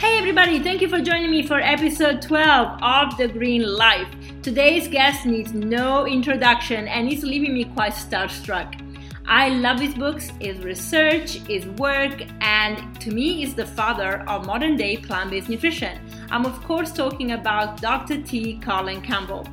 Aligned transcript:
Hey 0.00 0.16
everybody, 0.16 0.58
thank 0.60 0.80
you 0.80 0.88
for 0.88 1.02
joining 1.02 1.30
me 1.30 1.46
for 1.46 1.60
episode 1.60 2.22
12 2.22 2.82
of 2.82 3.18
The 3.18 3.28
Green 3.28 3.62
Life. 3.62 4.08
Today's 4.40 4.88
guest 4.88 5.26
needs 5.26 5.52
no 5.52 6.06
introduction 6.06 6.88
and 6.88 7.12
is 7.12 7.22
leaving 7.22 7.52
me 7.52 7.66
quite 7.66 7.92
starstruck. 7.92 8.80
I 9.26 9.50
love 9.50 9.78
his 9.78 9.92
books, 9.92 10.30
his 10.40 10.56
research, 10.60 11.32
his 11.46 11.66
work, 11.66 12.22
and 12.40 12.98
to 13.02 13.10
me, 13.10 13.42
is 13.42 13.54
the 13.54 13.66
father 13.66 14.24
of 14.26 14.46
modern 14.46 14.74
day 14.74 14.96
plant 14.96 15.32
based 15.32 15.50
nutrition. 15.50 16.00
I'm, 16.30 16.46
of 16.46 16.58
course, 16.62 16.94
talking 16.94 17.32
about 17.32 17.82
Dr. 17.82 18.22
T. 18.22 18.58
Colin 18.60 19.02
Campbell. 19.02 19.46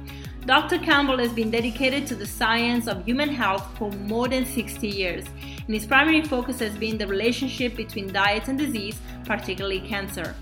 Dr. 0.46 0.78
Campbell 0.80 1.18
has 1.18 1.34
been 1.34 1.52
dedicated 1.52 2.08
to 2.08 2.16
the 2.16 2.26
science 2.26 2.88
of 2.88 3.04
human 3.04 3.28
health 3.28 3.68
for 3.78 3.92
more 3.92 4.30
than 4.30 4.46
60 4.46 4.88
years, 4.88 5.26
and 5.68 5.76
his 5.76 5.86
primary 5.86 6.24
focus 6.24 6.60
has 6.60 6.76
been 6.76 6.98
the 6.98 7.06
relationship 7.06 7.76
between 7.76 8.12
diet 8.12 8.48
and 8.48 8.58
disease, 8.58 9.00
particularly 9.26 9.82
cancer. 9.82 10.34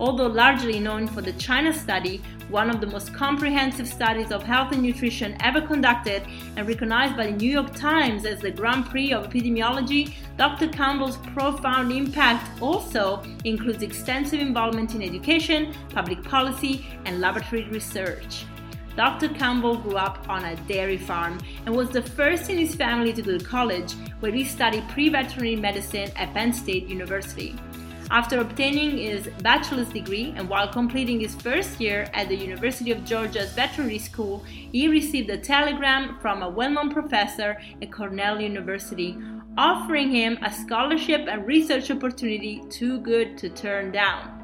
Although 0.00 0.26
largely 0.26 0.80
known 0.80 1.06
for 1.06 1.22
the 1.22 1.32
China 1.34 1.72
study, 1.72 2.20
one 2.48 2.68
of 2.68 2.80
the 2.80 2.86
most 2.86 3.14
comprehensive 3.14 3.86
studies 3.86 4.32
of 4.32 4.42
health 4.42 4.72
and 4.72 4.82
nutrition 4.82 5.36
ever 5.40 5.60
conducted 5.60 6.22
and 6.56 6.66
recognized 6.66 7.16
by 7.16 7.26
the 7.26 7.32
New 7.32 7.50
York 7.50 7.72
Times 7.74 8.26
as 8.26 8.40
the 8.40 8.50
Grand 8.50 8.86
Prix 8.86 9.12
of 9.12 9.30
epidemiology, 9.30 10.12
Dr. 10.36 10.68
Campbell's 10.68 11.18
profound 11.34 11.92
impact 11.92 12.60
also 12.60 13.22
includes 13.44 13.82
extensive 13.82 14.40
involvement 14.40 14.94
in 14.94 15.02
education, 15.02 15.72
public 15.90 16.22
policy, 16.24 16.84
and 17.04 17.20
laboratory 17.20 17.68
research. 17.68 18.44
Dr. 18.96 19.28
Campbell 19.30 19.76
grew 19.76 19.96
up 19.96 20.28
on 20.28 20.44
a 20.44 20.56
dairy 20.68 20.98
farm 20.98 21.40
and 21.64 21.74
was 21.74 21.90
the 21.90 22.02
first 22.02 22.50
in 22.50 22.58
his 22.58 22.74
family 22.74 23.12
to 23.12 23.22
go 23.22 23.38
to 23.38 23.44
college, 23.44 23.92
where 24.20 24.32
he 24.32 24.44
studied 24.44 24.86
pre 24.88 25.08
veterinary 25.08 25.56
medicine 25.56 26.10
at 26.16 26.34
Penn 26.34 26.52
State 26.52 26.88
University. 26.88 27.54
After 28.10 28.40
obtaining 28.40 28.98
his 28.98 29.28
bachelor's 29.40 29.88
degree 29.88 30.34
and 30.36 30.46
while 30.46 30.68
completing 30.68 31.20
his 31.20 31.34
first 31.34 31.80
year 31.80 32.10
at 32.12 32.28
the 32.28 32.36
University 32.36 32.90
of 32.92 33.06
Georgia's 33.06 33.52
veterinary 33.54 33.98
school, 33.98 34.44
he 34.46 34.86
received 34.86 35.30
a 35.30 35.38
telegram 35.38 36.18
from 36.20 36.42
a 36.42 36.50
well 36.50 36.70
known 36.70 36.90
professor 36.90 37.58
at 37.80 37.90
Cornell 37.90 38.40
University 38.40 39.16
offering 39.58 40.10
him 40.10 40.38
a 40.42 40.52
scholarship 40.52 41.26
and 41.28 41.46
research 41.46 41.90
opportunity 41.90 42.62
too 42.70 42.98
good 43.00 43.36
to 43.36 43.50
turn 43.50 43.92
down 43.92 44.41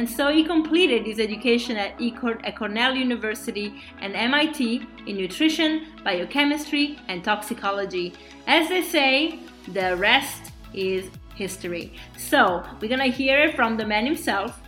and 0.00 0.08
so 0.08 0.32
he 0.32 0.42
completed 0.42 1.04
his 1.04 1.20
education 1.20 1.76
at, 1.76 1.92
at 2.00 2.56
Cornell 2.56 2.94
University 2.94 3.82
and 4.00 4.14
MIT 4.14 4.80
in 5.06 5.14
nutrition, 5.14 5.88
biochemistry, 6.02 6.98
and 7.08 7.22
toxicology. 7.22 8.14
As 8.46 8.70
they 8.70 8.80
say, 8.80 9.40
the 9.68 9.94
rest 9.98 10.52
is 10.72 11.10
history. 11.34 11.92
So 12.16 12.64
we're 12.80 12.88
gonna 12.88 13.08
hear 13.08 13.52
from 13.52 13.76
the 13.76 13.84
man 13.84 14.06
himself. 14.06 14.58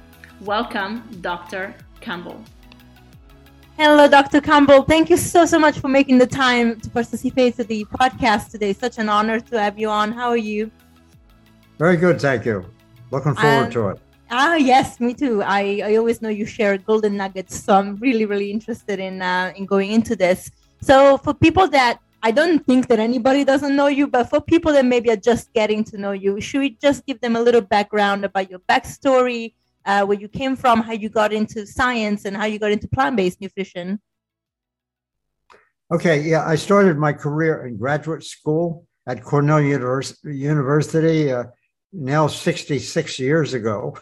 Welcome, 0.43 1.09
Dr. 1.23 1.77
Campbell. 2.03 2.45
Hello, 3.79 4.07
Dr. 4.07 4.43
Campbell. 4.43 4.83
Thank 4.83 5.09
you 5.09 5.17
so, 5.17 5.47
so 5.47 5.59
much 5.59 5.79
for 5.79 5.89
making 5.89 6.19
the 6.19 6.27
time 6.27 6.79
to 6.79 6.91
participate 6.91 7.57
to 7.57 7.65
the 7.65 7.87
podcast 7.87 8.51
today. 8.51 8.75
Such 8.75 8.99
an 8.99 9.09
honor 9.09 9.41
to 9.41 9.59
have 9.59 9.79
you 9.79 9.89
on. 9.89 10.13
How 10.13 10.29
are 10.29 10.45
you? 10.53 10.71
Very 11.79 11.97
good, 11.97 12.21
thank 12.21 12.45
you. 12.45 12.67
Looking 13.11 13.35
forward 13.35 13.73
to 13.73 13.89
it. 13.89 13.99
Ah, 14.35 14.55
yes, 14.55 14.99
me 14.99 15.13
too. 15.13 15.43
I, 15.43 15.83
I 15.85 15.97
always 15.97 16.23
know 16.23 16.31
you 16.31 16.47
share 16.47 16.79
golden 16.79 17.19
nuggets, 17.19 17.63
so 17.63 17.75
I'm 17.75 17.97
really, 17.97 18.25
really 18.25 18.51
interested 18.51 18.99
in 18.99 19.21
uh, 19.21 19.53
in 19.55 19.67
going 19.67 19.93
into 19.93 20.17
this. 20.17 20.51
So, 20.81 21.19
for 21.19 21.35
people 21.35 21.69
that 21.69 22.01
I 22.23 22.31
don't 22.31 22.65
think 22.65 22.89
that 22.89 22.99
anybody 22.99 23.45
doesn't 23.45 23.77
know 23.77 23.89
you, 23.89 24.07
but 24.07 24.31
for 24.31 24.41
people 24.41 24.73
that 24.73 24.87
maybe 24.87 25.11
are 25.11 25.17
just 25.17 25.53
getting 25.53 25.85
to 25.85 25.99
know 25.99 26.13
you, 26.13 26.41
should 26.41 26.61
we 26.61 26.71
just 26.81 27.05
give 27.05 27.21
them 27.21 27.37
a 27.37 27.43
little 27.43 27.61
background 27.61 28.25
about 28.25 28.49
your 28.49 28.61
backstory, 28.61 29.53
uh, 29.85 30.07
where 30.07 30.19
you 30.19 30.29
came 30.29 30.57
from, 30.57 30.81
how 30.81 30.93
you 30.93 31.11
got 31.11 31.35
into 31.35 31.67
science, 31.67 32.25
and 32.25 32.35
how 32.35 32.47
you 32.47 32.59
got 32.59 32.73
into 32.73 32.89
plant-based 32.89 33.39
nutrition? 33.39 34.01
Okay, 35.93 36.23
yeah, 36.23 36.43
I 36.47 36.55
started 36.55 36.97
my 36.97 37.13
career 37.13 37.67
in 37.67 37.77
graduate 37.77 38.25
school 38.25 38.87
at 39.07 39.23
Cornell 39.23 39.61
University. 39.61 41.31
Uh, 41.31 41.45
now 41.93 42.27
66 42.27 43.19
years 43.19 43.55
ago. 43.55 43.97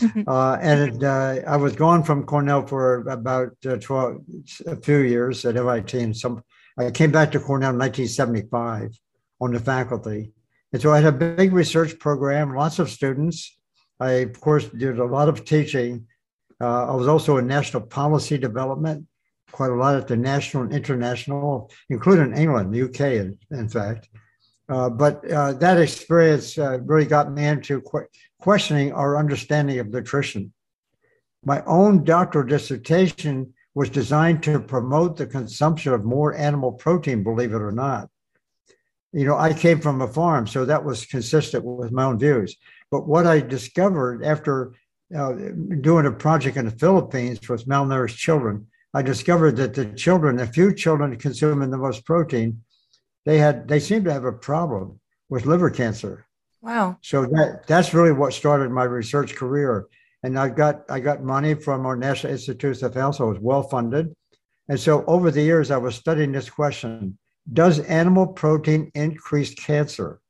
Mm-hmm. 0.00 0.22
uh, 0.26 0.56
and 0.56 1.04
uh, 1.04 1.40
I 1.46 1.56
was 1.56 1.74
gone 1.74 2.02
from 2.02 2.24
Cornell 2.24 2.66
for 2.66 3.06
about 3.08 3.50
uh, 3.66 3.76
12, 3.76 4.22
a 4.66 4.76
few 4.76 4.98
years 4.98 5.44
at 5.44 5.56
MIT. 5.56 5.98
And 5.98 6.16
some, 6.16 6.42
I 6.78 6.90
came 6.90 7.10
back 7.10 7.32
to 7.32 7.40
Cornell 7.40 7.70
in 7.70 7.78
1975 7.78 8.98
on 9.40 9.52
the 9.52 9.60
faculty. 9.60 10.32
And 10.72 10.80
so 10.80 10.92
I 10.92 11.00
had 11.00 11.14
a 11.14 11.34
big 11.36 11.52
research 11.52 11.98
program, 11.98 12.54
lots 12.54 12.78
of 12.78 12.90
students. 12.90 13.58
I, 14.00 14.10
of 14.10 14.40
course, 14.40 14.66
did 14.66 14.98
a 14.98 15.04
lot 15.04 15.28
of 15.28 15.44
teaching. 15.44 16.06
Uh, 16.60 16.92
I 16.92 16.94
was 16.94 17.08
also 17.08 17.36
in 17.36 17.46
national 17.46 17.82
policy 17.82 18.38
development, 18.38 19.06
quite 19.50 19.70
a 19.70 19.74
lot 19.74 19.96
at 19.96 20.08
the 20.08 20.16
national 20.16 20.64
and 20.64 20.72
international, 20.72 21.70
including 21.90 22.36
England, 22.36 22.72
the 22.72 22.82
UK, 22.82 23.00
in, 23.00 23.38
in 23.50 23.68
fact. 23.68 24.08
Uh, 24.72 24.88
but 24.88 25.30
uh, 25.30 25.52
that 25.52 25.78
experience 25.78 26.56
uh, 26.56 26.78
really 26.84 27.04
got 27.04 27.30
me 27.30 27.44
into 27.44 27.82
qu- 27.82 28.06
questioning 28.40 28.90
our 28.92 29.18
understanding 29.18 29.78
of 29.78 29.88
nutrition. 29.88 30.50
My 31.44 31.62
own 31.66 32.04
doctoral 32.04 32.46
dissertation 32.46 33.52
was 33.74 33.90
designed 33.90 34.42
to 34.44 34.58
promote 34.58 35.18
the 35.18 35.26
consumption 35.26 35.92
of 35.92 36.06
more 36.06 36.34
animal 36.34 36.72
protein, 36.72 37.22
believe 37.22 37.52
it 37.52 37.60
or 37.60 37.72
not. 37.72 38.08
You 39.12 39.26
know, 39.26 39.36
I 39.36 39.52
came 39.52 39.78
from 39.78 40.00
a 40.00 40.08
farm, 40.08 40.46
so 40.46 40.64
that 40.64 40.82
was 40.82 41.04
consistent 41.04 41.62
with 41.64 41.92
my 41.92 42.04
own 42.04 42.18
views. 42.18 42.56
But 42.90 43.06
what 43.06 43.26
I 43.26 43.40
discovered 43.40 44.24
after 44.24 44.72
uh, 45.14 45.34
doing 45.82 46.06
a 46.06 46.12
project 46.12 46.56
in 46.56 46.64
the 46.64 46.70
Philippines 46.70 47.46
with 47.46 47.66
malnourished 47.66 48.16
children, 48.16 48.68
I 48.94 49.02
discovered 49.02 49.56
that 49.56 49.74
the 49.74 49.84
children, 49.84 50.36
the 50.36 50.46
few 50.46 50.74
children 50.74 51.14
consuming 51.16 51.70
the 51.70 51.76
most 51.76 52.06
protein, 52.06 52.62
they 53.24 53.38
had 53.38 53.68
they 53.68 53.80
seemed 53.80 54.04
to 54.06 54.12
have 54.12 54.24
a 54.24 54.32
problem 54.32 55.00
with 55.28 55.46
liver 55.46 55.70
cancer. 55.70 56.26
Wow. 56.60 56.98
So 57.02 57.24
that 57.26 57.66
that's 57.66 57.94
really 57.94 58.12
what 58.12 58.32
started 58.32 58.70
my 58.70 58.84
research 58.84 59.34
career. 59.34 59.86
And 60.22 60.38
I 60.38 60.48
got 60.48 60.84
I 60.88 61.00
got 61.00 61.22
money 61.22 61.54
from 61.54 61.86
our 61.86 61.96
National 61.96 62.32
Institutes 62.32 62.82
of 62.82 62.94
Health, 62.94 63.16
so 63.16 63.26
I 63.26 63.28
was 63.28 63.40
well 63.40 63.62
funded. 63.62 64.14
And 64.68 64.78
so 64.78 65.04
over 65.06 65.30
the 65.30 65.42
years, 65.42 65.70
I 65.70 65.76
was 65.76 65.94
studying 65.94 66.32
this 66.32 66.48
question: 66.48 67.18
Does 67.52 67.80
animal 67.80 68.26
protein 68.26 68.90
increase 68.94 69.54
cancer? 69.54 70.20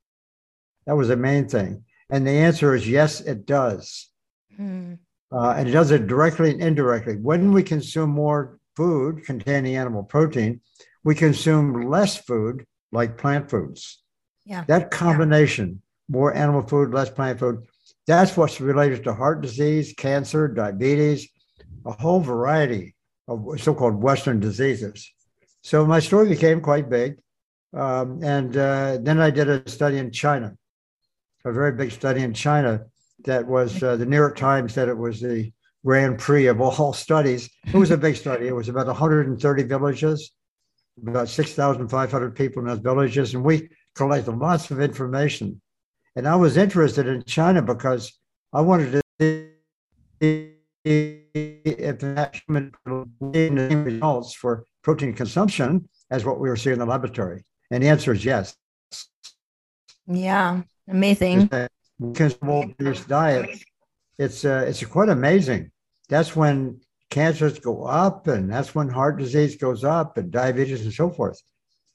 That 0.86 0.96
was 0.96 1.08
the 1.08 1.16
main 1.16 1.48
thing. 1.48 1.84
And 2.10 2.26
the 2.26 2.30
answer 2.30 2.74
is 2.74 2.88
yes, 2.88 3.20
it 3.20 3.46
does. 3.46 4.10
Hmm. 4.56 4.94
Uh, 5.30 5.54
and 5.56 5.68
it 5.68 5.72
does 5.72 5.90
it 5.90 6.06
directly 6.06 6.50
and 6.50 6.62
indirectly. 6.62 7.16
When 7.16 7.52
we 7.52 7.62
consume 7.62 8.10
more 8.10 8.58
food 8.76 9.24
containing 9.24 9.76
animal 9.76 10.02
protein, 10.02 10.60
we 11.04 11.14
consume 11.14 11.88
less 11.88 12.18
food 12.18 12.66
like 12.92 13.18
plant 13.18 13.50
foods. 13.50 14.02
Yeah. 14.44 14.64
That 14.68 14.90
combination, 14.90 15.68
yeah. 15.68 16.16
more 16.16 16.34
animal 16.34 16.62
food, 16.62 16.92
less 16.92 17.10
plant 17.10 17.38
food, 17.38 17.64
that's 18.06 18.36
what's 18.36 18.60
related 18.60 19.04
to 19.04 19.14
heart 19.14 19.40
disease, 19.40 19.94
cancer, 19.96 20.48
diabetes, 20.48 21.28
a 21.86 21.92
whole 21.92 22.20
variety 22.20 22.94
of 23.28 23.60
so 23.60 23.74
called 23.74 23.94
Western 23.94 24.40
diseases. 24.40 25.10
So 25.62 25.86
my 25.86 26.00
story 26.00 26.28
became 26.28 26.60
quite 26.60 26.90
big. 26.90 27.18
Um, 27.74 28.22
and 28.22 28.56
uh, 28.56 28.98
then 29.00 29.18
I 29.20 29.30
did 29.30 29.48
a 29.48 29.68
study 29.68 29.98
in 29.98 30.10
China, 30.10 30.54
a 31.44 31.52
very 31.52 31.72
big 31.72 31.90
study 31.90 32.20
in 32.20 32.34
China 32.34 32.84
that 33.24 33.46
was 33.46 33.82
uh, 33.82 33.96
the 33.96 34.04
New 34.04 34.16
York 34.16 34.36
Times 34.36 34.74
said 34.74 34.88
it 34.88 34.98
was 34.98 35.20
the 35.20 35.50
Grand 35.84 36.18
Prix 36.18 36.46
of 36.46 36.60
all 36.60 36.92
studies. 37.06 37.48
It 37.66 37.76
was 37.76 37.90
a 37.90 37.96
big 37.96 38.16
study. 38.16 38.48
It 38.48 38.54
was 38.54 38.68
about 38.68 38.86
130 38.86 39.62
villages 39.62 40.32
about 41.00 41.28
6,500 41.28 42.36
people 42.36 42.62
in 42.62 42.68
those 42.68 42.78
villages, 42.78 43.34
and 43.34 43.44
we 43.44 43.68
collected 43.94 44.32
lots 44.32 44.70
of 44.70 44.80
information. 44.80 45.60
And 46.16 46.28
I 46.28 46.36
was 46.36 46.56
interested 46.56 47.06
in 47.06 47.24
China 47.24 47.62
because 47.62 48.12
I 48.52 48.60
wanted 48.60 49.02
to 49.20 49.52
see 50.20 50.52
if 50.84 51.98
that 52.00 52.40
human 52.46 52.72
results 53.84 54.34
for 54.34 54.64
protein 54.82 55.14
consumption 55.14 55.88
as 56.10 56.24
what 56.24 56.38
we 56.38 56.48
were 56.48 56.56
seeing 56.56 56.74
in 56.74 56.78
the 56.80 56.86
laboratory. 56.86 57.44
And 57.70 57.82
the 57.82 57.88
answer 57.88 58.12
is 58.12 58.24
yes. 58.24 58.54
Yeah, 60.06 60.62
amazing. 60.88 61.48
Consumable 62.14 62.74
based 62.78 63.08
diet. 63.08 63.64
It's 64.18 64.44
uh, 64.44 64.64
it's 64.68 64.84
quite 64.84 65.08
amazing. 65.08 65.70
That's 66.08 66.36
when 66.36 66.80
cancers 67.12 67.58
go 67.58 67.84
up, 67.84 68.26
and 68.26 68.50
that's 68.50 68.74
when 68.74 68.88
heart 68.88 69.18
disease 69.18 69.56
goes 69.56 69.84
up, 69.84 70.16
and 70.16 70.30
diabetes 70.30 70.82
and 70.82 70.92
so 70.92 71.10
forth. 71.10 71.40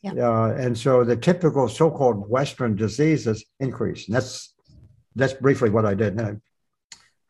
Yeah. 0.03 0.13
Uh, 0.13 0.55
and 0.57 0.77
so 0.77 1.03
the 1.03 1.17
typical 1.17 1.67
so-called 1.67 2.29
Western 2.29 2.75
diseases 2.75 3.43
increase. 3.59 4.07
And 4.07 4.15
that's 4.15 4.53
that's 5.15 5.33
briefly 5.33 5.71
what 5.71 5.87
I 5.87 5.95
did. 5.95 6.21
I, 6.21 6.35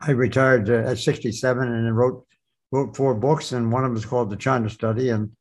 I 0.02 0.10
retired 0.10 0.68
uh, 0.68 0.90
at 0.90 0.98
67 0.98 1.66
and 1.66 1.96
wrote 1.96 2.26
wrote 2.70 2.94
four 2.94 3.14
books, 3.14 3.52
and 3.52 3.72
one 3.72 3.84
of 3.84 3.90
them 3.90 3.96
is 3.96 4.04
called 4.04 4.28
the 4.28 4.36
China 4.36 4.68
Study, 4.68 5.08
and 5.08 5.32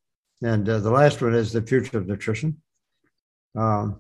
and 0.42 0.68
uh, 0.70 0.80
the 0.80 0.92
last 0.92 1.22
one 1.22 1.36
is 1.36 1.52
the 1.52 1.62
Future 1.62 1.98
of 1.98 2.08
Nutrition. 2.08 2.62
Um, 3.56 4.00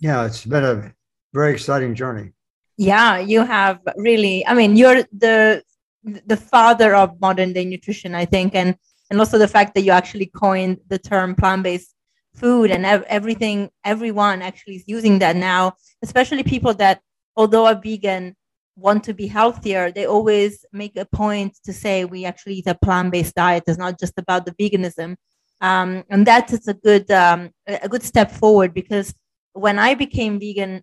yeah, 0.00 0.24
it's 0.24 0.46
been 0.46 0.64
a 0.64 0.94
very 1.34 1.52
exciting 1.52 1.94
journey. 1.94 2.32
Yeah, 2.78 3.18
you 3.18 3.44
have 3.44 3.80
really. 3.96 4.46
I 4.46 4.54
mean, 4.54 4.74
you're 4.74 5.04
the 5.12 5.62
the 6.04 6.36
father 6.36 6.94
of 6.94 7.20
modern 7.20 7.52
day 7.52 7.64
nutrition, 7.64 8.14
I 8.14 8.24
think, 8.24 8.54
and 8.54 8.76
and 9.10 9.20
also 9.20 9.38
the 9.38 9.48
fact 9.48 9.74
that 9.74 9.82
you 9.82 9.92
actually 9.92 10.26
coined 10.26 10.78
the 10.88 10.98
term 10.98 11.34
plant 11.34 11.62
based 11.64 11.94
food 12.34 12.70
and 12.70 12.86
ev- 12.86 13.04
everything. 13.08 13.70
Everyone 13.84 14.42
actually 14.42 14.76
is 14.76 14.84
using 14.86 15.18
that 15.20 15.36
now, 15.36 15.74
especially 16.02 16.42
people 16.42 16.74
that, 16.74 17.00
although 17.36 17.66
are 17.66 17.80
vegan, 17.80 18.34
want 18.76 19.04
to 19.04 19.12
be 19.12 19.26
healthier. 19.26 19.92
They 19.92 20.06
always 20.06 20.64
make 20.72 20.96
a 20.96 21.04
point 21.04 21.58
to 21.64 21.72
say 21.72 22.04
we 22.04 22.24
actually 22.24 22.54
eat 22.54 22.66
a 22.66 22.74
plant 22.74 23.12
based 23.12 23.34
diet. 23.34 23.64
It's 23.66 23.78
not 23.78 24.00
just 24.00 24.14
about 24.18 24.46
the 24.46 24.52
veganism, 24.52 25.16
um, 25.60 26.04
and 26.10 26.26
that 26.26 26.52
is 26.52 26.66
a 26.68 26.74
good 26.74 27.10
um, 27.10 27.50
a 27.66 27.88
good 27.88 28.02
step 28.02 28.30
forward 28.30 28.74
because 28.74 29.14
when 29.52 29.78
I 29.78 29.94
became 29.94 30.40
vegan 30.40 30.82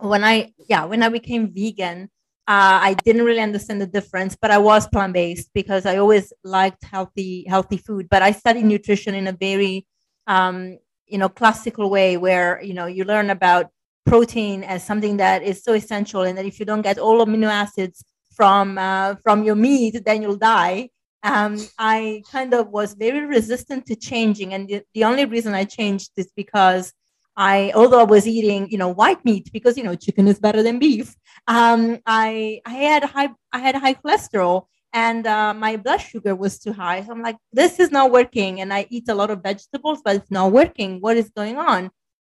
when 0.00 0.24
I 0.24 0.52
yeah 0.68 0.84
when 0.84 1.02
I 1.02 1.08
became 1.08 1.52
vegan, 1.52 2.10
uh, 2.48 2.78
I 2.80 2.94
didn't 3.04 3.24
really 3.24 3.40
understand 3.40 3.80
the 3.80 3.88
difference, 3.88 4.36
but 4.40 4.52
I 4.52 4.58
was 4.58 4.86
plant 4.86 5.12
based 5.14 5.50
because 5.52 5.84
I 5.84 5.96
always 5.96 6.32
liked 6.44 6.84
healthy 6.84 7.44
healthy 7.48 7.76
food. 7.76 8.08
But 8.08 8.22
I 8.22 8.30
studied 8.30 8.66
nutrition 8.66 9.16
in 9.16 9.26
a 9.26 9.32
very 9.32 9.84
um, 10.28 10.78
you 11.06 11.18
know 11.18 11.28
classical 11.28 11.90
way 11.90 12.16
where 12.16 12.62
you 12.62 12.72
know 12.72 12.86
you 12.86 13.02
learn 13.02 13.30
about 13.30 13.70
protein 14.04 14.62
as 14.62 14.84
something 14.84 15.16
that 15.16 15.42
is 15.42 15.64
so 15.64 15.72
essential, 15.74 16.22
and 16.22 16.38
that 16.38 16.46
if 16.46 16.60
you 16.60 16.66
don't 16.66 16.82
get 16.82 16.98
all 16.98 17.24
amino 17.26 17.48
acids 17.48 18.04
from 18.32 18.78
uh, 18.78 19.16
from 19.16 19.42
your 19.42 19.56
meat, 19.56 20.04
then 20.04 20.22
you'll 20.22 20.36
die. 20.36 20.90
Um, 21.24 21.58
I 21.80 22.22
kind 22.30 22.54
of 22.54 22.68
was 22.68 22.94
very 22.94 23.26
resistant 23.26 23.86
to 23.86 23.96
changing, 23.96 24.54
and 24.54 24.68
the, 24.68 24.82
the 24.94 25.02
only 25.02 25.24
reason 25.24 25.52
I 25.52 25.64
changed 25.64 26.10
is 26.16 26.30
because 26.36 26.92
I, 27.36 27.72
although 27.74 28.00
I 28.00 28.04
was 28.04 28.26
eating, 28.26 28.70
you 28.70 28.78
know, 28.78 28.88
white 28.88 29.22
meat 29.24 29.50
because 29.52 29.76
you 29.76 29.84
know 29.84 29.94
chicken 29.94 30.26
is 30.26 30.38
better 30.38 30.62
than 30.62 30.78
beef. 30.78 31.14
Um, 31.46 31.98
I 32.06 32.60
I 32.64 32.72
had 32.72 33.04
high 33.04 33.30
I 33.52 33.58
had 33.58 33.74
high 33.74 33.94
cholesterol 33.94 34.66
and 34.96 35.26
uh, 35.26 35.52
my 35.52 35.76
blood 35.76 35.98
sugar 35.98 36.34
was 36.34 36.58
too 36.58 36.72
high. 36.72 37.02
So 37.02 37.12
I'm 37.12 37.20
like, 37.20 37.36
this 37.52 37.78
is 37.78 37.90
not 37.90 38.10
working. 38.10 38.62
And 38.62 38.72
I 38.72 38.86
eat 38.88 39.10
a 39.10 39.14
lot 39.14 39.30
of 39.30 39.42
vegetables, 39.42 40.00
but 40.02 40.16
it's 40.16 40.30
not 40.30 40.52
working. 40.52 41.02
What 41.02 41.18
is 41.18 41.30
going 41.36 41.58
on? 41.58 41.90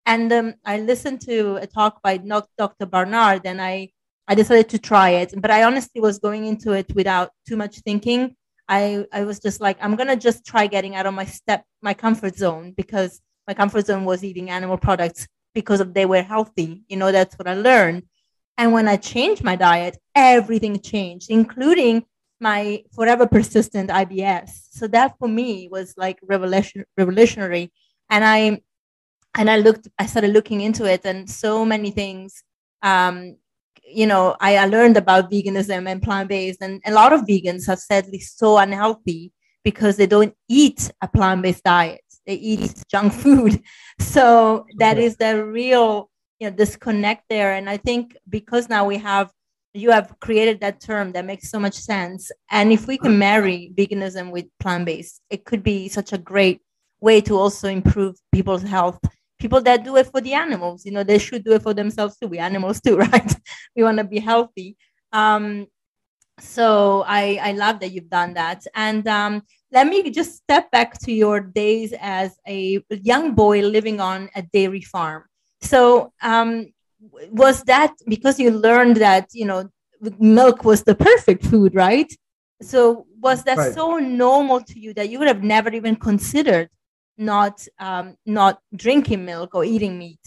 And 0.05 0.31
um, 0.31 0.53
I 0.63 0.79
listened 0.79 1.21
to 1.21 1.55
a 1.55 1.65
talk 1.65 2.03
by 2.03 2.17
Dr. 2.17 2.85
Barnard, 2.85 3.41
and 3.45 3.59
I 3.61 3.89
I 4.27 4.35
decided 4.35 4.69
to 4.69 4.79
try 4.79 5.09
it. 5.21 5.33
But 5.41 5.51
I 5.51 5.63
honestly 5.63 6.01
was 6.01 6.19
going 6.19 6.45
into 6.45 6.73
it 6.73 6.93
without 6.93 7.31
too 7.47 7.57
much 7.57 7.79
thinking. 7.79 8.35
I 8.67 9.05
I 9.11 9.23
was 9.23 9.39
just 9.39 9.59
like, 9.59 9.77
I'm 9.81 9.95
gonna 9.95 10.15
just 10.15 10.45
try 10.45 10.67
getting 10.67 10.95
out 10.95 11.07
of 11.07 11.15
my 11.15 11.25
step 11.25 11.65
my 11.81 11.95
comfort 11.95 12.35
zone 12.35 12.73
because 12.77 13.21
my 13.51 13.55
comfort 13.55 13.85
zone 13.85 14.05
was 14.05 14.23
eating 14.23 14.49
animal 14.49 14.77
products 14.77 15.27
because 15.53 15.83
they 15.91 16.05
were 16.05 16.21
healthy. 16.21 16.83
You 16.87 16.95
know, 16.95 17.11
that's 17.11 17.35
what 17.35 17.49
I 17.49 17.53
learned. 17.53 18.03
And 18.57 18.71
when 18.71 18.87
I 18.87 18.95
changed 18.95 19.43
my 19.43 19.57
diet, 19.57 19.97
everything 20.15 20.79
changed, 20.79 21.29
including 21.29 22.05
my 22.39 22.85
forever 22.95 23.27
persistent 23.27 23.89
IBS. 23.89 24.51
So 24.69 24.87
that 24.87 25.17
for 25.19 25.27
me 25.27 25.67
was 25.69 25.93
like 25.97 26.17
revelation 26.23 26.85
revolutionary. 26.97 27.73
And 28.09 28.23
I 28.23 28.61
and 29.37 29.49
I 29.49 29.57
looked, 29.57 29.89
I 29.99 30.05
started 30.05 30.31
looking 30.31 30.61
into 30.61 30.85
it, 30.85 31.01
and 31.03 31.29
so 31.29 31.65
many 31.65 31.91
things. 31.91 32.43
Um, 32.81 33.35
you 33.85 34.07
know, 34.07 34.37
I, 34.39 34.57
I 34.63 34.65
learned 34.67 34.95
about 34.95 35.29
veganism 35.29 35.89
and 35.89 36.01
plant 36.01 36.29
based, 36.29 36.61
and 36.61 36.81
a 36.85 36.93
lot 36.93 37.11
of 37.11 37.21
vegans 37.21 37.67
are 37.67 37.75
sadly 37.75 38.19
so 38.19 38.57
unhealthy 38.57 39.33
because 39.61 39.97
they 39.97 40.07
don't 40.07 40.35
eat 40.47 40.89
a 41.01 41.07
plant 41.09 41.41
based 41.41 41.65
diet 41.65 42.01
they 42.31 42.37
eat 42.37 42.73
junk 42.89 43.13
food. 43.13 43.61
So 43.99 44.65
that 44.77 44.97
is 44.97 45.17
the 45.17 45.45
real 45.45 46.09
you 46.39 46.49
know 46.49 46.55
disconnect 46.55 47.23
there. 47.29 47.53
And 47.53 47.69
I 47.69 47.77
think 47.77 48.17
because 48.27 48.67
now 48.69 48.83
we 48.85 48.97
have 48.97 49.29
you 49.73 49.91
have 49.91 50.15
created 50.19 50.59
that 50.61 50.81
term 50.81 51.11
that 51.13 51.25
makes 51.25 51.49
so 51.49 51.59
much 51.59 51.75
sense. 51.75 52.31
And 52.49 52.71
if 52.73 52.87
we 52.87 52.97
can 52.97 53.17
marry 53.17 53.71
veganism 53.77 54.31
with 54.31 54.45
plant 54.59 54.85
based, 54.85 55.21
it 55.29 55.45
could 55.45 55.63
be 55.63 55.87
such 55.87 56.13
a 56.13 56.17
great 56.17 56.59
way 56.99 57.21
to 57.21 57.35
also 57.37 57.67
improve 57.69 58.15
people's 58.33 58.63
health. 58.63 58.99
People 59.39 59.61
that 59.61 59.83
do 59.83 59.95
it 59.97 60.07
for 60.07 60.21
the 60.21 60.33
animals, 60.33 60.85
you 60.85 60.91
know, 60.91 61.03
they 61.03 61.17
should 61.17 61.43
do 61.43 61.53
it 61.53 61.63
for 61.63 61.73
themselves 61.73 62.17
too. 62.17 62.27
We 62.27 62.37
animals 62.39 62.81
too, 62.81 62.97
right? 63.05 63.35
we 63.75 63.83
want 63.83 63.97
to 63.99 64.03
be 64.03 64.19
healthy. 64.19 64.77
Um, 65.13 65.67
so 66.41 67.03
I, 67.07 67.39
I 67.41 67.51
love 67.53 67.79
that 67.79 67.91
you've 67.91 68.09
done 68.09 68.33
that. 68.33 68.65
And 68.75 69.07
um, 69.07 69.43
let 69.71 69.87
me 69.87 70.09
just 70.09 70.35
step 70.35 70.71
back 70.71 70.97
to 70.99 71.13
your 71.13 71.39
days 71.39 71.93
as 71.99 72.37
a 72.47 72.83
young 72.89 73.35
boy 73.35 73.61
living 73.61 74.01
on 74.01 74.29
a 74.35 74.41
dairy 74.41 74.81
farm. 74.81 75.23
So, 75.61 76.11
um, 76.21 76.67
was 77.31 77.63
that 77.63 77.93
because 78.07 78.39
you 78.39 78.51
learned 78.51 78.97
that 78.97 79.29
you 79.33 79.45
know 79.45 79.69
milk 80.19 80.63
was 80.65 80.83
the 80.83 80.95
perfect 80.95 81.45
food, 81.45 81.73
right? 81.73 82.11
So, 82.61 83.05
was 83.19 83.43
that 83.43 83.57
right. 83.57 83.73
so 83.73 83.97
normal 83.97 84.61
to 84.61 84.79
you 84.79 84.93
that 84.95 85.09
you 85.09 85.19
would 85.19 85.27
have 85.27 85.43
never 85.43 85.69
even 85.69 85.95
considered 85.95 86.69
not 87.17 87.65
um, 87.79 88.17
not 88.25 88.59
drinking 88.75 89.25
milk 89.25 89.55
or 89.55 89.63
eating 89.63 89.97
meat? 89.97 90.19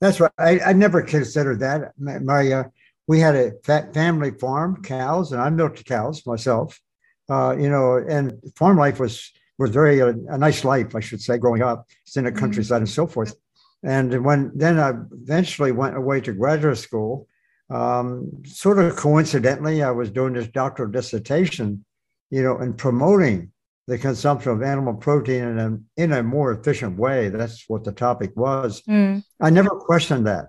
That's 0.00 0.20
right. 0.20 0.32
I, 0.38 0.60
I 0.60 0.72
never 0.72 1.02
considered 1.02 1.60
that. 1.60 1.92
My, 1.98 2.18
my 2.18 2.52
uh, 2.52 2.64
we 3.08 3.18
had 3.18 3.34
a 3.34 3.52
family 3.92 4.30
farm, 4.30 4.82
cows, 4.82 5.32
and 5.32 5.40
I 5.40 5.50
milked 5.50 5.84
cows 5.84 6.24
myself 6.24 6.80
uh, 7.28 7.54
you 7.58 7.68
know, 7.68 7.96
and 7.96 8.40
farm 8.56 8.76
life 8.76 8.98
was 9.00 9.32
was 9.58 9.70
very 9.70 10.00
uh, 10.00 10.12
a 10.28 10.38
nice 10.38 10.64
life, 10.64 10.94
I 10.94 11.00
should 11.00 11.20
say, 11.20 11.38
growing 11.38 11.62
up. 11.62 11.86
It's 12.06 12.16
in 12.16 12.24
the 12.24 12.30
mm-hmm. 12.30 12.38
countryside 12.38 12.78
and 12.78 12.88
so 12.88 13.06
forth. 13.06 13.34
And 13.82 14.24
when 14.24 14.52
then 14.54 14.78
I 14.78 14.92
eventually 15.12 15.72
went 15.72 15.96
away 15.96 16.20
to 16.22 16.32
graduate 16.32 16.78
school, 16.78 17.28
um, 17.70 18.30
sort 18.44 18.78
of 18.78 18.96
coincidentally, 18.96 19.82
I 19.82 19.90
was 19.90 20.10
doing 20.10 20.32
this 20.32 20.48
doctoral 20.48 20.90
dissertation, 20.90 21.84
you 22.30 22.42
know, 22.42 22.58
and 22.58 22.76
promoting 22.76 23.52
the 23.86 23.98
consumption 23.98 24.52
of 24.52 24.62
animal 24.62 24.94
protein 24.94 25.44
in 25.44 25.58
a, 25.58 26.02
in 26.02 26.12
a 26.12 26.22
more 26.22 26.52
efficient 26.52 26.98
way. 26.98 27.28
That's 27.28 27.64
what 27.68 27.84
the 27.84 27.92
topic 27.92 28.32
was. 28.36 28.82
Mm. 28.82 29.22
I 29.40 29.50
never 29.50 29.70
questioned 29.70 30.26
that 30.26 30.48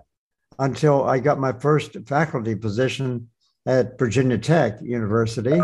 until 0.60 1.04
I 1.04 1.18
got 1.18 1.40
my 1.40 1.52
first 1.52 1.96
faculty 2.06 2.54
position 2.54 3.28
at 3.66 3.98
Virginia 3.98 4.38
Tech 4.38 4.78
University 4.82 5.60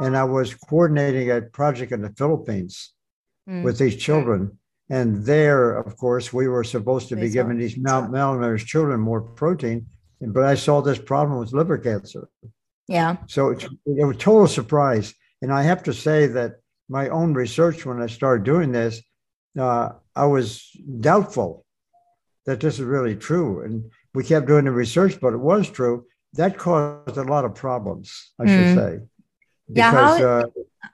and 0.00 0.16
I 0.16 0.24
was 0.24 0.54
coordinating 0.54 1.30
a 1.30 1.40
project 1.42 1.92
in 1.92 2.02
the 2.02 2.10
Philippines 2.10 2.92
mm. 3.48 3.62
with 3.62 3.78
these 3.78 3.96
children. 3.96 4.58
And 4.90 5.24
there, 5.24 5.76
of 5.78 5.96
course, 5.96 6.32
we 6.32 6.48
were 6.48 6.64
supposed 6.64 7.08
to 7.10 7.16
be 7.16 7.30
giving 7.30 7.56
these 7.56 7.78
mal- 7.78 8.08
malnourished 8.08 8.66
children 8.66 9.00
more 9.00 9.22
protein, 9.22 9.86
but 10.20 10.44
I 10.44 10.56
saw 10.56 10.82
this 10.82 10.98
problem 10.98 11.38
with 11.38 11.52
liver 11.52 11.78
cancer. 11.78 12.28
Yeah. 12.88 13.16
So 13.28 13.50
it, 13.50 13.64
it 13.86 14.04
was 14.04 14.16
total 14.16 14.48
surprise. 14.48 15.14
And 15.40 15.52
I 15.52 15.62
have 15.62 15.84
to 15.84 15.94
say 15.94 16.26
that 16.26 16.56
my 16.88 17.08
own 17.08 17.32
research, 17.32 17.86
when 17.86 18.02
I 18.02 18.06
started 18.06 18.44
doing 18.44 18.72
this, 18.72 19.00
uh, 19.58 19.90
I 20.16 20.26
was 20.26 20.68
doubtful 21.00 21.64
that 22.44 22.60
this 22.60 22.74
is 22.74 22.84
really 22.84 23.16
true. 23.16 23.62
And 23.62 23.90
we 24.14 24.24
kept 24.24 24.46
doing 24.46 24.64
the 24.64 24.70
research, 24.70 25.20
but 25.20 25.32
it 25.32 25.38
was 25.38 25.70
true. 25.70 26.06
That 26.34 26.58
caused 26.58 27.16
a 27.16 27.22
lot 27.22 27.44
of 27.44 27.54
problems, 27.54 28.32
I 28.38 28.44
mm. 28.44 28.48
should 28.48 28.76
say. 28.76 28.98
Yeah 29.68 29.90
how, 29.90 30.24
uh, 30.24 30.46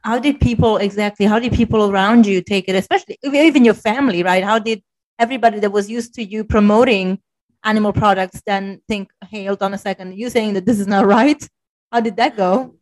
how 0.03 0.19
did 0.19 0.41
people 0.41 0.77
exactly 0.77 1.27
how 1.27 1.39
did 1.39 1.53
people 1.53 1.91
around 1.91 2.27
you 2.27 2.43
take 2.43 2.69
it 2.69 2.77
especially 2.77 3.19
even 3.23 3.65
your 3.65 3.75
family 3.75 4.23
right? 4.23 4.45
How 4.45 4.59
did 4.59 4.83
everybody 5.19 5.59
that 5.61 5.73
was 5.73 5.91
used 5.91 6.15
to 6.15 6.23
you 6.23 6.45
promoting 6.45 7.19
animal 7.65 7.93
products 7.93 8.41
then 8.47 8.81
think 8.87 9.11
hey 9.31 9.47
hold 9.47 9.63
on 9.63 9.75
a 9.75 9.79
second 9.79 10.17
you 10.17 10.31
saying 10.31 10.55
that 10.55 10.67
this 10.67 10.79
is 10.79 10.87
not 10.87 11.07
right? 11.17 11.49
How 11.91 12.01
did 12.01 12.17
that 12.17 12.37
go? 12.37 12.77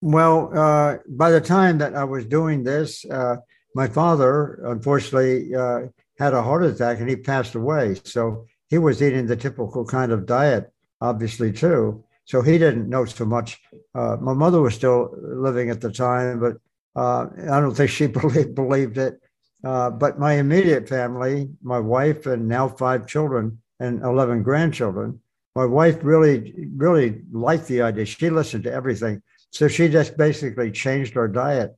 Well 0.00 0.50
uh, 0.56 0.98
by 1.06 1.30
the 1.30 1.40
time 1.40 1.78
that 1.78 1.94
i 1.94 2.04
was 2.04 2.24
doing 2.24 2.64
this 2.64 3.04
uh, 3.04 3.36
my 3.74 3.86
father 3.86 4.60
unfortunately 4.64 5.54
uh, 5.54 5.80
had 6.18 6.34
a 6.34 6.42
heart 6.42 6.64
attack 6.64 6.98
and 7.00 7.08
he 7.08 7.16
passed 7.16 7.54
away. 7.54 7.96
So 8.04 8.46
he 8.68 8.78
was 8.78 9.02
eating 9.02 9.26
the 9.26 9.36
typical 9.36 9.84
kind 9.84 10.12
of 10.12 10.26
diet 10.26 10.72
obviously 11.00 11.52
too 11.52 12.04
so 12.28 12.42
he 12.42 12.58
didn't 12.58 12.90
know 12.90 13.06
so 13.06 13.24
much. 13.24 13.58
Uh, 13.94 14.18
my 14.20 14.34
mother 14.34 14.60
was 14.60 14.74
still 14.74 15.16
living 15.18 15.70
at 15.70 15.80
the 15.80 15.90
time, 15.90 16.38
but 16.38 16.58
uh, 16.94 17.26
I 17.50 17.58
don't 17.58 17.74
think 17.74 17.88
she 17.88 18.06
believed, 18.20 18.54
believed 18.54 18.98
it. 18.98 19.18
Uh, 19.64 19.88
but 19.88 20.18
my 20.18 20.34
immediate 20.34 20.86
family, 20.86 21.48
my 21.62 21.78
wife, 21.78 22.26
and 22.26 22.46
now 22.46 22.68
five 22.68 23.06
children 23.06 23.58
and 23.80 24.02
11 24.02 24.42
grandchildren, 24.42 25.18
my 25.54 25.64
wife 25.64 26.00
really, 26.02 26.66
really 26.76 27.22
liked 27.32 27.66
the 27.66 27.80
idea. 27.80 28.04
She 28.04 28.28
listened 28.28 28.64
to 28.64 28.72
everything. 28.72 29.22
So 29.50 29.66
she 29.66 29.88
just 29.88 30.18
basically 30.18 30.70
changed 30.70 31.16
our 31.16 31.28
diet 31.28 31.74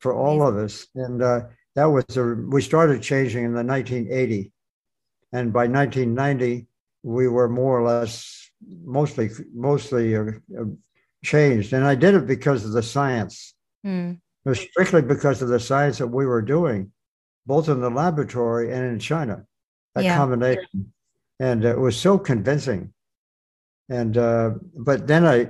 for 0.00 0.12
all 0.12 0.44
of 0.44 0.56
us. 0.56 0.88
And 0.96 1.22
uh, 1.22 1.42
that 1.76 1.84
was, 1.84 2.04
a, 2.16 2.24
we 2.24 2.60
started 2.60 3.02
changing 3.02 3.44
in 3.44 3.52
the 3.52 3.62
1980. 3.62 4.50
And 5.32 5.52
by 5.52 5.66
1990, 5.66 6.66
we 7.02 7.28
were 7.28 7.48
more 7.48 7.78
or 7.78 7.84
less 7.86 8.50
mostly 8.84 9.30
mostly 9.54 10.16
uh, 10.16 10.24
uh, 10.58 10.64
changed, 11.24 11.72
and 11.72 11.84
I 11.84 11.94
did 11.94 12.14
it 12.14 12.26
because 12.26 12.64
of 12.64 12.72
the 12.72 12.82
science. 12.82 13.54
Mm. 13.86 14.20
It 14.44 14.48
was 14.48 14.60
strictly 14.60 15.02
because 15.02 15.42
of 15.42 15.48
the 15.48 15.60
science 15.60 15.98
that 15.98 16.08
we 16.08 16.26
were 16.26 16.42
doing, 16.42 16.92
both 17.46 17.68
in 17.68 17.80
the 17.80 17.90
laboratory 17.90 18.72
and 18.72 18.84
in 18.84 18.98
China. 18.98 19.44
That 19.94 20.04
yeah. 20.04 20.16
combination, 20.16 20.92
and 21.40 21.64
it 21.64 21.78
was 21.78 21.96
so 21.96 22.18
convincing 22.18 22.92
And 23.88 24.16
uh, 24.16 24.50
but 24.76 25.06
then 25.06 25.26
I, 25.26 25.48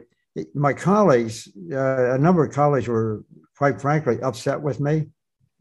my 0.54 0.72
colleagues, 0.72 1.48
uh, 1.72 2.14
a 2.14 2.18
number 2.18 2.44
of 2.44 2.54
colleagues 2.54 2.88
were 2.88 3.24
quite 3.58 3.80
frankly 3.80 4.20
upset 4.22 4.60
with 4.62 4.80
me, 4.80 5.08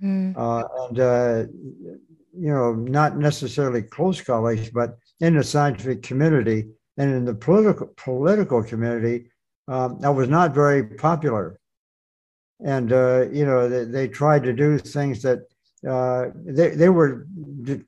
mm. 0.02 0.34
uh, 0.38 0.64
and 0.88 1.00
uh, 1.00 1.44
you 2.39 2.53
know, 2.53 2.74
not 2.74 3.17
necessarily 3.17 3.81
close 3.81 4.22
colleagues, 4.22 4.69
but 4.69 4.98
in 5.19 5.36
the 5.36 5.43
scientific 5.43 6.01
community 6.03 6.69
and 6.98 7.13
in 7.13 7.25
the 7.25 7.34
political 7.34 7.88
political 7.98 8.63
community, 8.63 9.29
um, 9.67 10.00
I 10.03 10.10
was 10.10 10.29
not 10.29 10.53
very 10.53 10.84
popular. 10.84 11.60
And 12.63 12.91
uh, 12.91 13.27
you 13.31 13.46
know, 13.46 13.69
they, 13.69 13.84
they, 13.86 14.08
tried 14.08 14.43
to 14.43 14.53
do 14.53 14.77
things 14.77 15.22
that 15.22 15.39
uh, 15.88 16.27
they 16.46 16.69
they 16.69 16.89
were 16.89 17.27
di- 17.62 17.84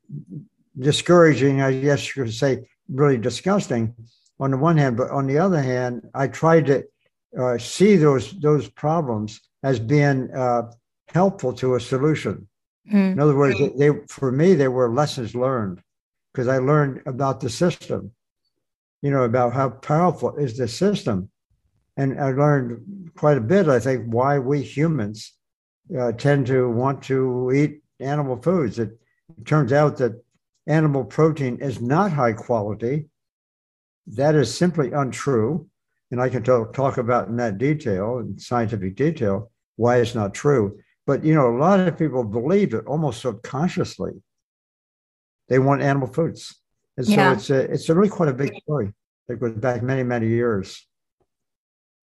discouraging. 0.79 1.61
I 1.61 1.79
guess 1.79 2.07
you 2.07 2.23
could 2.23 2.33
say 2.33 2.65
really 2.89 3.17
disgusting 3.17 3.93
on 4.39 4.51
the 4.51 4.57
one 4.57 4.77
hand, 4.77 4.97
but 4.97 5.11
on 5.11 5.27
the 5.27 5.37
other 5.37 5.61
hand, 5.61 6.09
I 6.13 6.27
tried 6.27 6.65
to 6.67 6.83
uh, 7.39 7.57
see 7.57 7.95
those 7.95 8.31
those 8.39 8.69
problems 8.69 9.41
as 9.63 9.79
being 9.79 10.31
uh, 10.33 10.71
helpful 11.13 11.53
to 11.53 11.75
a 11.75 11.79
solution. 11.79 12.47
Mm. 12.89 13.13
In 13.13 13.19
other 13.19 13.35
words, 13.35 13.59
they 13.77 13.91
for 14.07 14.31
me 14.31 14.53
they 14.53 14.67
were 14.67 14.89
lessons 14.89 15.35
learned 15.35 15.81
because 16.33 16.47
I 16.47 16.57
learned 16.57 17.01
about 17.05 17.39
the 17.41 17.49
system, 17.49 18.11
you 19.01 19.11
know, 19.11 19.23
about 19.23 19.53
how 19.53 19.69
powerful 19.69 20.35
is 20.37 20.57
the 20.57 20.67
system, 20.67 21.29
and 21.97 22.19
I 22.19 22.31
learned 22.31 23.11
quite 23.15 23.37
a 23.37 23.41
bit. 23.41 23.67
I 23.67 23.79
think 23.79 24.05
why 24.07 24.39
we 24.39 24.61
humans 24.61 25.33
uh, 25.97 26.11
tend 26.13 26.47
to 26.47 26.69
want 26.69 27.03
to 27.03 27.51
eat 27.53 27.81
animal 27.99 28.41
foods. 28.41 28.79
It, 28.79 28.97
it 29.37 29.45
turns 29.45 29.73
out 29.73 29.97
that 29.97 30.23
animal 30.67 31.03
protein 31.03 31.57
is 31.57 31.81
not 31.81 32.11
high 32.11 32.33
quality. 32.33 33.09
That 34.07 34.35
is 34.35 34.55
simply 34.55 34.91
untrue. 34.91 35.67
And 36.11 36.21
I 36.21 36.29
can 36.29 36.43
talk, 36.43 36.73
talk 36.73 36.97
about 36.97 37.29
in 37.29 37.37
that 37.37 37.57
detail, 37.57 38.19
in 38.19 38.37
scientific 38.37 38.95
detail, 38.95 39.51
why 39.77 39.97
it's 39.97 40.15
not 40.15 40.33
true. 40.33 40.79
But 41.05 41.23
you 41.23 41.33
know, 41.33 41.49
a 41.49 41.57
lot 41.57 41.79
of 41.79 41.97
people 41.97 42.23
believe 42.23 42.73
it 42.73 42.85
almost 42.85 43.21
subconsciously. 43.21 44.21
They 45.49 45.59
want 45.59 45.81
animal 45.81 46.07
foods, 46.07 46.55
and 46.95 47.05
so 47.05 47.13
yeah. 47.13 47.33
it's 47.33 47.49
a 47.49 47.59
it's 47.71 47.89
a 47.89 47.95
really 47.95 48.09
quite 48.09 48.29
a 48.29 48.33
big 48.33 48.55
story 48.61 48.93
that 49.27 49.37
goes 49.37 49.53
back 49.53 49.81
many 49.81 50.03
many 50.03 50.27
years. 50.27 50.87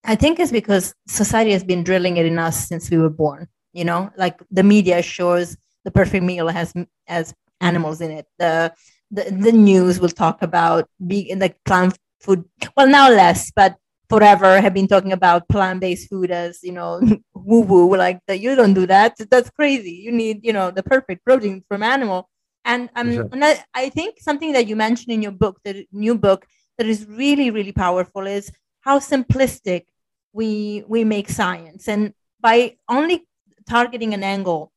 I 0.05 0.15
think 0.15 0.39
it's 0.39 0.53
because 0.53 0.95
society 1.07 1.53
has 1.53 1.65
been 1.65 1.85
drilling 1.85 2.17
it 2.17 2.27
in 2.27 2.39
us 2.39 2.69
since 2.69 2.91
we 2.91 2.99
were 2.99 3.11
born. 3.11 3.49
You 3.73 3.85
know, 3.85 4.11
like 4.17 4.41
the 4.51 4.63
media 4.63 5.03
shows 5.03 5.57
the 5.85 5.91
perfect 5.91 6.25
meal 6.25 6.49
has 6.49 6.75
has 7.07 7.35
animals 7.61 8.01
in 8.01 8.11
it. 8.11 8.27
The 8.39 8.73
the, 9.11 9.25
the 9.31 9.53
news 9.53 10.01
will 10.01 10.11
talk 10.11 10.43
about 10.43 10.89
being 11.07 11.39
like 11.39 11.57
plant 11.65 11.97
food. 12.21 12.45
Well, 12.77 12.89
now 12.89 13.11
less, 13.11 13.51
but 13.51 13.77
forever 14.09 14.61
have 14.61 14.75
been 14.75 14.89
talking 14.89 15.13
about 15.13 15.49
plant-based 15.49 16.09
food 16.09 16.31
as 16.31 16.61
you 16.63 16.73
know 16.73 17.01
woo 17.35 17.61
woo 17.61 17.97
like 17.97 18.21
that 18.27 18.41
you 18.41 18.55
don't 18.55 18.75
do 18.75 18.87
that. 18.87 19.15
That's 19.31 19.51
crazy. 19.51 19.93
You 19.93 20.13
need 20.13 20.45
you 20.45 20.53
know 20.53 20.71
the 20.71 20.83
perfect 20.83 21.25
protein 21.25 21.65
from 21.69 21.83
animal. 21.83 22.29
And 22.65 22.91
um 22.97 23.13
sure. 23.13 23.29
and 23.33 23.45
I, 23.45 23.65
I 23.75 23.89
think 23.91 24.21
something 24.21 24.53
that 24.53 24.67
you 24.67 24.77
mentioned 24.77 25.13
in 25.13 25.23
your 25.23 25.33
book 25.33 25.61
the 25.65 25.87
new 25.93 26.17
book 26.17 26.47
that 26.77 26.87
is 26.87 27.07
really 27.07 27.51
really 27.51 27.73
powerful 27.73 28.27
is 28.27 28.51
how 28.81 28.99
simplistic 28.99 29.85
we 30.33 30.85
we 30.89 31.05
make 31.05 31.29
science. 31.29 31.89
And 31.89 32.13
by 32.41 32.77
only 32.89 33.27
targeting 33.69 34.15
an 34.15 34.23
angle 34.23 34.73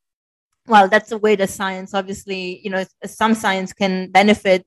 well 0.67 0.87
that's 0.87 1.11
a 1.11 1.17
way 1.17 1.35
that 1.35 1.49
science 1.49 1.93
obviously 1.93 2.59
you 2.63 2.69
know 2.69 2.83
some 3.05 3.33
science 3.33 3.71
can 3.73 4.11
benefit 4.11 4.65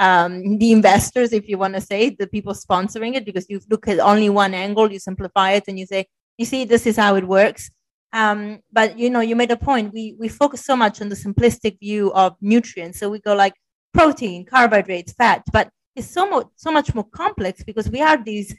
um, 0.00 0.56
the 0.58 0.72
investors, 0.72 1.32
if 1.32 1.46
you 1.48 1.58
want 1.58 1.74
to 1.74 1.80
say, 1.80 2.10
the 2.10 2.26
people 2.26 2.54
sponsoring 2.54 3.14
it, 3.14 3.26
because 3.26 3.48
you 3.50 3.60
look 3.68 3.86
at 3.86 4.00
only 4.00 4.30
one 4.30 4.54
angle, 4.54 4.90
you 4.90 4.98
simplify 4.98 5.52
it, 5.52 5.64
and 5.68 5.78
you 5.78 5.86
say, 5.86 6.06
you 6.38 6.46
see, 6.46 6.64
this 6.64 6.86
is 6.86 6.96
how 6.96 7.14
it 7.16 7.28
works. 7.28 7.70
Um, 8.12 8.60
but 8.72 8.98
you 8.98 9.10
know, 9.10 9.20
you 9.20 9.36
made 9.36 9.50
a 9.52 9.56
point. 9.56 9.92
We 9.92 10.16
we 10.18 10.28
focus 10.28 10.64
so 10.64 10.74
much 10.74 11.00
on 11.00 11.10
the 11.10 11.14
simplistic 11.14 11.78
view 11.78 12.12
of 12.14 12.34
nutrients, 12.40 12.98
so 12.98 13.10
we 13.10 13.20
go 13.20 13.34
like 13.34 13.54
protein, 13.92 14.46
carbohydrates, 14.46 15.12
fat, 15.12 15.42
but 15.52 15.68
it's 15.94 16.10
so 16.10 16.28
much 16.28 16.46
so 16.56 16.72
much 16.72 16.94
more 16.94 17.04
complex 17.04 17.62
because 17.62 17.88
we 17.90 18.00
are 18.00 18.16
these 18.16 18.56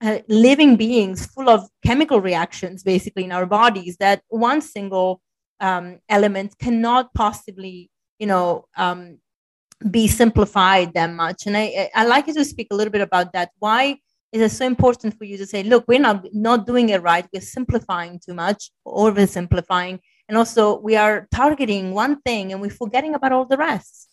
uh, 0.00 0.18
living 0.28 0.76
beings 0.76 1.26
full 1.26 1.50
of 1.50 1.68
chemical 1.84 2.20
reactions, 2.20 2.82
basically 2.84 3.24
in 3.24 3.32
our 3.32 3.46
bodies. 3.46 3.96
That 3.98 4.22
one 4.28 4.60
single 4.62 5.20
um, 5.60 5.98
element 6.08 6.56
cannot 6.58 7.12
possibly, 7.14 7.90
you 8.18 8.26
know, 8.26 8.66
um, 8.76 9.18
be 9.90 10.08
simplified 10.08 10.94
that 10.94 11.10
much. 11.10 11.46
And 11.46 11.56
I, 11.56 11.90
I 11.94 12.06
like 12.06 12.26
you 12.26 12.34
to 12.34 12.44
speak 12.44 12.68
a 12.70 12.74
little 12.74 12.92
bit 12.92 13.00
about 13.02 13.32
that. 13.32 13.50
Why 13.58 13.98
is 14.32 14.40
it 14.40 14.56
so 14.56 14.66
important 14.66 15.16
for 15.16 15.24
you 15.24 15.36
to 15.36 15.46
say, 15.46 15.62
look, 15.62 15.84
we're 15.86 16.00
not 16.00 16.26
not 16.32 16.66
doing 16.66 16.88
it 16.88 17.02
right. 17.02 17.26
We're 17.32 17.40
simplifying 17.40 18.20
too 18.24 18.34
much, 18.34 18.70
oversimplifying, 18.86 20.00
and 20.28 20.36
also 20.36 20.80
we 20.80 20.96
are 20.96 21.28
targeting 21.32 21.92
one 21.92 22.20
thing 22.22 22.52
and 22.52 22.60
we're 22.60 22.70
forgetting 22.70 23.14
about 23.14 23.32
all 23.32 23.44
the 23.44 23.56
rest. 23.56 24.08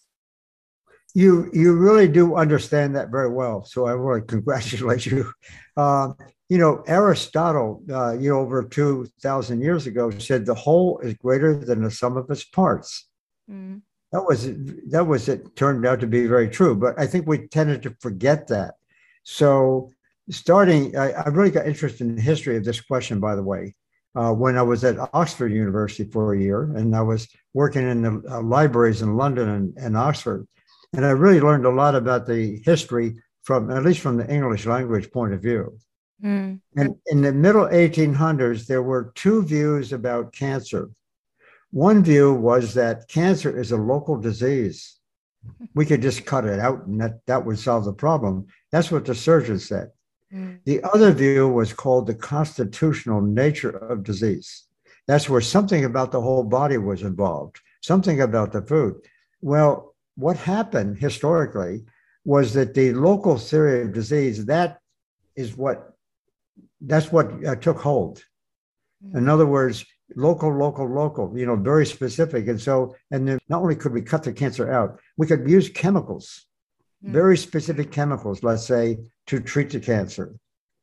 You 1.15 1.49
you 1.53 1.75
really 1.75 2.07
do 2.07 2.35
understand 2.35 2.95
that 2.95 3.09
very 3.09 3.29
well. 3.29 3.65
So 3.65 3.87
I 3.87 3.95
want 3.95 4.27
to 4.27 4.33
congratulate 4.35 5.05
you. 5.05 5.31
Uh, 5.75 6.13
you 6.49 6.57
know, 6.57 6.83
Aristotle, 6.85 7.81
uh, 7.89 8.11
you 8.11 8.29
know, 8.29 8.39
over 8.39 8.63
two 8.63 9.07
thousand 9.21 9.61
years 9.61 9.87
ago, 9.87 10.11
said 10.11 10.45
the 10.45 10.53
whole 10.53 10.99
is 10.99 11.13
greater 11.15 11.55
than 11.55 11.83
the 11.83 11.91
sum 11.91 12.17
of 12.17 12.29
its 12.29 12.43
parts. 12.43 13.07
Mm 13.49 13.81
that 14.11 14.25
was 14.25 14.49
that 14.89 15.07
was 15.07 15.29
it 15.29 15.55
turned 15.55 15.85
out 15.85 15.99
to 15.99 16.07
be 16.07 16.27
very 16.27 16.49
true 16.49 16.75
but 16.75 16.99
i 16.99 17.07
think 17.07 17.27
we 17.27 17.47
tended 17.47 17.81
to 17.83 17.95
forget 17.99 18.47
that. 18.47 18.75
So 19.23 19.91
starting 20.29 20.97
i, 20.97 21.11
I 21.11 21.27
really 21.29 21.51
got 21.51 21.67
interested 21.67 22.01
in 22.01 22.15
the 22.15 22.21
history 22.21 22.57
of 22.57 22.63
this 22.63 22.81
question 22.81 23.19
by 23.19 23.35
the 23.35 23.43
way. 23.43 23.75
Uh, 24.13 24.33
when 24.33 24.57
i 24.57 24.61
was 24.61 24.83
at 24.83 24.97
oxford 25.13 25.53
university 25.53 26.09
for 26.09 26.33
a 26.33 26.39
year 26.39 26.63
and 26.75 26.93
i 26.93 27.01
was 27.01 27.29
working 27.53 27.89
in 27.89 28.01
the 28.01 28.21
uh, 28.29 28.41
libraries 28.41 29.01
in 29.01 29.15
london 29.15 29.47
and, 29.47 29.77
and 29.77 29.95
oxford 29.95 30.45
and 30.93 31.05
i 31.05 31.09
really 31.09 31.39
learned 31.39 31.65
a 31.65 31.69
lot 31.69 31.95
about 31.95 32.27
the 32.27 32.61
history 32.65 33.15
from 33.43 33.71
at 33.71 33.83
least 33.83 34.01
from 34.01 34.17
the 34.17 34.29
english 34.29 34.65
language 34.65 35.09
point 35.11 35.33
of 35.33 35.41
view. 35.41 35.77
Mm. 36.21 36.59
and 36.75 36.95
in 37.07 37.21
the 37.21 37.31
middle 37.31 37.67
1800s 37.67 38.67
there 38.67 38.83
were 38.83 39.13
two 39.15 39.43
views 39.43 39.93
about 39.93 40.33
cancer 40.33 40.89
one 41.71 42.03
view 42.03 42.33
was 42.33 42.73
that 42.73 43.07
cancer 43.07 43.57
is 43.57 43.71
a 43.71 43.77
local 43.77 44.17
disease. 44.17 44.97
We 45.73 45.85
could 45.85 46.01
just 46.01 46.25
cut 46.25 46.45
it 46.45 46.59
out 46.59 46.85
and 46.85 46.99
that, 47.01 47.25
that 47.25 47.45
would 47.45 47.57
solve 47.57 47.85
the 47.85 47.93
problem. 47.93 48.47
That's 48.71 48.91
what 48.91 49.05
the 49.05 49.15
surgeon 49.15 49.57
said. 49.57 49.91
Mm. 50.33 50.59
The 50.65 50.83
other 50.83 51.11
view 51.11 51.47
was 51.47 51.73
called 51.73 52.07
the 52.07 52.13
constitutional 52.13 53.21
nature 53.21 53.69
of 53.69 54.03
disease. 54.03 54.65
That's 55.07 55.29
where 55.29 55.41
something 55.41 55.85
about 55.85 56.11
the 56.11 56.21
whole 56.21 56.43
body 56.43 56.77
was 56.77 57.01
involved, 57.01 57.59
something 57.81 58.21
about 58.21 58.51
the 58.51 58.61
food. 58.61 58.95
Well, 59.41 59.95
what 60.15 60.37
happened 60.37 60.99
historically 60.99 61.85
was 62.23 62.53
that 62.53 62.73
the 62.73 62.93
local 62.93 63.37
theory 63.37 63.81
of 63.81 63.93
disease, 63.93 64.45
that 64.45 64.79
is 65.35 65.57
what, 65.57 65.93
that's 66.81 67.11
what 67.11 67.45
uh, 67.45 67.55
took 67.55 67.79
hold. 67.79 68.23
Mm. 69.03 69.17
In 69.17 69.29
other 69.29 69.47
words, 69.47 69.85
local, 70.15 70.55
local, 70.55 70.87
local, 70.87 71.31
you 71.37 71.45
know, 71.45 71.55
very 71.55 71.85
specific. 71.85 72.47
And 72.47 72.59
so, 72.59 72.95
and 73.11 73.27
then 73.27 73.39
not 73.49 73.61
only 73.61 73.75
could 73.75 73.93
we 73.93 74.01
cut 74.01 74.23
the 74.23 74.33
cancer 74.33 74.71
out, 74.71 74.99
we 75.17 75.27
could 75.27 75.49
use 75.49 75.69
chemicals, 75.69 76.45
mm. 77.03 77.11
very 77.11 77.37
specific 77.37 77.91
chemicals, 77.91 78.43
let's 78.43 78.65
say, 78.65 78.97
to 79.27 79.39
treat 79.39 79.69
the 79.69 79.79
cancer. 79.79 80.35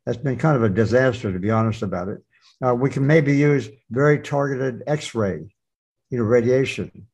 That's 0.07 0.19
been 0.19 0.39
kind 0.39 0.57
of 0.57 0.63
a 0.63 0.69
disaster, 0.69 1.33
to 1.33 1.39
be 1.39 1.51
honest 1.51 1.83
about 1.83 2.09
it. 2.09 2.19
Uh, 2.65 2.75
we 2.75 2.91
can 2.91 3.07
maybe 3.07 3.37
use 3.37 3.69
very 3.91 4.19
targeted 4.21 4.83
X-ray, 4.87 5.47
you 6.11 6.19
know, 6.19 6.25
radiation. 6.25 7.07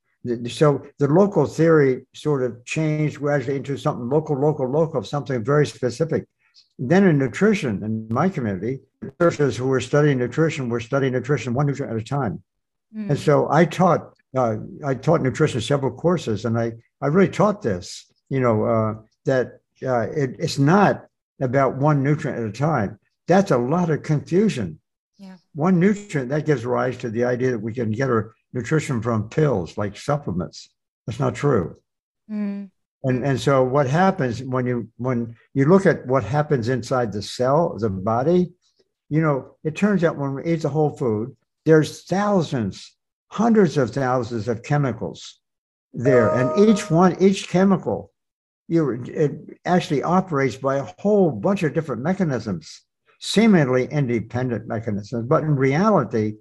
So 0.49 0.87
the 0.99 1.09
local 1.09 1.45
theory 1.45 2.07
sort 2.15 2.43
of 2.43 2.65
changed 2.65 3.19
gradually 3.19 3.57
into 3.57 3.77
something 3.77 4.09
local, 4.09 4.39
local, 4.39 4.67
local, 4.67 5.03
something 5.03 5.45
very 5.45 5.67
specific. 5.67 6.27
Then 6.79 7.07
in 7.07 7.19
nutrition, 7.19 7.83
in 7.83 8.09
my 8.11 8.29
community, 8.29 8.81
nurses 9.21 9.57
who 9.57 9.67
were 9.67 9.81
studying 9.81 10.19
nutrition 10.19 10.69
were 10.69 10.81
studying 10.81 11.13
nutrition 11.13 11.55
one 11.55 11.67
nutrient 11.67 11.93
at 11.93 12.01
a 12.01 12.05
time. 12.05 12.43
Mm. 12.97 13.11
And 13.11 13.19
so 13.19 13.49
I 13.51 13.65
taught 13.65 14.15
uh, 14.37 14.57
I 14.85 14.95
taught 14.95 15.23
nutrition 15.23 15.61
several 15.61 15.93
courses, 15.93 16.45
and 16.45 16.59
I 16.59 16.73
I 17.01 17.07
really 17.09 17.31
taught 17.31 17.63
this. 17.63 18.07
You 18.29 18.41
know 18.41 18.65
uh, 18.65 18.95
that 19.25 19.61
uh, 19.83 20.09
it, 20.11 20.37
it's 20.39 20.59
not 20.59 21.07
about 21.41 21.77
one 21.77 22.03
nutrient 22.03 22.39
at 22.39 22.49
a 22.49 22.53
time. 22.53 22.99
That's 23.27 23.51
a 23.51 23.59
lot 23.59 23.91
of 23.91 24.03
confusion. 24.03 24.81
Yeah. 25.19 25.37
One 25.55 25.81
nutrient 25.81 26.31
that 26.31 26.47
gives 26.47 26.65
rise 26.65 26.97
to 26.99 27.11
the 27.11 27.25
idea 27.25 27.53
that 27.53 27.59
we 27.59 27.73
can 27.73 27.91
get 27.91 28.11
our 28.11 28.35
nutrition 28.53 29.03
from 29.03 29.29
pills 29.29 29.77
like 29.79 29.97
supplements. 29.97 30.69
That's 31.07 31.21
not 31.21 31.35
true. 31.35 31.77
Mm. 32.31 32.71
And, 33.05 33.25
and 33.25 33.39
so 33.39 33.63
what 33.63 33.87
happens 33.87 34.43
when 34.43 34.67
you 34.67 34.89
when 34.97 35.37
you 35.53 35.67
look 35.67 35.85
at 35.85 36.07
what 36.07 36.25
happens 36.25 36.69
inside 36.69 37.13
the 37.13 37.21
cell, 37.23 37.77
the 37.79 37.91
body, 37.91 38.53
you 39.15 39.21
know, 39.21 39.57
it 39.63 39.77
turns 39.77 40.03
out 40.03 40.19
when 40.19 40.35
we 40.35 40.45
eat 40.45 40.63
the 40.63 40.69
whole 40.69 40.97
food, 40.97 41.37
there's 41.65 42.03
thousands, 42.03 42.97
hundreds 43.29 43.77
of 43.77 43.91
thousands 43.91 44.49
of 44.49 44.65
chemicals 44.65 45.41
there. 45.93 46.35
And 46.35 46.69
each 46.69 46.91
one, 46.91 47.17
each 47.23 47.49
chemical 47.49 48.13
you 48.67 49.03
it 49.07 49.33
actually 49.65 50.03
operates 50.03 50.57
by 50.57 50.77
a 50.77 50.89
whole 50.99 51.31
bunch 51.31 51.63
of 51.63 51.75
different 51.75 52.03
mechanisms, 52.03 52.83
seemingly 53.21 53.85
independent 53.87 54.67
mechanisms, 54.67 55.27
but 55.29 55.45
in 55.45 55.55
reality, 55.55 56.35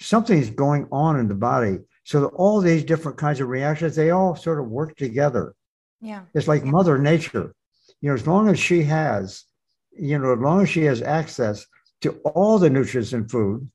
something's 0.00 0.50
going 0.50 0.86
on 0.90 1.18
in 1.18 1.28
the 1.28 1.34
body. 1.34 1.78
So 2.04 2.26
all 2.26 2.60
these 2.60 2.84
different 2.84 3.18
kinds 3.18 3.40
of 3.40 3.48
reactions, 3.48 3.96
they 3.96 4.10
all 4.10 4.34
sort 4.34 4.60
of 4.60 4.68
work 4.68 4.96
together. 4.96 5.54
Yeah. 6.00 6.22
It's 6.32 6.48
like 6.48 6.64
Mother 6.64 6.96
Nature. 6.96 7.54
You 8.00 8.08
know, 8.08 8.14
as 8.14 8.26
long 8.26 8.48
as 8.48 8.58
she 8.58 8.84
has, 8.84 9.44
you 9.92 10.18
know, 10.18 10.32
as 10.32 10.38
long 10.38 10.62
as 10.62 10.68
she 10.68 10.84
has 10.84 11.02
access 11.02 11.66
to 12.02 12.12
all 12.24 12.58
the 12.58 12.70
nutrients 12.70 13.12
in 13.12 13.28
food, 13.28 13.68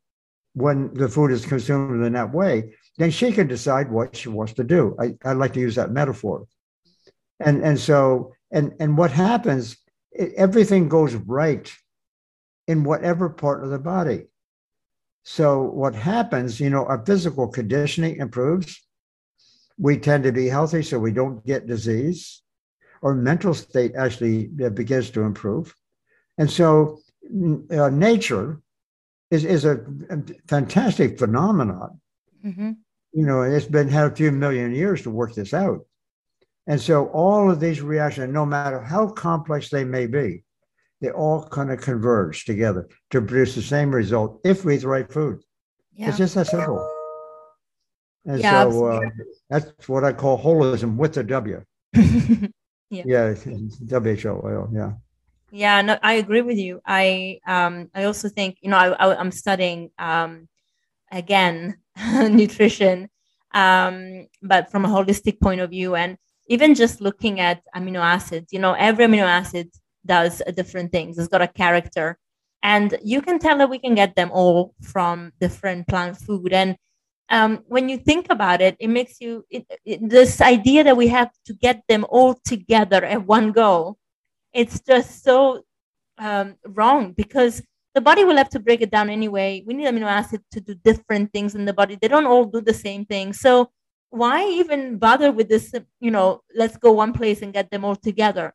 when 0.54 0.94
the 0.94 1.10
food 1.10 1.32
is 1.32 1.46
consumed 1.46 2.06
in 2.06 2.14
that 2.14 2.34
way, 2.34 2.76
then 2.98 3.12
she 3.12 3.32
can 3.32 3.48
decide 3.48 3.92
what 3.92 4.16
she 4.16 4.30
wants 4.30 4.54
to 4.54 4.64
do. 4.64 4.96
I, 5.00 5.16
I 5.26 5.34
like 5.34 5.54
to 5.54 5.60
use 5.60 5.76
that 5.76 5.92
metaphor. 5.92 6.46
And 7.40 7.64
and 7.64 7.80
so 7.80 8.34
and 8.52 8.74
and 8.80 8.98
what 8.98 9.12
happens, 9.12 9.78
it, 10.12 10.34
everything 10.38 10.88
goes 10.88 11.16
right 11.16 11.72
in 12.68 12.84
whatever 12.84 13.30
part 13.30 13.64
of 13.64 13.72
the 13.72 13.80
body. 13.80 14.28
So 15.24 15.64
what 15.64 15.96
happens, 15.96 16.60
you 16.60 16.70
know, 16.70 16.86
our 16.86 17.04
physical 17.06 17.48
conditioning 17.48 18.18
improves. 18.18 18.80
We 19.78 19.98
tend 19.98 20.24
to 20.26 20.32
be 20.32 20.48
healthy 20.48 20.84
so 20.84 21.00
we 21.00 21.12
don't 21.12 21.44
get 21.46 21.66
disease. 21.66 22.44
Our 23.02 23.16
mental 23.16 23.54
state 23.54 23.94
actually 23.98 24.52
uh, 24.64 24.70
begins 24.70 25.10
to 25.12 25.22
improve. 25.22 25.74
And 26.38 26.50
so 26.50 27.00
uh, 27.72 27.90
nature 27.90 28.62
is, 29.32 29.46
is 29.46 29.66
a, 29.66 29.84
a 30.10 30.18
fantastic 30.48 31.18
phenomenon. 31.18 32.00
Mm-hmm. 32.46 32.72
You 33.14 33.26
know, 33.26 33.42
it's 33.44 33.66
been 33.66 33.88
had 33.88 34.12
a 34.12 34.16
few 34.16 34.32
million 34.32 34.74
years 34.74 35.04
to 35.04 35.10
work 35.10 35.34
this 35.34 35.54
out. 35.54 35.86
And 36.68 36.80
so 36.80 37.08
all 37.08 37.52
of 37.52 37.60
these 37.60 37.82
reactions, 37.82 38.34
no 38.34 38.46
matter 38.46 38.82
how 38.82 39.08
complex 39.08 39.70
they 39.70 39.84
may 39.84 40.08
be, 40.08 40.44
they 41.02 41.12
all 41.12 41.46
kind 41.48 41.72
of 41.72 41.82
converge 41.82 42.46
together 42.46 42.88
to 43.12 43.22
produce 43.22 43.56
the 43.56 43.62
same 43.62 43.94
result 43.94 44.40
if 44.46 44.64
we 44.64 44.76
eat 44.76 44.82
the 44.82 44.88
right 44.88 45.12
food. 45.12 45.44
Yeah. 45.94 46.10
It's 46.10 46.18
just 46.18 46.36
that 46.36 46.48
simple. 46.48 46.90
And 48.26 48.40
yeah, 48.40 48.70
so 48.70 48.86
uh, 48.86 49.02
that's 49.50 49.90
what 49.90 50.06
I 50.06 50.14
call 50.14 50.42
holism 50.42 50.96
with 50.96 51.18
a 51.18 51.24
W. 51.24 51.62
yeah. 51.94 53.04
yeah, 53.06 53.34
WHO. 53.90 54.70
Yeah. 54.74 54.94
Yeah, 55.54 55.82
no, 55.82 56.00
I 56.02 56.14
agree 56.14 56.42
with 56.42 56.58
you. 56.58 56.82
I 56.86 57.40
um 57.46 57.90
I 57.94 58.06
also 58.06 58.28
think 58.30 58.58
you 58.62 58.70
know 58.70 58.78
I, 58.78 58.90
I 58.94 59.20
am 59.22 59.32
studying 59.32 59.92
um 60.00 60.48
again 61.12 61.78
nutrition 62.32 63.10
um 63.54 64.28
but 64.44 64.72
from 64.72 64.86
a 64.86 64.90
holistic 64.90 65.40
point 65.42 65.62
of 65.62 65.72
view 65.72 65.96
and 65.96 66.18
even 66.50 66.76
just 66.76 67.02
looking 67.02 67.40
at 67.40 67.62
amino 67.76 68.02
acids 68.02 68.54
you 68.54 68.60
know 68.60 68.74
every 68.74 69.06
amino 69.06 69.24
acid 69.26 69.70
does 70.06 70.42
different 70.56 70.92
things 70.92 71.18
it's 71.20 71.30
got 71.30 71.42
a 71.44 71.48
character. 71.50 72.18
And 72.64 72.98
you 73.04 73.22
can 73.22 73.40
tell 73.40 73.58
that 73.60 73.70
we 73.70 73.80
can 73.80 73.96
get 73.96 74.16
them 74.16 74.32
all 74.34 74.74
from 74.82 75.34
different 75.42 75.88
plant 75.88 76.18
food. 76.18 76.54
And 76.54 76.78
um, 77.30 77.64
when 77.68 77.90
you 77.90 77.98
think 77.98 78.28
about 78.30 78.62
it 78.62 78.76
it 78.80 78.90
makes 78.90 79.22
you 79.22 79.46
it, 79.50 79.66
it, 79.86 80.00
this 80.10 80.42
idea 80.42 80.84
that 80.86 80.98
we 80.98 81.08
have 81.10 81.32
to 81.46 81.54
get 81.54 81.84
them 81.90 82.06
all 82.10 82.36
together 82.46 83.04
at 83.06 83.26
one 83.28 83.52
go 83.52 83.98
it's 84.54 84.80
just 84.82 85.24
so 85.24 85.64
um, 86.18 86.56
wrong 86.66 87.12
because 87.14 87.62
the 87.96 88.02
body 88.02 88.24
will 88.24 88.38
have 88.38 88.50
to 88.50 88.60
break 88.60 88.82
it 88.82 88.92
down 88.92 89.10
anyway. 89.10 89.64
We 89.66 89.74
need 89.74 89.88
amino 89.88 90.08
acids 90.08 90.44
to 90.52 90.62
do 90.62 90.76
different 90.76 91.32
things 91.32 91.56
in 91.56 91.66
the 91.66 91.74
body. 91.74 91.98
They 92.00 92.08
don't 92.08 92.26
all 92.26 92.46
do 92.46 92.62
the 92.62 92.74
same 92.74 93.06
thing. 93.06 93.34
So 93.34 93.70
why 94.10 94.48
even 94.48 94.98
bother 94.98 95.32
with 95.32 95.50
this? 95.50 95.74
You 96.00 96.12
know, 96.12 96.42
let's 96.56 96.78
go 96.78 96.92
one 96.92 97.14
place 97.14 97.42
and 97.42 97.54
get 97.54 97.70
them 97.72 97.86
all 97.86 97.96
together. 97.96 98.54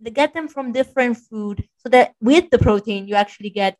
They 0.00 0.10
get 0.10 0.34
them 0.34 0.46
from 0.48 0.72
different 0.72 1.16
food 1.16 1.64
so 1.76 1.88
that 1.88 2.14
with 2.20 2.50
the 2.50 2.58
protein 2.58 3.08
you 3.08 3.14
actually 3.14 3.50
get 3.50 3.76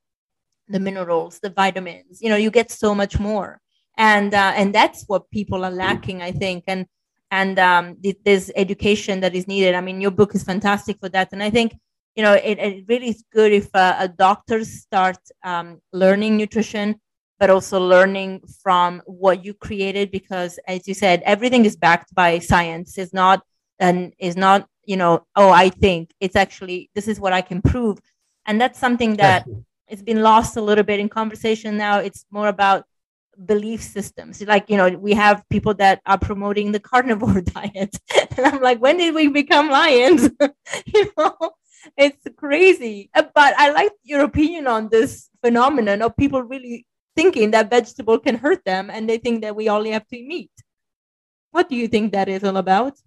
the 0.69 0.81
minerals, 0.81 1.39
the 1.41 1.51
vitamins. 1.51 2.21
You 2.21 2.31
know, 2.31 2.37
you 2.37 2.51
get 2.51 2.71
so 2.71 2.95
much 2.95 3.19
more, 3.19 3.61
and 3.97 4.35
uh, 4.35 4.53
and 4.57 4.75
that's 4.75 5.05
what 5.07 5.31
people 5.31 5.65
are 5.65 5.71
lacking, 5.71 6.23
I 6.23 6.33
think. 6.33 6.65
And 6.67 6.87
and 7.31 7.59
um, 7.59 7.97
there's 8.25 8.51
education 8.55 9.21
that 9.21 9.35
is 9.35 9.49
needed. 9.49 9.75
I 9.75 9.81
mean, 9.81 10.01
your 10.01 10.11
book 10.11 10.35
is 10.35 10.45
fantastic 10.45 10.99
for 11.01 11.09
that, 11.11 11.33
and 11.33 11.43
I 11.43 11.51
think 11.51 11.77
you 12.15 12.23
know 12.23 12.35
it, 12.35 12.59
it 12.59 12.85
really 12.89 13.09
is 13.09 13.25
good 13.33 13.53
if 13.53 13.75
uh, 13.75 13.97
a 13.99 14.09
doctors 14.09 14.81
start 14.81 15.19
um, 15.43 15.81
learning 15.93 16.37
nutrition, 16.37 16.97
but 17.39 17.51
also 17.51 17.81
learning 17.81 18.43
from 18.63 19.03
what 19.07 19.45
you 19.45 19.55
created 19.55 20.11
because, 20.11 20.59
as 20.69 20.87
you 20.87 20.95
said, 20.95 21.23
everything 21.25 21.65
is 21.65 21.77
backed 21.77 22.15
by 22.15 22.39
science. 22.39 22.99
It's 22.99 23.13
not 23.13 23.43
and 23.79 24.15
is 24.19 24.37
not 24.37 24.67
you 24.85 24.97
know 24.97 25.27
oh 25.35 25.51
I 25.51 25.69
think 25.69 26.11
it's 26.21 26.37
actually 26.37 26.91
this 26.95 27.09
is 27.09 27.21
what 27.21 27.33
I 27.33 27.43
can 27.43 27.61
prove, 27.63 27.99
and 28.47 28.61
that's 28.61 28.79
something 28.79 29.17
that. 29.17 29.47
It's 29.89 30.03
been 30.03 30.21
lost 30.21 30.57
a 30.57 30.61
little 30.61 30.83
bit 30.83 30.99
in 30.99 31.09
conversation 31.09 31.77
now. 31.77 32.01
It's 32.01 32.27
more 32.33 32.49
about 32.49 32.87
belief 33.45 33.83
systems. 33.83 34.43
Like, 34.43 34.71
you 34.71 34.77
know, 34.77 34.89
we 34.91 35.13
have 35.15 35.45
people 35.51 35.75
that 35.75 36.01
are 36.07 36.19
promoting 36.19 36.73
the 36.73 36.81
carnivore 36.81 37.41
diet. 37.55 37.99
and 38.37 38.47
I'm 38.47 38.63
like, 38.63 38.81
when 38.81 38.97
did 38.97 39.15
we 39.15 39.29
become 39.29 39.71
lions? 39.71 40.31
you 40.87 41.13
know, 41.17 41.37
it's 41.97 42.27
crazy. 42.37 43.11
Uh, 43.15 43.25
but 43.35 43.55
I 43.59 43.71
like 43.71 43.93
your 44.03 44.23
opinion 44.23 44.67
on 44.67 44.89
this 44.89 45.29
phenomenon 45.43 46.03
of 46.03 46.17
people 46.17 46.43
really 46.43 46.87
thinking 47.15 47.51
that 47.53 47.71
vegetable 47.71 48.19
can 48.19 48.37
hurt 48.37 48.65
them 48.65 48.91
and 48.91 49.09
they 49.09 49.19
think 49.19 49.43
that 49.43 49.57
we 49.57 49.69
only 49.69 49.91
have 49.91 50.07
to 50.09 50.17
eat 50.17 50.27
meat. 50.27 50.51
What 51.51 51.69
do 51.69 51.77
you 51.77 51.89
think 51.89 52.13
that 52.13 52.29
is 52.29 52.45
all 52.45 52.57
about? 52.57 52.99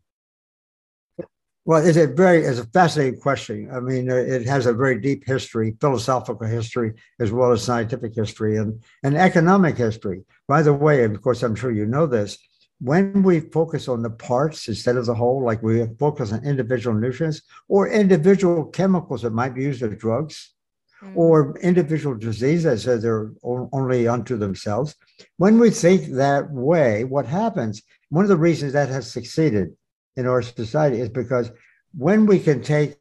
Well, 1.69 1.85
it's 1.85 1.99
a 1.99 2.07
very 2.07 2.45
it's 2.45 2.57
a 2.57 2.65
fascinating 2.65 3.19
question. 3.19 3.69
I 3.71 3.79
mean, 3.79 4.09
uh, 4.09 4.15
it 4.15 4.47
has 4.47 4.65
a 4.65 4.73
very 4.73 4.99
deep 4.99 5.23
history, 5.27 5.77
philosophical 5.79 6.47
history, 6.47 6.93
as 7.19 7.31
well 7.31 7.51
as 7.51 7.61
scientific 7.61 8.15
history 8.15 8.57
and, 8.57 8.81
and 9.03 9.15
economic 9.15 9.77
history. 9.77 10.23
By 10.47 10.63
the 10.63 10.73
way, 10.73 11.03
of 11.03 11.21
course, 11.21 11.43
I'm 11.43 11.53
sure 11.53 11.69
you 11.69 11.85
know 11.85 12.07
this. 12.07 12.39
When 12.79 13.21
we 13.21 13.41
focus 13.41 13.87
on 13.87 14.01
the 14.01 14.09
parts 14.09 14.67
instead 14.67 14.97
of 14.97 15.05
the 15.05 15.13
whole, 15.13 15.43
like 15.45 15.61
we 15.61 15.85
focus 15.99 16.31
on 16.31 16.43
individual 16.43 16.97
nutrients 16.97 17.43
or 17.67 17.87
individual 17.87 18.65
chemicals 18.65 19.21
that 19.21 19.33
might 19.33 19.53
be 19.53 19.61
used 19.61 19.83
as 19.83 19.95
drugs, 19.95 20.55
mm. 21.03 21.15
or 21.15 21.55
individual 21.59 22.15
diseases 22.15 22.85
that 22.85 23.03
they're 23.03 23.31
only 23.43 24.07
unto 24.07 24.37
themselves. 24.37 24.95
When 25.37 25.59
we 25.59 25.69
think 25.69 26.13
that 26.13 26.49
way, 26.49 27.03
what 27.03 27.27
happens? 27.27 27.83
One 28.09 28.25
of 28.25 28.29
the 28.29 28.37
reasons 28.37 28.73
that 28.73 28.89
has 28.89 29.11
succeeded 29.11 29.75
in 30.15 30.27
our 30.27 30.41
society 30.41 30.99
is 30.99 31.09
because 31.09 31.51
when 31.97 32.25
we 32.25 32.39
can 32.39 32.61
take 32.61 32.95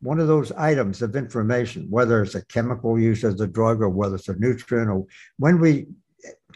one 0.00 0.20
of 0.20 0.28
those 0.28 0.52
items 0.52 1.02
of 1.02 1.16
information, 1.16 1.86
whether 1.88 2.22
it's 2.22 2.34
a 2.34 2.44
chemical 2.46 2.98
use 2.98 3.24
as 3.24 3.40
a 3.40 3.46
drug 3.46 3.80
or 3.80 3.88
whether 3.88 4.16
it's 4.16 4.28
a 4.28 4.36
nutrient, 4.36 4.90
or 4.90 5.06
when 5.38 5.58
we 5.58 5.86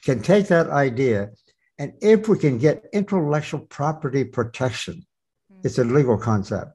can 0.03 0.21
take 0.21 0.49
that 0.49 0.69
idea 0.69 1.31
and 1.79 1.93
if 2.01 2.29
we 2.29 2.39
can 2.39 2.59
get 2.59 2.85
intellectual 2.93 3.61
property 3.61 4.25
protection, 4.25 5.07
mm-hmm. 5.53 5.61
it's 5.65 5.79
a 5.79 5.85
legal 5.85 6.19
concept. 6.19 6.73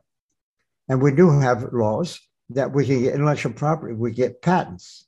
And 0.87 1.01
we 1.01 1.11
do 1.11 1.29
have 1.39 1.73
laws 1.73 2.19
that 2.49 2.71
we 2.71 2.85
can 2.85 3.03
get 3.03 3.13
intellectual 3.13 3.53
property, 3.53 3.93
we 3.93 4.11
get 4.11 4.41
patents, 4.41 5.07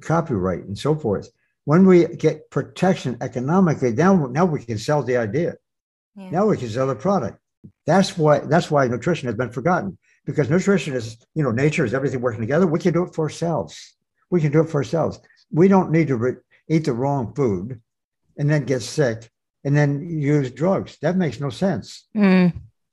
copyright, 0.00 0.64
and 0.64 0.78
so 0.78 0.94
forth. 0.94 1.30
When 1.64 1.86
we 1.86 2.06
get 2.06 2.50
protection 2.50 3.16
economically, 3.20 3.92
now, 3.92 4.14
now 4.26 4.44
we 4.44 4.64
can 4.64 4.78
sell 4.78 5.02
the 5.02 5.16
idea. 5.16 5.56
Yeah. 6.16 6.30
Now 6.30 6.46
we 6.46 6.56
can 6.56 6.68
sell 6.68 6.86
the 6.86 6.94
product. 6.94 7.38
That's 7.86 8.16
why 8.16 8.40
that's 8.40 8.70
why 8.70 8.86
nutrition 8.86 9.26
has 9.26 9.36
been 9.36 9.50
forgotten 9.50 9.98
because 10.24 10.50
nutrition 10.50 10.94
is 10.94 11.16
you 11.34 11.42
know 11.42 11.50
nature 11.50 11.84
is 11.84 11.94
everything 11.94 12.20
working 12.20 12.40
together. 12.40 12.66
We 12.66 12.78
can 12.78 12.92
do 12.92 13.04
it 13.04 13.14
for 13.14 13.24
ourselves. 13.24 13.96
We 14.30 14.40
can 14.40 14.52
do 14.52 14.60
it 14.60 14.70
for 14.70 14.78
ourselves. 14.78 15.20
We 15.50 15.68
don't 15.68 15.90
need 15.90 16.08
to 16.08 16.16
re- 16.16 16.42
eat 16.68 16.84
the 16.84 16.92
wrong 16.92 17.34
food 17.34 17.80
and 18.36 18.50
then 18.50 18.64
get 18.64 18.82
sick 18.82 19.30
and 19.64 19.76
then 19.76 20.20
use 20.20 20.50
drugs. 20.50 20.98
That 21.02 21.16
makes 21.16 21.40
no 21.40 21.50
sense. 21.50 22.08
Mm, 22.14 22.52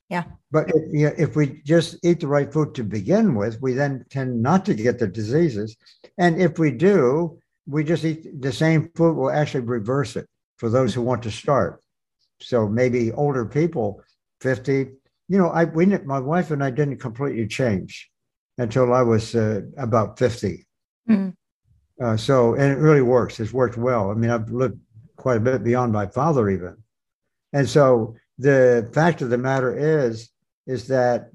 yeah. 0.09 0.23
But 0.51 0.69
if, 0.69 0.83
you 0.91 1.07
know, 1.07 1.15
if 1.17 1.35
we 1.35 1.61
just 1.65 1.97
eat 2.03 2.21
the 2.21 2.27
right 2.27 2.51
food 2.51 2.73
to 2.75 2.83
begin 2.83 3.35
with, 3.35 3.61
we 3.61 3.73
then 3.73 4.05
tend 4.09 4.41
not 4.41 4.65
to 4.65 4.73
get 4.73 4.97
the 4.97 5.07
diseases. 5.07 5.75
And 6.17 6.41
if 6.41 6.57
we 6.57 6.71
do, 6.71 7.39
we 7.67 7.83
just 7.83 8.05
eat 8.05 8.41
the 8.41 8.53
same 8.53 8.89
food 8.95 9.15
will 9.15 9.31
actually 9.31 9.61
reverse 9.61 10.15
it 10.15 10.27
for 10.57 10.69
those 10.69 10.93
who 10.93 11.01
want 11.01 11.23
to 11.23 11.31
start. 11.31 11.81
So 12.39 12.67
maybe 12.67 13.11
older 13.11 13.45
people 13.45 14.01
50. 14.45 14.91
You 15.27 15.37
know, 15.39 15.49
I 15.49 15.63
we 15.65 15.87
my 15.87 16.19
wife 16.19 16.51
and 16.51 16.63
I 16.63 16.69
didn't 16.69 16.99
completely 16.99 17.47
change 17.47 18.11
until 18.59 18.93
I 18.93 19.01
was 19.01 19.35
uh, 19.35 19.61
about 19.77 20.19
50. 20.19 20.67
Mm. 21.09 21.33
Uh, 22.01 22.15
so, 22.15 22.53
and 22.53 22.71
it 22.71 22.77
really 22.77 23.01
works. 23.01 23.39
It's 23.39 23.51
worked 23.51 23.75
well. 23.75 24.11
I 24.11 24.13
mean, 24.13 24.29
I've 24.29 24.51
lived 24.51 24.79
quite 25.15 25.37
a 25.37 25.39
bit 25.39 25.63
beyond 25.63 25.91
my 25.91 26.05
father 26.05 26.49
even. 26.49 26.77
And 27.53 27.67
so 27.67 28.15
the 28.37 28.87
fact 28.93 29.21
of 29.23 29.29
the 29.29 29.37
matter 29.37 29.75
is, 30.05 30.29
is 30.67 30.87
that, 30.89 31.31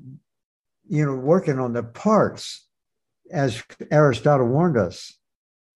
you 0.88 1.04
know, 1.04 1.16
working 1.16 1.58
on 1.58 1.72
the 1.72 1.82
parts, 1.82 2.66
as 3.32 3.62
Aristotle 3.90 4.46
warned 4.46 4.76
us, 4.76 5.12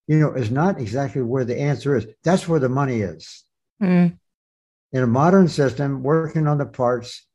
you 0.07 0.21
know, 0.21 0.35
is 0.35 0.51
not 0.51 0.81
exactly 0.81 1.23
where 1.23 1.45
the 1.45 1.61
answer 1.61 1.97
is. 1.97 2.07
That's 2.23 2.47
where 2.47 2.61
the 2.61 2.69
money 2.69 3.01
is. 3.01 3.45
Mm 3.83 4.19
in 4.95 5.03
a 5.03 5.07
modern 5.07 5.49
system, 5.49 6.03
working 6.03 6.47
on 6.47 6.57
the 6.57 6.65
parts 6.65 7.27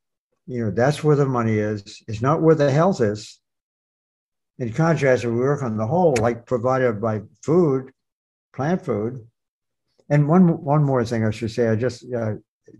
You 0.50 0.64
know, 0.64 0.70
that's 0.72 1.04
where 1.04 1.14
the 1.14 1.26
money 1.26 1.58
is. 1.58 2.02
It's 2.08 2.20
not 2.20 2.42
where 2.42 2.56
the 2.56 2.72
health 2.72 3.00
is. 3.00 3.38
In 4.58 4.72
contrast, 4.72 5.22
if 5.22 5.30
we 5.30 5.36
work 5.36 5.62
on 5.62 5.76
the 5.76 5.86
whole, 5.86 6.16
like 6.20 6.44
provided 6.44 7.00
by 7.00 7.22
food, 7.40 7.92
plant 8.52 8.84
food. 8.84 9.24
And 10.08 10.26
one 10.26 10.64
one 10.64 10.82
more 10.82 11.04
thing 11.04 11.24
I 11.24 11.30
should 11.30 11.52
say, 11.52 11.68
I 11.68 11.76
just 11.76 12.04
uh, 12.12 12.34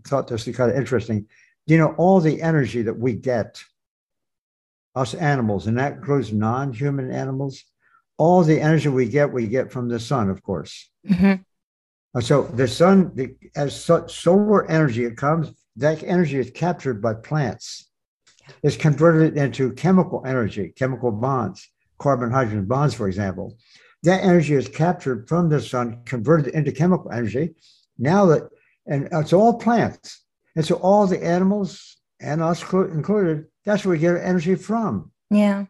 thought 0.05 0.27
this 0.27 0.45
was 0.45 0.57
kind 0.57 0.69
of 0.69 0.75
interesting. 0.75 1.27
You 1.65 1.77
know, 1.77 1.95
all 1.97 2.19
the 2.19 2.41
energy 2.41 2.81
that 2.81 2.99
we 2.99 3.13
get, 3.13 3.63
us 4.93 5.13
animals, 5.13 5.67
and 5.67 5.77
that 5.79 5.93
includes 5.93 6.33
non-human 6.33 7.09
animals, 7.09 7.63
all 8.17 8.43
the 8.43 8.59
energy 8.59 8.89
we 8.89 9.07
get, 9.07 9.31
we 9.31 9.47
get 9.47 9.71
from 9.71 9.87
the 9.87 9.99
sun, 9.99 10.29
of 10.29 10.43
course. 10.43 10.91
Mm-hmm. 11.07 11.41
Uh, 12.13 12.21
so 12.21 12.43
the 12.43 12.67
sun, 12.67 13.11
the, 13.15 13.35
as 13.55 13.83
solar 14.07 14.69
energy, 14.69 15.05
it 15.05 15.17
comes. 15.17 15.53
That 15.77 16.03
energy 16.03 16.37
is 16.37 16.51
captured 16.51 17.01
by 17.01 17.13
plants. 17.13 17.89
It's 18.63 18.75
converted 18.75 19.37
into 19.37 19.71
chemical 19.73 20.23
energy, 20.25 20.73
chemical 20.75 21.11
bonds, 21.11 21.69
carbon 21.99 22.31
hydrogen 22.31 22.65
bonds, 22.65 22.93
for 22.93 23.07
example. 23.07 23.57
That 24.03 24.23
energy 24.23 24.55
is 24.55 24.67
captured 24.67 25.29
from 25.29 25.49
the 25.49 25.61
sun, 25.61 26.01
converted 26.05 26.53
into 26.53 26.71
chemical 26.71 27.11
energy. 27.11 27.55
Now 27.97 28.25
that, 28.25 28.43
and 28.87 29.07
it's 29.11 29.31
all 29.31 29.57
plants. 29.59 30.23
And 30.55 30.65
so 30.65 30.75
all 30.75 31.07
the 31.07 31.23
animals 31.23 31.97
and 32.19 32.41
us 32.41 32.61
included, 32.73 33.45
that's 33.63 33.85
where 33.85 33.93
we 33.93 33.99
get 33.99 34.17
energy 34.17 34.55
from. 34.55 35.11
Yeah. 35.29 35.65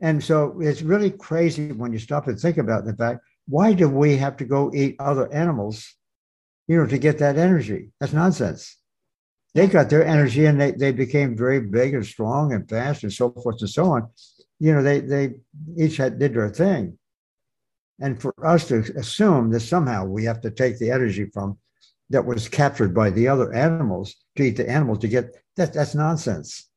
And 0.00 0.22
so 0.22 0.58
it's 0.60 0.82
really 0.82 1.10
crazy 1.10 1.72
when 1.72 1.92
you 1.92 1.98
stop 1.98 2.26
and 2.26 2.38
think 2.38 2.58
about 2.58 2.84
the 2.84 2.94
fact 2.96 3.20
why 3.48 3.72
do 3.72 3.88
we 3.88 4.16
have 4.16 4.36
to 4.38 4.44
go 4.44 4.72
eat 4.74 4.96
other 4.98 5.32
animals, 5.32 5.94
you 6.66 6.76
know, 6.76 6.86
to 6.86 6.98
get 6.98 7.18
that 7.18 7.38
energy? 7.38 7.90
That's 8.00 8.12
nonsense. 8.12 8.76
They 9.54 9.66
got 9.66 9.88
their 9.88 10.04
energy 10.04 10.44
and 10.44 10.60
they, 10.60 10.72
they 10.72 10.92
became 10.92 11.36
very 11.36 11.60
big 11.60 11.94
and 11.94 12.04
strong 12.04 12.52
and 12.52 12.68
fast 12.68 13.04
and 13.04 13.12
so 13.12 13.30
forth 13.30 13.56
and 13.60 13.70
so 13.70 13.86
on. 13.86 14.08
You 14.58 14.74
know, 14.74 14.82
they 14.82 15.00
they 15.00 15.34
each 15.78 15.96
had 15.96 16.18
did 16.18 16.34
their 16.34 16.48
thing. 16.48 16.98
And 18.00 18.20
for 18.20 18.34
us 18.44 18.68
to 18.68 18.80
assume 18.96 19.50
that 19.50 19.60
somehow 19.60 20.04
we 20.04 20.24
have 20.24 20.40
to 20.42 20.50
take 20.50 20.78
the 20.78 20.90
energy 20.90 21.30
from 21.32 21.58
that 22.10 22.24
was 22.24 22.48
captured 22.48 22.94
by 22.94 23.10
the 23.10 23.28
other 23.28 23.52
animals 23.54 24.14
to 24.36 24.42
eat 24.42 24.56
the 24.56 24.68
animals 24.68 24.98
to 25.00 25.08
get 25.08 25.34
that 25.56 25.72
that's 25.72 25.94
nonsense. 25.94 26.68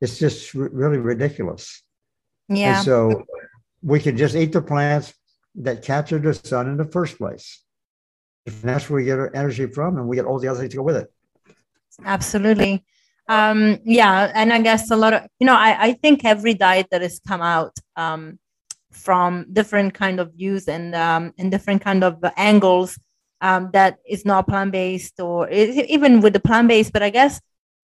It's 0.00 0.18
just 0.18 0.54
really 0.54 0.98
ridiculous. 0.98 1.82
Yeah. 2.48 2.76
And 2.76 2.84
so 2.84 3.24
we 3.82 4.00
can 4.00 4.16
just 4.16 4.34
eat 4.34 4.52
the 4.52 4.62
plants 4.62 5.14
that 5.56 5.82
capture 5.82 6.18
the 6.18 6.34
sun 6.34 6.68
in 6.68 6.76
the 6.76 6.84
first 6.84 7.18
place. 7.18 7.62
And 8.46 8.54
that's 8.62 8.88
where 8.88 8.98
we 8.98 9.04
get 9.04 9.18
our 9.18 9.34
energy 9.34 9.66
from, 9.66 9.98
and 9.98 10.08
we 10.08 10.16
get 10.16 10.24
all 10.24 10.38
the 10.38 10.48
other 10.48 10.60
things 10.60 10.72
to 10.72 10.78
go 10.78 10.82
with 10.82 10.96
it. 10.96 11.12
Absolutely. 12.04 12.84
Um, 13.28 13.78
yeah. 13.84 14.32
And 14.34 14.52
I 14.52 14.60
guess 14.62 14.90
a 14.90 14.96
lot 14.96 15.12
of, 15.12 15.26
you 15.38 15.46
know, 15.46 15.54
I, 15.54 15.88
I 15.88 15.92
think 15.92 16.24
every 16.24 16.54
diet 16.54 16.86
that 16.90 17.02
has 17.02 17.20
come 17.26 17.42
out 17.42 17.76
um, 17.96 18.38
from 18.90 19.46
different 19.52 19.92
kind 19.92 20.18
of 20.18 20.32
views 20.34 20.66
and, 20.66 20.94
um, 20.94 21.34
and 21.38 21.50
different 21.50 21.82
kind 21.82 22.04
of 22.04 22.24
angles 22.36 22.98
um, 23.40 23.70
that 23.72 23.98
is 24.08 24.24
not 24.24 24.48
plant-based 24.48 25.20
or 25.20 25.48
even 25.50 26.20
with 26.20 26.32
the 26.32 26.40
plant-based, 26.40 26.92
but 26.92 27.02
I 27.02 27.10
guess 27.10 27.40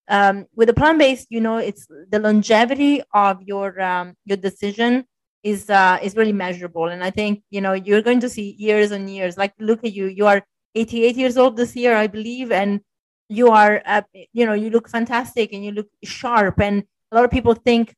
um, 0.08 0.46
with 0.54 0.68
the 0.68 0.74
plant-based, 0.74 1.26
you 1.30 1.40
know, 1.40 1.58
it's 1.58 1.86
the 2.08 2.18
longevity 2.18 3.02
of 3.12 3.42
your 3.42 3.80
um, 3.80 4.14
your 4.24 4.36
decision 4.36 5.04
is 5.44 5.70
uh, 5.70 5.98
is 6.02 6.16
really 6.16 6.32
measurable, 6.32 6.86
and 6.86 7.04
I 7.04 7.10
think 7.10 7.42
you 7.50 7.60
know 7.60 7.74
you're 7.74 8.02
going 8.02 8.20
to 8.20 8.28
see 8.30 8.56
years 8.58 8.90
and 8.90 9.08
years. 9.10 9.36
Like 9.38 9.54
look 9.60 9.84
at 9.84 9.92
you, 9.92 10.06
you 10.06 10.26
are 10.26 10.42
88 10.74 11.16
years 11.16 11.36
old 11.36 11.56
this 11.56 11.76
year, 11.76 11.94
I 11.96 12.08
believe, 12.08 12.50
and 12.52 12.80
you 13.28 13.48
are 13.50 13.82
uh, 13.86 14.02
you 14.32 14.46
know 14.46 14.54
you 14.54 14.70
look 14.70 14.88
fantastic 14.88 15.52
and 15.52 15.64
you 15.64 15.72
look 15.72 15.88
sharp. 16.04 16.60
And 16.60 16.84
a 17.12 17.16
lot 17.16 17.24
of 17.24 17.30
people 17.30 17.54
think, 17.54 17.94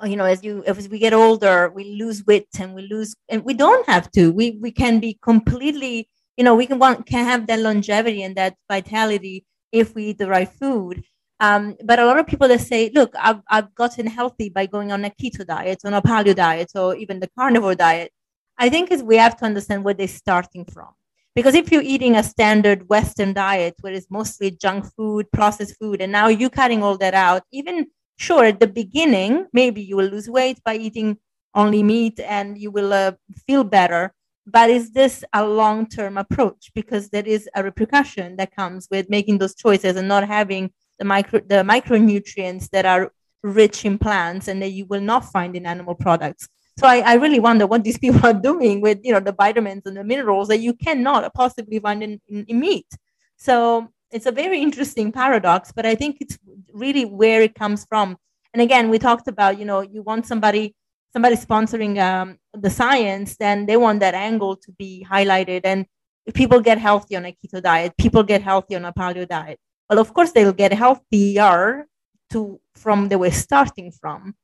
oh, 0.00 0.06
you 0.06 0.16
know, 0.16 0.24
as 0.24 0.42
you 0.44 0.64
as 0.66 0.88
we 0.88 0.98
get 0.98 1.12
older, 1.14 1.70
we 1.74 1.84
lose 2.00 2.24
weight 2.26 2.48
and 2.58 2.74
we 2.74 2.82
lose, 2.82 3.14
and 3.28 3.44
we 3.44 3.54
don't 3.54 3.86
have 3.88 4.10
to. 4.12 4.32
We 4.32 4.58
we 4.60 4.70
can 4.72 5.00
be 5.00 5.18
completely, 5.22 6.08
you 6.36 6.44
know, 6.44 6.54
we 6.54 6.66
can 6.66 6.78
want 6.78 7.06
can 7.06 7.24
have 7.24 7.46
that 7.48 7.60
longevity 7.60 8.22
and 8.22 8.36
that 8.36 8.56
vitality 8.70 9.44
if 9.72 9.94
we 9.94 10.06
eat 10.06 10.18
the 10.18 10.28
right 10.28 10.48
food. 10.48 11.02
Um, 11.38 11.76
but 11.84 11.98
a 11.98 12.06
lot 12.06 12.18
of 12.18 12.26
people 12.26 12.48
that 12.48 12.60
say, 12.60 12.90
look, 12.94 13.14
I've, 13.18 13.40
I've 13.48 13.74
gotten 13.74 14.06
healthy 14.06 14.48
by 14.48 14.66
going 14.66 14.90
on 14.90 15.04
a 15.04 15.10
keto 15.10 15.46
diet, 15.46 15.80
on 15.84 15.94
a 15.94 16.00
paleo 16.00 16.34
diet, 16.34 16.72
or 16.74 16.96
even 16.96 17.20
the 17.20 17.28
carnivore 17.38 17.74
diet. 17.74 18.12
I 18.58 18.70
think 18.70 18.90
is 18.90 19.02
we 19.02 19.16
have 19.16 19.36
to 19.38 19.44
understand 19.44 19.84
where 19.84 19.94
they're 19.94 20.08
starting 20.08 20.64
from. 20.64 20.88
Because 21.34 21.54
if 21.54 21.70
you're 21.70 21.82
eating 21.82 22.16
a 22.16 22.22
standard 22.22 22.88
Western 22.88 23.34
diet 23.34 23.74
where 23.82 23.92
it's 23.92 24.10
mostly 24.10 24.50
junk 24.50 24.86
food, 24.96 25.26
processed 25.30 25.76
food, 25.78 26.00
and 26.00 26.10
now 26.10 26.28
you're 26.28 26.48
cutting 26.48 26.82
all 26.82 26.96
that 26.96 27.12
out, 27.12 27.42
even 27.52 27.86
sure, 28.16 28.46
at 28.46 28.58
the 28.58 28.66
beginning, 28.66 29.46
maybe 29.52 29.82
you 29.82 29.96
will 29.96 30.06
lose 30.06 30.30
weight 30.30 30.58
by 30.64 30.76
eating 30.76 31.18
only 31.54 31.82
meat 31.82 32.18
and 32.20 32.56
you 32.56 32.70
will 32.70 32.92
uh, 32.94 33.12
feel 33.46 33.64
better 33.64 34.12
but 34.46 34.70
is 34.70 34.92
this 34.92 35.24
a 35.32 35.44
long-term 35.44 36.16
approach 36.16 36.70
because 36.74 37.08
there 37.10 37.26
is 37.26 37.48
a 37.54 37.64
repercussion 37.64 38.36
that 38.36 38.54
comes 38.54 38.86
with 38.90 39.10
making 39.10 39.38
those 39.38 39.54
choices 39.54 39.96
and 39.96 40.06
not 40.06 40.26
having 40.26 40.70
the 40.98 41.04
micro 41.04 41.40
the 41.40 41.62
micronutrients 41.62 42.68
that 42.70 42.86
are 42.86 43.12
rich 43.42 43.84
in 43.84 43.98
plants 43.98 44.48
and 44.48 44.60
that 44.62 44.70
you 44.70 44.86
will 44.86 45.00
not 45.00 45.30
find 45.30 45.56
in 45.56 45.66
animal 45.66 45.94
products 45.94 46.48
so 46.78 46.86
I, 46.86 46.98
I 46.98 47.14
really 47.14 47.40
wonder 47.40 47.66
what 47.66 47.84
these 47.84 47.98
people 48.04 48.24
are 48.24 48.34
doing 48.34 48.80
with 48.80 48.98
you 49.02 49.12
know 49.12 49.20
the 49.20 49.32
vitamins 49.32 49.82
and 49.86 49.96
the 49.96 50.04
minerals 50.04 50.48
that 50.48 50.58
you 50.58 50.74
cannot 50.74 51.32
possibly 51.34 51.78
find 51.78 52.02
in, 52.02 52.20
in, 52.28 52.44
in 52.46 52.60
meat 52.60 52.88
so 53.36 53.88
it's 54.10 54.26
a 54.26 54.32
very 54.32 54.60
interesting 54.60 55.12
paradox 55.12 55.72
but 55.72 55.86
i 55.86 55.94
think 55.94 56.18
it's 56.20 56.38
really 56.72 57.04
where 57.04 57.42
it 57.42 57.54
comes 57.54 57.84
from 57.84 58.16
and 58.52 58.62
again 58.62 58.90
we 58.90 58.98
talked 58.98 59.28
about 59.28 59.58
you 59.58 59.64
know 59.64 59.80
you 59.80 60.02
want 60.02 60.26
somebody 60.26 60.74
somebody 61.16 61.34
sponsoring 61.34 61.98
um, 61.98 62.38
the 62.52 62.68
science, 62.68 63.38
then 63.38 63.64
they 63.64 63.78
want 63.78 64.00
that 64.00 64.14
angle 64.14 64.54
to 64.54 64.70
be 64.72 65.06
highlighted. 65.08 65.62
And 65.64 65.86
if 66.26 66.34
people 66.34 66.60
get 66.60 66.76
healthy 66.76 67.16
on 67.16 67.24
a 67.24 67.32
keto 67.32 67.62
diet, 67.62 67.96
people 67.96 68.22
get 68.22 68.42
healthy 68.42 68.76
on 68.76 68.84
a 68.84 68.92
paleo 68.92 69.26
diet. 69.26 69.58
Well, 69.88 69.98
of 69.98 70.12
course, 70.12 70.32
they'll 70.32 70.52
get 70.52 70.72
healthier 70.72 71.86
to 72.30 72.60
from 72.74 73.08
the 73.08 73.18
way 73.18 73.30
starting 73.30 73.90
from. 73.90 74.34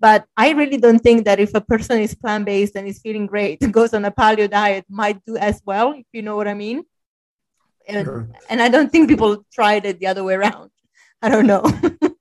But 0.00 0.26
I 0.36 0.50
really 0.50 0.78
don't 0.78 0.98
think 0.98 1.24
that 1.26 1.38
if 1.38 1.54
a 1.54 1.60
person 1.60 2.00
is 2.00 2.14
plant 2.14 2.44
based 2.44 2.74
and 2.74 2.88
is 2.88 3.00
feeling 3.00 3.26
great, 3.26 3.60
goes 3.72 3.94
on 3.94 4.04
a 4.04 4.10
paleo 4.10 4.50
diet, 4.50 4.84
might 4.88 5.24
do 5.24 5.36
as 5.36 5.60
well, 5.64 5.92
if 5.92 6.06
you 6.12 6.22
know 6.22 6.36
what 6.36 6.48
I 6.48 6.54
mean. 6.54 6.84
And, 7.86 8.04
sure. 8.04 8.28
and 8.48 8.62
I 8.62 8.68
don't 8.68 8.90
think 8.90 9.08
people 9.08 9.44
tried 9.52 9.86
it 9.86 9.98
the 9.98 10.06
other 10.06 10.24
way 10.24 10.34
around. 10.34 10.70
I 11.20 11.28
don't 11.28 11.46
know. 11.46 11.64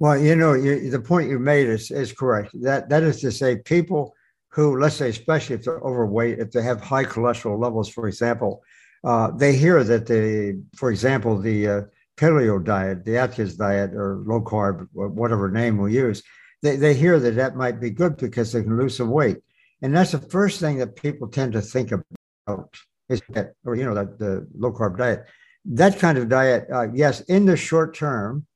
Well, 0.00 0.16
you 0.16 0.34
know, 0.34 0.54
you, 0.54 0.88
the 0.88 0.98
point 0.98 1.28
you 1.28 1.38
made 1.38 1.68
is, 1.68 1.90
is 1.90 2.10
correct. 2.10 2.52
That 2.62 2.88
that 2.88 3.02
is 3.02 3.20
to 3.20 3.30
say, 3.30 3.56
people 3.56 4.14
who, 4.48 4.80
let's 4.80 4.96
say, 4.96 5.10
especially 5.10 5.56
if 5.56 5.64
they're 5.64 5.78
overweight, 5.80 6.38
if 6.38 6.50
they 6.50 6.62
have 6.62 6.80
high 6.80 7.04
cholesterol 7.04 7.60
levels, 7.60 7.90
for 7.90 8.08
example, 8.08 8.62
uh, 9.04 9.30
they 9.30 9.54
hear 9.54 9.82
that 9.84 10.06
they, 10.06 10.56
for 10.76 10.90
example, 10.90 11.38
the 11.38 11.68
uh, 11.68 11.80
paleo 12.16 12.62
diet, 12.62 13.04
the 13.04 13.16
Atkins 13.16 13.56
diet, 13.56 13.94
or 13.94 14.22
low 14.26 14.40
carb, 14.40 14.86
whatever 14.92 15.50
name 15.50 15.78
we 15.78 15.94
use, 15.94 16.22
they, 16.62 16.76
they 16.76 16.94
hear 16.94 17.18
that 17.18 17.36
that 17.36 17.56
might 17.56 17.80
be 17.80 17.90
good 17.90 18.16
because 18.16 18.52
they 18.52 18.62
can 18.62 18.78
lose 18.78 18.96
some 18.96 19.10
weight, 19.10 19.38
and 19.82 19.94
that's 19.94 20.12
the 20.12 20.18
first 20.18 20.60
thing 20.60 20.78
that 20.78 20.96
people 20.96 21.28
tend 21.28 21.52
to 21.54 21.62
think 21.62 21.92
about 21.92 22.74
is 23.08 23.22
that, 23.30 23.54
or 23.64 23.74
you 23.74 23.84
know, 23.84 23.94
the, 23.94 24.04
the 24.18 24.48
low 24.54 24.72
carb 24.72 24.98
diet. 24.98 25.24
That 25.64 25.98
kind 25.98 26.16
of 26.16 26.28
diet, 26.28 26.66
uh, 26.72 26.88
yes, 26.92 27.20
in 27.22 27.44
the 27.44 27.56
short 27.56 27.94
term 27.94 28.46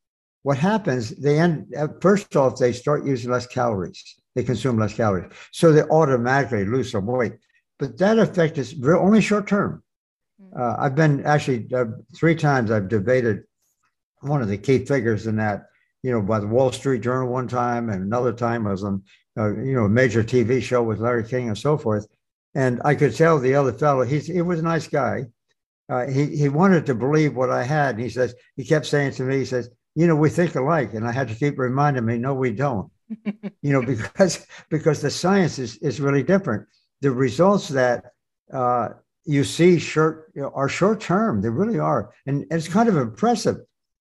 what 0.45 0.59
happens, 0.59 1.09
they 1.11 1.39
end, 1.41 1.75
first 2.03 2.37
off, 2.37 2.59
they 2.59 2.73
start 2.75 3.07
using 3.07 3.31
less 3.31 3.47
calories. 3.47 4.17
They 4.35 4.43
consume 4.43 4.79
less 4.79 4.93
calories. 4.93 5.33
So 5.53 5.73
they 5.73 5.83
automatically 5.85 6.67
lose 6.67 6.93
some 6.93 7.07
weight. 7.07 7.33
But 7.79 7.97
that 7.99 8.19
effect 8.19 8.59
is 8.59 8.75
only 8.85 9.23
short 9.23 9.47
term. 9.47 9.83
Uh, 10.59 10.77
I've 10.79 10.95
been 10.95 11.25
actually 11.25 11.69
uh, 11.75 11.87
three 12.15 12.35
times 12.35 12.71
I've 12.71 12.89
debated 12.89 13.45
one 14.21 14.41
of 14.41 14.49
the 14.49 14.59
key 14.59 14.85
figures 14.85 15.27
in 15.27 15.37
that, 15.37 15.67
you 16.03 16.11
know, 16.11 16.23
by 16.23 16.39
the 16.39 16.47
Wall 16.47 16.73
Street 16.73 17.03
Journal 17.03 17.29
one 17.29 17.49
time, 17.49 17.91
and 17.91 18.03
another 18.03 18.33
time 18.33 18.67
I 18.67 18.71
was 18.71 18.85
on, 18.85 19.03
uh, 19.39 19.55
you 19.57 19.75
know, 19.75 19.85
a 19.85 19.89
major 19.89 20.23
TV 20.23 20.63
show 20.63 20.83
with 20.83 21.01
Larry 21.01 21.25
King 21.25 21.49
and 21.49 21.59
so 21.59 21.77
forth. 21.77 22.07
And 22.55 22.81
I 22.85 22.95
could 22.95 23.15
tell 23.17 23.39
the 23.39 23.55
other 23.55 23.73
fellow, 23.73 24.05
he's, 24.05 24.27
he 24.27 24.43
was 24.43 24.61
a 24.61 24.63
nice 24.63 24.87
guy. 24.87 25.25
Uh, 25.89 26.07
he, 26.07 26.37
he 26.37 26.49
wanted 26.49 26.87
to 26.87 26.95
believe 26.95 27.35
what 27.35 27.51
I 27.51 27.65
had. 27.65 27.97
And 27.97 28.05
he 28.05 28.11
says, 28.11 28.35
he 28.57 28.65
kept 28.65 28.87
saying 28.87 29.13
to 29.13 29.25
me, 29.25 29.39
he 29.39 29.45
says, 29.45 29.71
you 29.95 30.07
know, 30.07 30.17
we 30.17 30.31
think 30.31 30.55
alike. 30.55 30.95
And 30.95 31.07
I 31.07 31.13
had 31.13 31.29
to 31.29 31.35
keep 31.35 31.59
reminding 31.59 32.05
me, 32.05 32.19
no, 32.19 32.33
we 32.35 32.53
don't. 32.53 32.91
you 33.63 33.73
know, 33.73 33.83
because 33.83 34.47
because 34.71 35.03
the 35.03 35.11
science 35.11 35.59
is, 35.59 35.77
is 35.79 36.01
really 36.01 36.23
different. 36.23 36.67
The 37.01 37.11
results 37.11 37.69
that 37.69 38.13
uh, 38.53 38.91
you 39.25 39.45
see 39.45 39.79
short 39.79 40.33
you 40.35 40.43
know, 40.43 40.53
are 40.55 40.69
short 40.69 41.01
term. 41.01 41.41
They 41.41 41.49
really 41.49 41.79
are, 41.79 42.13
and, 42.27 42.47
it's 42.51 42.69
kind 42.69 42.89
of 42.89 42.97
impressive. 42.97 43.57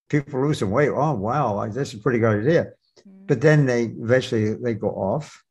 People 0.09 0.41
losing 0.41 0.69
weight. 0.69 0.89
Oh 0.89 1.13
wow, 1.13 1.65
this 1.67 1.93
is 1.93 1.99
a 1.99 2.03
pretty 2.03 2.19
good 2.19 2.41
idea. 2.41 2.63
Mm-hmm. 2.99 3.25
But 3.25 3.41
then 3.41 3.65
they 3.65 3.85
eventually 3.85 4.53
they 4.53 4.73
go 4.73 4.89
off. 4.89 5.43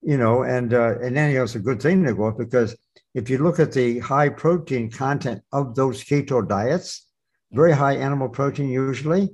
You 0.00 0.16
know, 0.16 0.42
and 0.44 0.72
uh, 0.72 0.98
and 1.00 1.16
then 1.16 1.30
you 1.30 1.38
know, 1.38 1.44
it's 1.44 1.54
a 1.54 1.60
good 1.60 1.82
thing 1.82 2.04
to 2.04 2.14
go 2.14 2.26
off 2.26 2.38
because 2.38 2.76
if 3.14 3.28
you 3.28 3.38
look 3.38 3.58
at 3.58 3.72
the 3.72 3.98
high 3.98 4.28
protein 4.28 4.90
content 4.90 5.42
of 5.52 5.74
those 5.74 6.04
keto 6.04 6.46
diets, 6.46 7.06
very 7.52 7.72
high 7.72 7.96
animal 7.96 8.28
protein 8.28 8.68
usually, 8.68 9.30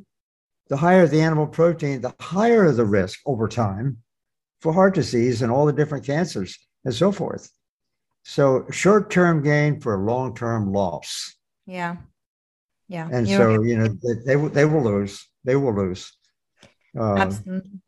the 0.69 0.77
higher 0.77 1.07
the 1.07 1.21
animal 1.21 1.47
protein, 1.47 2.01
the 2.01 2.15
higher 2.21 2.71
the 2.73 2.85
risk 2.85 3.21
over 3.27 3.49
time 3.49 3.99
for 4.61 4.73
heart 4.73 4.95
disease 4.95 5.43
and 5.43 5.53
all 5.53 5.67
the 5.67 5.73
different 5.73 6.07
cancers 6.07 6.59
and 6.85 6.95
so 6.95 7.13
forth. 7.13 7.51
So 8.25 8.67
short 8.71 9.11
term 9.11 9.43
gain 9.43 9.81
for 9.81 9.99
long 9.99 10.35
term 10.35 10.73
loss. 10.73 11.35
Yeah. 11.67 11.97
Yeah. 12.89 13.09
And 13.13 13.29
You're 13.29 13.39
so, 13.39 13.63
you 13.63 13.79
know, 13.79 13.89
they, 13.89 14.35
they, 14.35 14.49
they 14.49 14.65
will 14.65 14.83
lose. 14.83 15.27
They 15.45 15.57
will 15.57 15.75
lose. 15.75 16.13
Um, 16.99 17.19
Absolutely. 17.19 17.81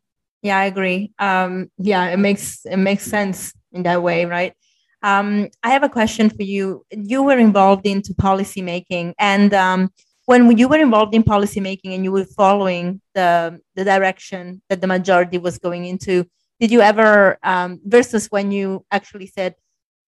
Yeah, 0.43 0.57
I 0.59 0.65
agree. 0.65 1.11
Um, 1.17 1.71
yeah, 1.77 2.09
it 2.09 2.17
makes 2.17 2.65
it 2.65 2.77
makes 2.77 3.03
sense 3.03 3.51
in 3.73 3.83
that 3.83 4.01
way, 4.01 4.25
right? 4.25 4.53
Um, 5.01 5.49
I 5.63 5.71
have 5.71 5.83
a 5.83 5.89
question 5.89 6.29
for 6.29 6.43
you. 6.43 6.85
You 6.91 7.23
were 7.23 7.37
involved 7.37 7.85
into 7.87 8.13
policy 8.13 8.61
making, 8.61 9.15
and 9.17 9.53
um, 9.53 9.89
when 10.25 10.57
you 10.57 10.67
were 10.67 10.77
involved 10.77 11.15
in 11.15 11.23
policy 11.23 11.59
making 11.59 11.93
and 11.93 12.03
you 12.03 12.11
were 12.11 12.25
following 12.25 13.01
the 13.15 13.59
the 13.75 13.83
direction 13.83 14.61
that 14.69 14.81
the 14.81 14.87
majority 14.87 15.37
was 15.37 15.57
going 15.57 15.85
into, 15.85 16.25
did 16.59 16.71
you 16.71 16.81
ever 16.81 17.37
um, 17.43 17.79
versus 17.83 18.27
when 18.27 18.51
you 18.51 18.85
actually 18.91 19.27
said, 19.27 19.55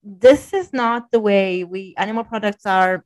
"This 0.03 0.53
is 0.53 0.71
not 0.73 1.11
the 1.11 1.19
way 1.19 1.63
we 1.63 1.93
animal 1.97 2.23
products 2.23 2.65
are 2.65 3.05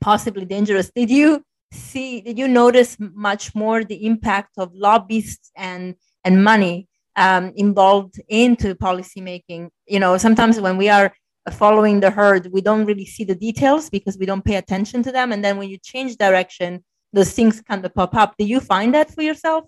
possibly 0.00 0.44
dangerous"? 0.44 0.90
Did 0.94 1.10
you 1.10 1.44
see? 1.72 2.20
Did 2.20 2.38
you 2.38 2.48
notice 2.48 2.96
much 2.98 3.54
more 3.54 3.84
the 3.84 4.06
impact 4.06 4.58
of 4.58 4.74
lobbyists 4.74 5.50
and 5.56 5.94
and 6.24 6.42
money 6.42 6.88
um, 7.16 7.52
involved 7.56 8.20
into 8.28 8.74
policy 8.74 9.20
making. 9.20 9.70
You 9.86 10.00
know, 10.00 10.16
sometimes 10.16 10.60
when 10.60 10.76
we 10.76 10.88
are 10.88 11.12
following 11.52 12.00
the 12.00 12.10
herd, 12.10 12.50
we 12.52 12.60
don't 12.60 12.86
really 12.86 13.06
see 13.06 13.24
the 13.24 13.34
details 13.34 13.90
because 13.90 14.18
we 14.18 14.26
don't 14.26 14.44
pay 14.44 14.56
attention 14.56 15.02
to 15.04 15.12
them. 15.12 15.32
And 15.32 15.44
then 15.44 15.56
when 15.58 15.68
you 15.68 15.78
change 15.78 16.16
direction, 16.16 16.84
those 17.12 17.32
things 17.32 17.60
kind 17.60 17.84
of 17.84 17.94
pop 17.94 18.14
up. 18.14 18.34
Do 18.38 18.44
you 18.44 18.60
find 18.60 18.94
that 18.94 19.10
for 19.14 19.22
yourself? 19.22 19.64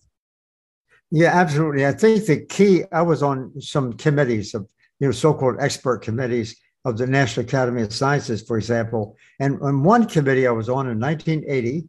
Yeah, 1.11 1.31
absolutely. 1.33 1.87
I 1.87 1.93
think 1.93 2.27
the 2.27 2.45
key, 2.47 2.83
I 2.91 3.03
was 3.03 3.23
on 3.23 3.61
some 3.61 3.93
committees 3.93 4.55
of, 4.55 4.69
you 5.01 5.07
know, 5.09 5.13
so-called 5.13 5.57
expert 5.61 5.99
committees 5.99 6.57
of 6.85 6.97
the 6.97 7.07
National 7.07 7.45
Academy 7.45 7.83
of 7.83 7.93
Sciences, 7.93 8.43
for 8.43 8.57
example. 8.57 9.17
And 9.41 9.61
on 9.61 9.83
one 9.83 10.07
committee 10.07 10.47
I 10.47 10.53
was 10.53 10.69
on 10.69 10.89
in 10.89 11.01
1980, 11.01 11.89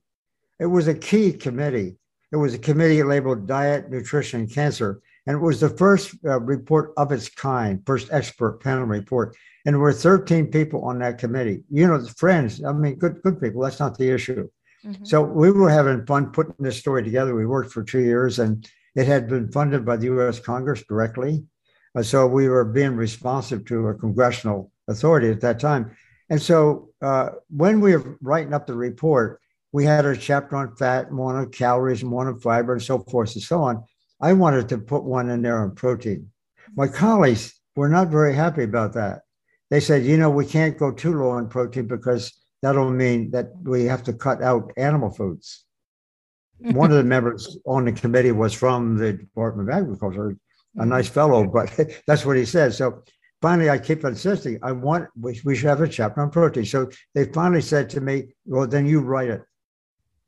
it 0.59 0.65
was 0.65 0.87
a 0.87 0.93
key 0.93 1.31
committee. 1.31 1.97
It 2.31 2.37
was 2.37 2.53
a 2.53 2.59
committee 2.59 3.03
labeled 3.03 3.47
Diet, 3.47 3.89
Nutrition, 3.89 4.47
Cancer. 4.47 5.01
And 5.27 5.35
it 5.35 5.39
was 5.39 5.59
the 5.59 5.69
first 5.69 6.15
uh, 6.25 6.39
report 6.39 6.93
of 6.97 7.11
its 7.11 7.29
kind, 7.29 7.81
first 7.85 8.09
expert 8.11 8.61
panel 8.61 8.85
report. 8.85 9.35
And 9.65 9.75
there 9.75 9.79
were 9.79 9.93
13 9.93 10.47
people 10.47 10.83
on 10.83 10.99
that 10.99 11.17
committee. 11.17 11.63
You 11.69 11.87
know, 11.87 11.97
the 11.97 12.09
friends, 12.09 12.63
I 12.63 12.71
mean, 12.71 12.95
good, 12.95 13.21
good 13.21 13.39
people. 13.39 13.61
That's 13.61 13.79
not 13.79 13.97
the 13.97 14.09
issue. 14.09 14.49
Mm-hmm. 14.85 15.05
So 15.05 15.21
we 15.21 15.51
were 15.51 15.69
having 15.69 16.05
fun 16.05 16.31
putting 16.31 16.55
this 16.59 16.79
story 16.79 17.03
together. 17.03 17.35
We 17.35 17.45
worked 17.45 17.71
for 17.71 17.83
two 17.83 17.99
years 17.99 18.39
and 18.39 18.67
it 18.95 19.05
had 19.05 19.27
been 19.27 19.51
funded 19.51 19.85
by 19.85 19.97
the 19.97 20.07
US 20.17 20.39
Congress 20.39 20.83
directly. 20.87 21.43
So 22.01 22.27
we 22.27 22.47
were 22.49 22.65
being 22.65 22.95
responsive 22.95 23.65
to 23.65 23.87
a 23.87 23.95
congressional 23.95 24.71
authority 24.87 25.29
at 25.29 25.41
that 25.41 25.59
time. 25.59 25.95
And 26.29 26.41
so 26.41 26.89
uh, 27.01 27.29
when 27.49 27.79
we 27.81 27.95
were 27.95 28.17
writing 28.21 28.53
up 28.53 28.67
the 28.67 28.75
report, 28.75 29.39
we 29.71 29.85
had 29.85 30.05
a 30.05 30.15
chapter 30.15 30.55
on 30.55 30.75
fat, 30.75 31.07
and 31.07 31.17
one 31.17 31.35
on 31.35 31.51
calories, 31.51 32.01
and 32.01 32.11
one 32.11 32.27
on 32.27 32.39
fiber, 32.39 32.73
and 32.73 32.81
so 32.81 32.99
forth 32.99 33.33
and 33.35 33.43
so 33.43 33.61
on. 33.61 33.83
I 34.19 34.33
wanted 34.33 34.69
to 34.69 34.77
put 34.77 35.03
one 35.03 35.29
in 35.29 35.41
there 35.41 35.59
on 35.59 35.75
protein. 35.75 36.31
My 36.75 36.87
colleagues 36.87 37.53
were 37.75 37.89
not 37.89 38.07
very 38.09 38.33
happy 38.33 38.63
about 38.63 38.93
that. 38.93 39.21
They 39.69 39.79
said, 39.79 40.05
you 40.05 40.17
know, 40.17 40.29
we 40.29 40.45
can't 40.45 40.77
go 40.77 40.91
too 40.91 41.19
low 41.19 41.31
on 41.31 41.49
protein 41.49 41.87
because 41.87 42.33
that'll 42.61 42.89
mean 42.89 43.31
that 43.31 43.51
we 43.61 43.85
have 43.85 44.03
to 44.03 44.13
cut 44.13 44.41
out 44.41 44.71
animal 44.77 45.11
foods. 45.11 45.65
One 46.59 46.89
of 46.89 46.97
the 46.97 47.03
members 47.03 47.57
on 47.65 47.85
the 47.85 47.91
committee 47.91 48.31
was 48.31 48.53
from 48.53 48.97
the 48.97 49.13
Department 49.13 49.69
of 49.69 49.75
Agriculture, 49.75 50.37
a 50.77 50.81
mm-hmm. 50.81 50.89
nice 50.89 51.09
fellow, 51.09 51.45
but 51.45 51.71
that's 52.07 52.25
what 52.25 52.37
he 52.37 52.45
said. 52.45 52.73
So 52.73 53.03
finally, 53.41 53.69
I 53.69 53.77
keep 53.77 54.03
insisting, 54.03 54.59
I 54.61 54.71
want, 54.71 55.09
we, 55.19 55.39
we 55.43 55.55
should 55.55 55.69
have 55.69 55.81
a 55.81 55.87
chapter 55.87 56.21
on 56.21 56.29
protein. 56.29 56.65
So 56.65 56.89
they 57.13 57.25
finally 57.25 57.61
said 57.61 57.89
to 57.91 58.01
me, 58.01 58.29
well, 58.45 58.67
then 58.67 58.85
you 58.85 58.99
write 58.99 59.29
it. 59.29 59.41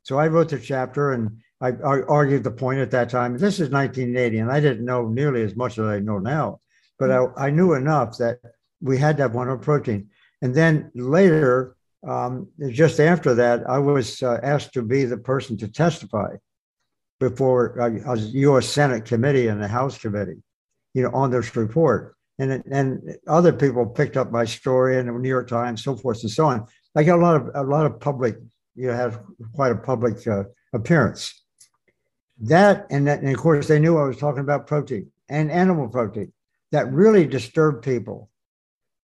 So 0.02 0.18
I 0.18 0.28
wrote 0.28 0.48
the 0.48 0.58
chapter 0.58 1.12
and 1.12 1.38
I, 1.60 1.68
I, 1.68 2.02
argued 2.02 2.42
the 2.42 2.50
point 2.50 2.80
at 2.80 2.90
that 2.92 3.10
time. 3.10 3.36
This 3.36 3.60
is 3.60 3.68
1980, 3.68 4.38
and 4.38 4.50
I 4.50 4.60
didn't 4.60 4.84
know 4.84 5.08
nearly 5.08 5.42
as 5.42 5.54
much 5.56 5.78
as 5.78 5.84
I 5.84 6.00
know 6.00 6.18
now, 6.18 6.60
but 6.98 7.10
I, 7.10 7.26
I 7.36 7.50
knew 7.50 7.74
enough 7.74 8.16
that 8.16 8.38
we 8.80 8.96
had 8.96 9.18
to 9.18 9.24
have 9.24 9.34
one 9.34 9.48
on 9.48 9.60
protein. 9.60 10.08
And 10.40 10.54
then 10.54 10.90
later, 10.94 11.76
um, 12.06 12.48
just 12.70 12.98
after 12.98 13.34
that, 13.34 13.68
I 13.68 13.78
was 13.78 14.22
uh, 14.22 14.40
asked 14.42 14.72
to 14.72 14.82
be 14.82 15.04
the 15.04 15.18
person 15.18 15.58
to 15.58 15.68
testify 15.68 16.36
before 17.20 17.80
uh, 17.80 18.14
U.S. 18.14 18.66
Senate 18.66 19.04
committee 19.04 19.46
and 19.46 19.62
the 19.62 19.68
House 19.68 19.96
committee, 19.98 20.42
you 20.94 21.02
know, 21.02 21.10
on 21.12 21.30
this 21.30 21.54
report. 21.54 22.16
And 22.38 22.64
and 22.72 23.16
other 23.28 23.52
people 23.52 23.86
picked 23.86 24.16
up 24.16 24.32
my 24.32 24.46
story 24.46 24.98
and 24.98 25.08
the 25.08 25.12
New 25.12 25.28
York 25.28 25.48
Times, 25.48 25.84
so 25.84 25.94
forth 25.94 26.22
and 26.22 26.30
so 26.30 26.46
on. 26.46 26.66
I 26.96 27.04
got 27.04 27.18
a 27.18 27.22
lot 27.22 27.36
of 27.36 27.50
a 27.54 27.62
lot 27.62 27.84
of 27.84 28.00
public, 28.00 28.36
you 28.74 28.86
know, 28.86 28.94
have 28.94 29.20
quite 29.54 29.72
a 29.72 29.76
public 29.76 30.26
uh, 30.26 30.44
appearance. 30.72 31.44
That 32.40 32.86
and, 32.90 33.06
that, 33.06 33.20
and 33.20 33.28
of 33.28 33.36
course, 33.36 33.68
they 33.68 33.78
knew 33.78 33.98
I 33.98 34.04
was 34.04 34.16
talking 34.16 34.40
about 34.40 34.66
protein 34.66 35.10
and 35.28 35.50
animal 35.50 35.88
protein. 35.88 36.32
That 36.72 36.90
really 36.90 37.26
disturbed 37.26 37.84
people. 37.84 38.30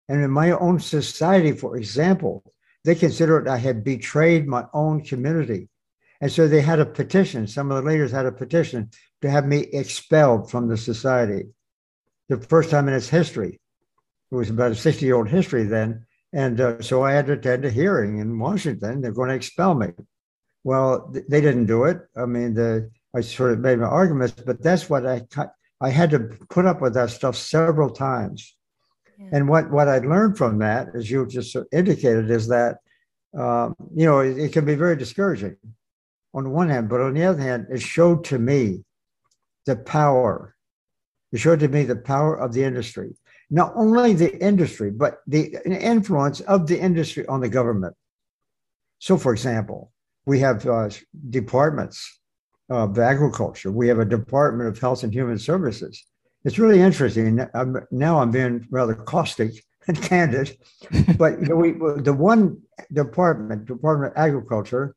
And 0.09 0.23
in 0.23 0.31
my 0.31 0.53
own 0.53 0.81
society, 0.81 1.53
for 1.53 1.77
example, 1.77 2.43
they 2.85 2.95
considered 2.95 3.49
I 3.49 3.59
had 3.59 3.85
betrayed 3.85 4.47
my 4.47 4.65
own 4.73 5.03
community. 5.03 5.69
And 6.21 6.33
so 6.33 6.49
they 6.49 6.61
had 6.61 6.81
a 6.81 6.87
petition, 6.87 7.47
some 7.47 7.71
of 7.71 7.83
the 7.83 7.91
leaders 7.91 8.11
had 8.11 8.27
a 8.27 8.33
petition 8.33 8.91
to 9.23 9.31
have 9.31 9.47
me 9.47 9.59
expelled 9.73 10.51
from 10.51 10.69
the 10.69 10.77
society. 10.77 11.47
The 12.29 12.39
first 12.39 12.71
time 12.71 12.89
in 12.89 12.95
its 12.95 13.09
history. 13.09 13.61
It 14.31 14.35
was 14.35 14.51
about 14.51 14.73
a 14.73 14.75
60 14.75 15.05
year 15.05 15.17
old 15.17 15.29
history 15.29 15.65
then. 15.65 16.07
And 16.33 16.61
uh, 16.61 16.83
so 16.83 17.05
I 17.05 17.13
had 17.13 17.27
to 17.27 17.35
attend 17.35 17.65
a 17.65 17.71
hearing 17.71 18.19
in 18.19 18.39
Washington. 18.39 19.01
They're 19.01 19.13
going 19.13 19.29
to 19.29 19.35
expel 19.35 19.75
me. 19.75 19.89
Well, 20.65 21.11
th- 21.13 21.27
they 21.29 21.41
didn't 21.41 21.67
do 21.67 21.85
it. 21.85 21.99
I 22.17 22.27
mean, 22.27 22.55
the 22.55 22.91
I 23.15 23.21
sort 23.21 23.53
of 23.53 23.61
made 23.61 23.79
my 23.79 23.87
arguments, 23.87 24.35
but 24.45 24.61
that's 24.63 24.91
what 24.91 25.07
I 25.07 25.23
I 25.81 25.91
had 25.91 26.11
to 26.11 26.21
put 26.51 26.67
up 26.67 26.81
with 26.81 26.95
that 26.95 27.11
stuff 27.11 27.37
several 27.37 27.89
times. 27.91 28.55
Yeah. 29.19 29.29
And 29.33 29.49
what 29.49 29.71
what 29.71 29.89
I 29.89 29.99
learned 29.99 30.37
from 30.37 30.59
that, 30.59 30.89
as 30.95 31.11
you 31.11 31.27
just 31.27 31.57
indicated, 31.73 32.31
is 32.31 32.49
that 32.49 32.79
um, 33.33 33.77
you 33.95 34.05
know 34.05 34.21
it, 34.21 34.37
it, 34.39 34.53
can 34.53 34.65
be 34.65 34.75
very 34.75 34.97
discouraging 34.97 35.57
on 36.35 36.45
the 36.45 36.51
one 36.51 36.69
hand, 36.69 36.89
but 36.89 37.01
on 37.01 37.15
the 37.15 37.25
other 37.25 37.43
hand, 37.43 37.67
it 37.71 37.81
showed 37.81 38.25
to 38.25 38.39
me 38.39 38.85
the 39.65 39.77
power. 39.77 40.55
It 41.33 41.39
showed 41.39 41.61
to 41.61 41.69
me 41.69 41.85
the 41.85 41.97
power 41.97 42.39
of 42.39 42.53
the 42.53 42.65
industry, 42.65 43.17
not 43.51 43.73
only 43.75 44.13
the 44.13 44.37
industry, 44.43 44.91
but 44.91 45.19
the 45.27 45.57
influence 45.67 46.41
of 46.41 46.67
the 46.67 46.79
industry 46.79 47.27
on 47.27 47.41
the 47.41 47.49
government. 47.49 47.95
So, 48.99 49.17
for 49.17 49.33
example, 49.33 49.93
we 50.25 50.41
have 50.41 50.67
uh, 50.67 50.91
departments 51.31 52.21
of 52.69 52.99
agriculture. 52.99 53.71
We 53.71 53.89
have 53.89 53.99
a 53.99 54.05
Department 54.05 54.69
of 54.69 54.79
Health 54.79 55.05
and 55.05 55.13
Human 55.13 55.39
Services. 55.39 56.05
It's 56.45 56.59
really 56.59 56.81
interesting. 56.81 57.47
I'm, 57.55 57.77
now 57.91 58.21
I'm 58.21 58.31
being 58.31 58.67
rather 58.71 58.95
caustic 58.95 59.53
and 59.89 60.01
candid, 60.03 60.57
but 61.17 61.41
you 61.41 61.47
know, 61.47 61.57
we, 61.57 61.73
the 61.73 62.13
one 62.13 62.61
department, 62.93 63.67
Department 63.67 64.13
of 64.13 64.19
Agriculture, 64.19 64.97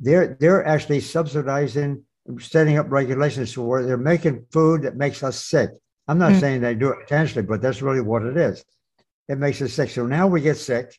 they're 0.00 0.36
they're 0.40 0.66
actually 0.66 1.00
subsidizing, 1.00 2.04
setting 2.40 2.78
up 2.78 2.90
regulations 2.90 3.56
where 3.56 3.84
they're 3.84 3.96
making 3.96 4.46
food 4.50 4.82
that 4.82 4.96
makes 4.96 5.22
us 5.22 5.44
sick. 5.44 5.70
I'm 6.08 6.18
not 6.18 6.32
mm. 6.32 6.40
saying 6.40 6.60
they 6.60 6.74
do 6.74 6.90
it 6.90 7.00
intentionally, 7.00 7.46
but 7.46 7.60
that's 7.60 7.82
really 7.82 8.00
what 8.00 8.22
it 8.22 8.36
is. 8.36 8.64
It 9.28 9.38
makes 9.38 9.60
us 9.60 9.72
sick. 9.72 9.90
So 9.90 10.06
now 10.06 10.26
we 10.26 10.40
get 10.40 10.56
sick. 10.56 10.96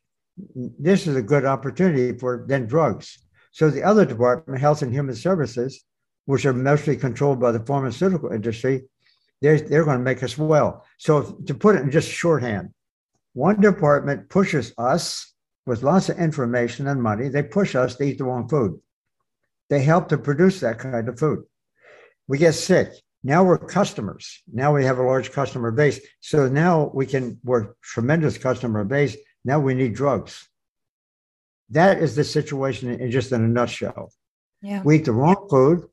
This 0.55 1.07
is 1.07 1.15
a 1.15 1.21
good 1.21 1.45
opportunity 1.45 2.17
for 2.17 2.45
then 2.47 2.67
drugs. 2.67 3.19
So 3.51 3.69
the 3.69 3.83
other 3.83 4.05
department, 4.05 4.61
Health 4.61 4.81
and 4.81 4.93
Human 4.93 5.15
Services, 5.15 5.83
which 6.25 6.45
are 6.45 6.53
mostly 6.53 6.97
controlled 6.97 7.39
by 7.39 7.51
the 7.51 7.65
pharmaceutical 7.65 8.31
industry, 8.31 8.83
they're, 9.41 9.59
they're 9.59 9.85
going 9.85 9.97
to 9.97 10.03
make 10.03 10.23
us 10.23 10.37
well. 10.37 10.85
So 10.97 11.17
if, 11.19 11.45
to 11.45 11.53
put 11.55 11.75
it 11.75 11.81
in 11.81 11.91
just 11.91 12.09
shorthand, 12.09 12.73
one 13.33 13.61
department 13.61 14.29
pushes 14.29 14.73
us 14.77 15.33
with 15.67 15.83
lots 15.83 16.07
of 16.09 16.17
information 16.17 16.87
and 16.87 17.03
money. 17.03 17.27
They 17.27 17.43
push 17.43 17.75
us 17.75 17.95
to 17.97 18.03
eat 18.05 18.17
the 18.17 18.23
wrong 18.23 18.47
food. 18.47 18.79
They 19.69 19.81
help 19.81 20.07
to 20.09 20.17
produce 20.17 20.61
that 20.61 20.79
kind 20.79 21.07
of 21.09 21.19
food. 21.19 21.43
We 22.27 22.37
get 22.37 22.53
sick. 22.53 22.93
Now 23.21 23.43
we're 23.43 23.57
customers. 23.57 24.41
Now 24.51 24.73
we 24.73 24.85
have 24.85 24.97
a 24.97 25.03
large 25.03 25.31
customer 25.31 25.71
base. 25.71 25.99
So 26.21 26.47
now 26.47 26.89
we 26.93 27.05
can, 27.05 27.39
we're 27.43 27.73
tremendous 27.83 28.37
customer 28.37 28.85
base. 28.85 29.17
Now 29.43 29.59
we 29.59 29.73
need 29.73 29.93
drugs. 29.93 30.47
That 31.71 31.99
is 31.99 32.15
the 32.15 32.23
situation 32.23 32.89
in 32.89 33.11
just 33.11 33.33
in 33.33 33.43
a 33.43 33.47
nutshell. 33.47 34.13
Yeah. 34.61 34.81
We 34.83 34.95
eat 34.97 35.05
the 35.05 35.11
wrong 35.11 35.47
food, 35.49 35.85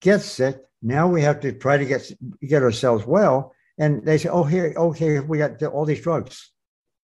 get 0.00 0.22
sick. 0.22 0.58
Now 0.82 1.06
we 1.06 1.22
have 1.22 1.40
to 1.40 1.52
try 1.52 1.76
to 1.76 1.84
get 1.84 2.10
get 2.42 2.62
ourselves 2.62 3.06
well. 3.06 3.54
And 3.78 4.04
they 4.04 4.18
say, 4.18 4.28
oh, 4.28 4.42
here, 4.42 4.74
oh, 4.76 4.88
okay, 4.88 5.20
we 5.20 5.38
got 5.38 5.62
all 5.62 5.84
these 5.84 6.02
drugs, 6.02 6.50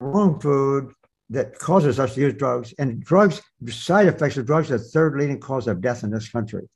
wrong 0.00 0.40
food 0.40 0.94
that 1.32 1.58
causes 1.58 1.98
us 1.98 2.14
to 2.14 2.20
use 2.20 2.34
drugs. 2.34 2.74
And 2.78 3.02
drugs, 3.02 3.40
side 3.68 4.06
effects 4.06 4.36
of 4.36 4.46
drugs, 4.46 4.70
are 4.70 4.78
the 4.78 4.84
third 4.84 5.16
leading 5.18 5.40
cause 5.40 5.66
of 5.66 5.80
death 5.80 6.04
in 6.04 6.10
this 6.10 6.28
country. 6.28 6.68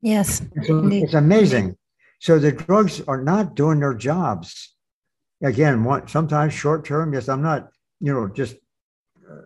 Yes. 0.00 0.42
So 0.64 0.86
it's 0.86 1.14
amazing. 1.14 1.76
So 2.20 2.38
the 2.38 2.52
drugs 2.52 3.02
are 3.06 3.22
not 3.22 3.56
doing 3.56 3.80
their 3.80 3.94
jobs. 3.94 4.74
Again, 5.42 5.84
one, 5.84 6.08
sometimes 6.08 6.54
short 6.54 6.84
term. 6.84 7.12
Yes, 7.12 7.28
I'm 7.28 7.42
not, 7.42 7.68
you 8.00 8.12
know, 8.12 8.28
just 8.28 8.56
uh, 9.28 9.42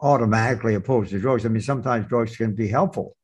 automatically 0.00 0.74
opposed 0.74 1.10
to 1.10 1.18
drugs. 1.18 1.44
I 1.44 1.48
mean, 1.48 1.62
sometimes 1.62 2.06
drugs 2.06 2.36
can 2.36 2.54
be 2.54 2.68
helpful. 2.68 3.16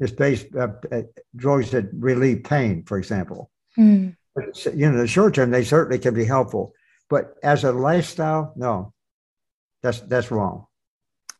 It's 0.00 0.12
based 0.12 0.54
uh, 0.54 0.68
uh, 0.92 1.02
drugs 1.36 1.70
that 1.70 1.86
relieve 1.92 2.44
pain, 2.44 2.84
for 2.84 2.98
example. 2.98 3.50
Mm. 3.78 4.16
But, 4.34 4.64
you 4.74 4.90
know, 4.90 4.98
the 4.98 5.06
short 5.06 5.34
term, 5.34 5.50
they 5.50 5.64
certainly 5.64 5.98
can 5.98 6.14
be 6.14 6.24
helpful. 6.24 6.74
But 7.08 7.34
as 7.42 7.64
a 7.64 7.72
lifestyle, 7.72 8.52
no, 8.56 8.92
that's 9.82 10.00
that's 10.00 10.30
wrong. 10.30 10.66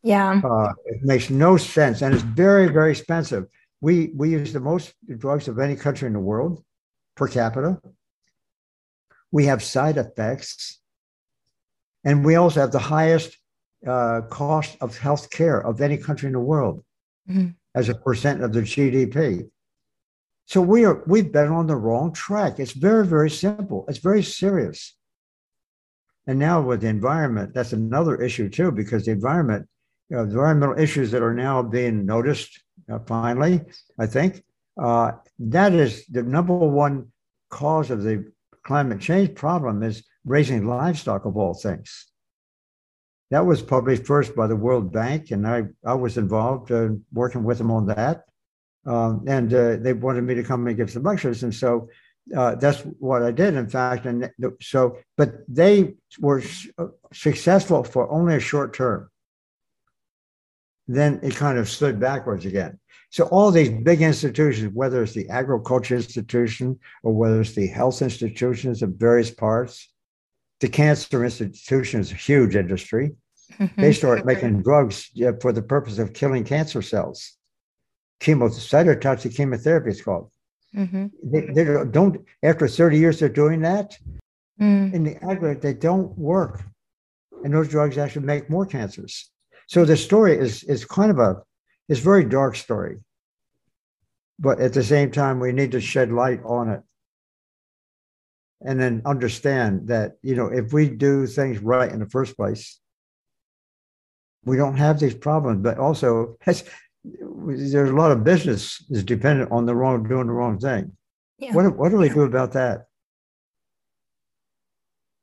Yeah, 0.03 0.40
uh, 0.44 0.72
it 0.87 1.03
makes 1.03 1.31
no 1.31 1.57
sense, 1.57 2.03
and 2.03 2.14
it's 2.14 2.22
very 2.22 2.68
very 2.68 2.90
expensive. 2.92 3.46
We 3.81 4.12
we 4.14 4.31
use 4.31 4.53
the 4.53 4.61
most 4.61 4.94
drugs 5.18 5.48
of 5.48 5.59
any 5.59 5.77
country 5.77 6.07
in 6.07 6.12
the 6.12 6.20
world 6.20 6.62
per 7.16 7.29
capita. 7.29 7.81
We 9.31 9.46
have 9.46 9.62
side 9.62 9.98
effects, 9.98 10.81
and 12.05 12.24
we 12.24 12.37
also 12.37 12.61
have 12.61 12.72
the 12.72 12.79
highest 12.79 13.37
uh, 13.87 14.22
cost 14.31 14.77
of 14.81 14.96
health 14.98 15.31
care 15.31 15.64
of 15.64 15.81
any 15.81 15.96
country 15.96 16.27
in 16.29 16.33
the 16.33 16.40
world 16.40 16.85
mm-hmm. 17.29 17.48
as 17.74 17.88
a 17.88 17.94
percent 17.94 18.42
of 18.42 18.53
the 18.53 18.62
GDP. 18.62 19.48
So 20.46 20.62
we 20.62 20.85
are 20.85 21.03
we've 21.07 21.31
been 21.31 21.48
on 21.48 21.66
the 21.66 21.77
wrong 21.77 22.12
track. 22.12 22.59
It's 22.59 22.72
very 22.72 23.07
very 23.07 23.31
simple. 23.31 23.85
It's 23.88 23.98
very 23.98 24.22
serious. 24.22 24.97
And 26.29 26.38
now 26.38 26.61
with 26.61 26.83
the 26.83 26.88
environment, 26.88 27.55
that's 27.55 27.73
another 27.73 28.14
issue 28.23 28.51
too, 28.51 28.71
because 28.71 29.07
the 29.07 29.12
environment, 29.12 29.67
you 30.11 30.17
know, 30.17 30.25
environmental 30.25 30.79
issues 30.79 31.11
that 31.11 31.23
are 31.23 31.35
now 31.35 31.62
being 31.62 32.05
noticed 32.05 32.62
uh, 32.93 32.99
finally, 33.07 33.62
I 33.99 34.07
think, 34.07 34.45
uh, 34.81 35.12
that 35.38 35.73
is 35.73 36.05
the 36.07 36.23
number 36.23 36.55
one 36.55 37.09
cause 37.49 37.91
of 37.91 38.03
the 38.03 38.31
climate 38.62 39.01
change 39.01 39.35
problem 39.35 39.83
is 39.83 40.05
raising 40.25 40.67
livestock 40.67 41.25
of 41.25 41.38
all 41.38 41.55
things. 41.55 42.07
That 43.31 43.47
was 43.47 43.62
published 43.62 44.05
first 44.07 44.37
by 44.37 44.47
the 44.47 44.57
World 44.57 44.93
Bank, 44.93 45.31
and 45.31 45.49
I, 45.49 45.64
I 45.85 45.95
was 45.95 46.19
involved 46.19 46.71
uh, 46.71 46.91
working 47.12 47.43
with 47.43 47.59
them 47.59 47.71
on 47.71 47.87
that. 47.87 48.25
Um, 48.87 49.25
and 49.27 49.53
uh, 49.53 49.77
they 49.77 49.93
wanted 49.93 50.25
me 50.25 50.35
to 50.35 50.43
come 50.43 50.67
and 50.67 50.77
give 50.77 50.91
some 50.91 51.03
lectures. 51.03 51.43
And 51.43 51.55
so 51.55 51.88
uh, 52.37 52.55
that's 52.57 52.81
what 52.99 53.23
I 53.23 53.31
did, 53.31 53.55
in 53.55 53.69
fact. 53.69 54.07
And 54.07 54.31
so, 54.61 54.99
but 55.17 55.45
they 55.49 55.95
were 56.19 56.43
successful 57.12 57.85
for 57.85 58.11
only 58.11 58.37
a 58.37 58.41
short 58.41 58.75
term. 58.75 59.11
Then 60.87 61.21
it 61.23 61.37
kind 61.37 61.59
of 61.59 61.69
slid 61.69 62.01
backwards 62.01 62.47
again. 62.47 62.79
So 63.11 63.25
all 63.25 63.51
these 63.51 63.71
big 63.71 64.03
institutions, 64.03 64.75
whether 64.75 65.03
it's 65.03 65.14
the 65.14 65.29
agriculture 65.29 65.97
institution 65.97 66.79
or 67.03 67.14
whether 67.14 67.41
it's 67.41 67.55
the 67.55 67.67
health 67.67 68.03
institutions 68.03 68.83
of 68.83 68.91
various 68.91 69.31
parts, 69.31 69.91
the 70.61 70.69
cancer 70.69 71.25
institution 71.25 72.01
is 72.01 72.12
a 72.12 72.17
huge 72.17 72.57
industry. 72.57 73.12
Mm-hmm. 73.55 73.81
They 73.81 73.93
start 73.93 74.27
making 74.27 74.62
drugs 74.62 75.11
for 75.41 75.53
the 75.53 75.62
purpose 75.62 75.99
of 75.99 76.12
killing 76.12 76.45
cancer 76.45 76.83
cells. 76.83 77.37
Chemo, 78.21 78.51
cytotoxic 78.51 79.35
chemotherapy 79.35 79.91
is 79.91 80.03
called. 80.03 80.31
Mm-hmm. 80.76 81.07
They, 81.22 81.40
they, 81.52 81.64
don't, 81.90 82.24
after 82.42 82.68
30 82.68 82.98
years 82.98 83.22
of 83.22 83.33
doing 83.33 83.62
that, 83.62 83.96
mm. 84.61 84.92
in 84.92 85.04
the 85.04 85.16
aggregate, 85.24 85.62
they 85.62 85.74
don't 85.74 86.16
work. 86.18 86.62
And 87.44 87.54
those 87.54 87.68
drugs 87.68 87.98
actually 87.98 88.26
make 88.26 88.50
more 88.50 88.66
cancers. 88.66 89.31
So 89.68 89.85
the 89.85 89.96
story 89.96 90.37
is, 90.37 90.64
is 90.64 90.85
kind 90.85 91.11
of 91.11 91.18
a, 91.18 91.42
it's 91.88 92.00
very 92.00 92.24
dark 92.24 92.57
story. 92.57 92.98
But 94.38 94.61
at 94.61 94.72
the 94.72 94.85
same 94.85 95.11
time, 95.11 95.40
we 95.40 95.52
need 95.52 95.72
to 95.72 95.81
shed 95.81 96.12
light 96.12 96.40
on 96.44 96.68
it. 96.70 96.83
And 98.61 98.78
then 98.78 99.02
understand 99.04 99.88
that, 99.88 100.12
you 100.22 100.35
know, 100.35 100.46
if 100.46 100.72
we 100.72 100.88
do 100.88 101.26
things 101.26 101.59
right 101.59 101.90
in 101.90 102.00
the 102.00 102.09
first 102.09 102.37
place, 102.37 102.81
we 104.44 104.57
don't 104.57 104.76
have 104.76 104.98
these 104.98 105.14
problems. 105.14 105.62
But 105.62 105.78
also, 105.78 106.37
there's 107.56 107.90
a 107.90 107.94
lot 107.94 108.12
of 108.12 108.24
business 108.24 108.84
is 108.90 109.04
dependent 109.04 109.50
on 109.50 109.66
the 109.66 109.74
wrong 109.74 110.02
doing 110.02 110.26
the 110.26 110.32
wrong 110.32 110.58
thing. 110.58 110.92
Yeah. 111.38 111.54
What 111.54 111.76
what 111.76 111.90
do 111.90 111.96
we 111.96 112.08
do 112.08 112.22
about 112.22 112.52
that? 112.52 112.87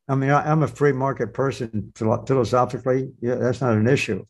I 0.07 0.15
mean, 0.15 0.29
I, 0.29 0.51
am 0.51 0.63
a 0.63 0.67
free 0.67 0.91
market 0.91 1.33
person 1.33 1.91
philosophically. 1.95 3.11
Yeah, 3.21 3.35
that's 3.35 3.61
not 3.61 3.73
an 3.73 3.87
issue. 3.87 4.23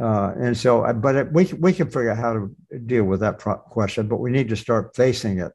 Uh, 0.00 0.32
and 0.38 0.56
so, 0.56 0.90
but 0.94 1.16
it, 1.16 1.32
we 1.32 1.44
we 1.58 1.72
can 1.72 1.86
figure 1.86 2.10
out 2.10 2.18
how 2.18 2.32
to 2.32 2.78
deal 2.86 3.04
with 3.04 3.20
that 3.20 3.38
pro- 3.38 3.58
question. 3.58 4.06
But 4.06 4.18
we 4.18 4.30
need 4.30 4.48
to 4.48 4.56
start 4.56 4.94
facing 4.94 5.40
it, 5.40 5.52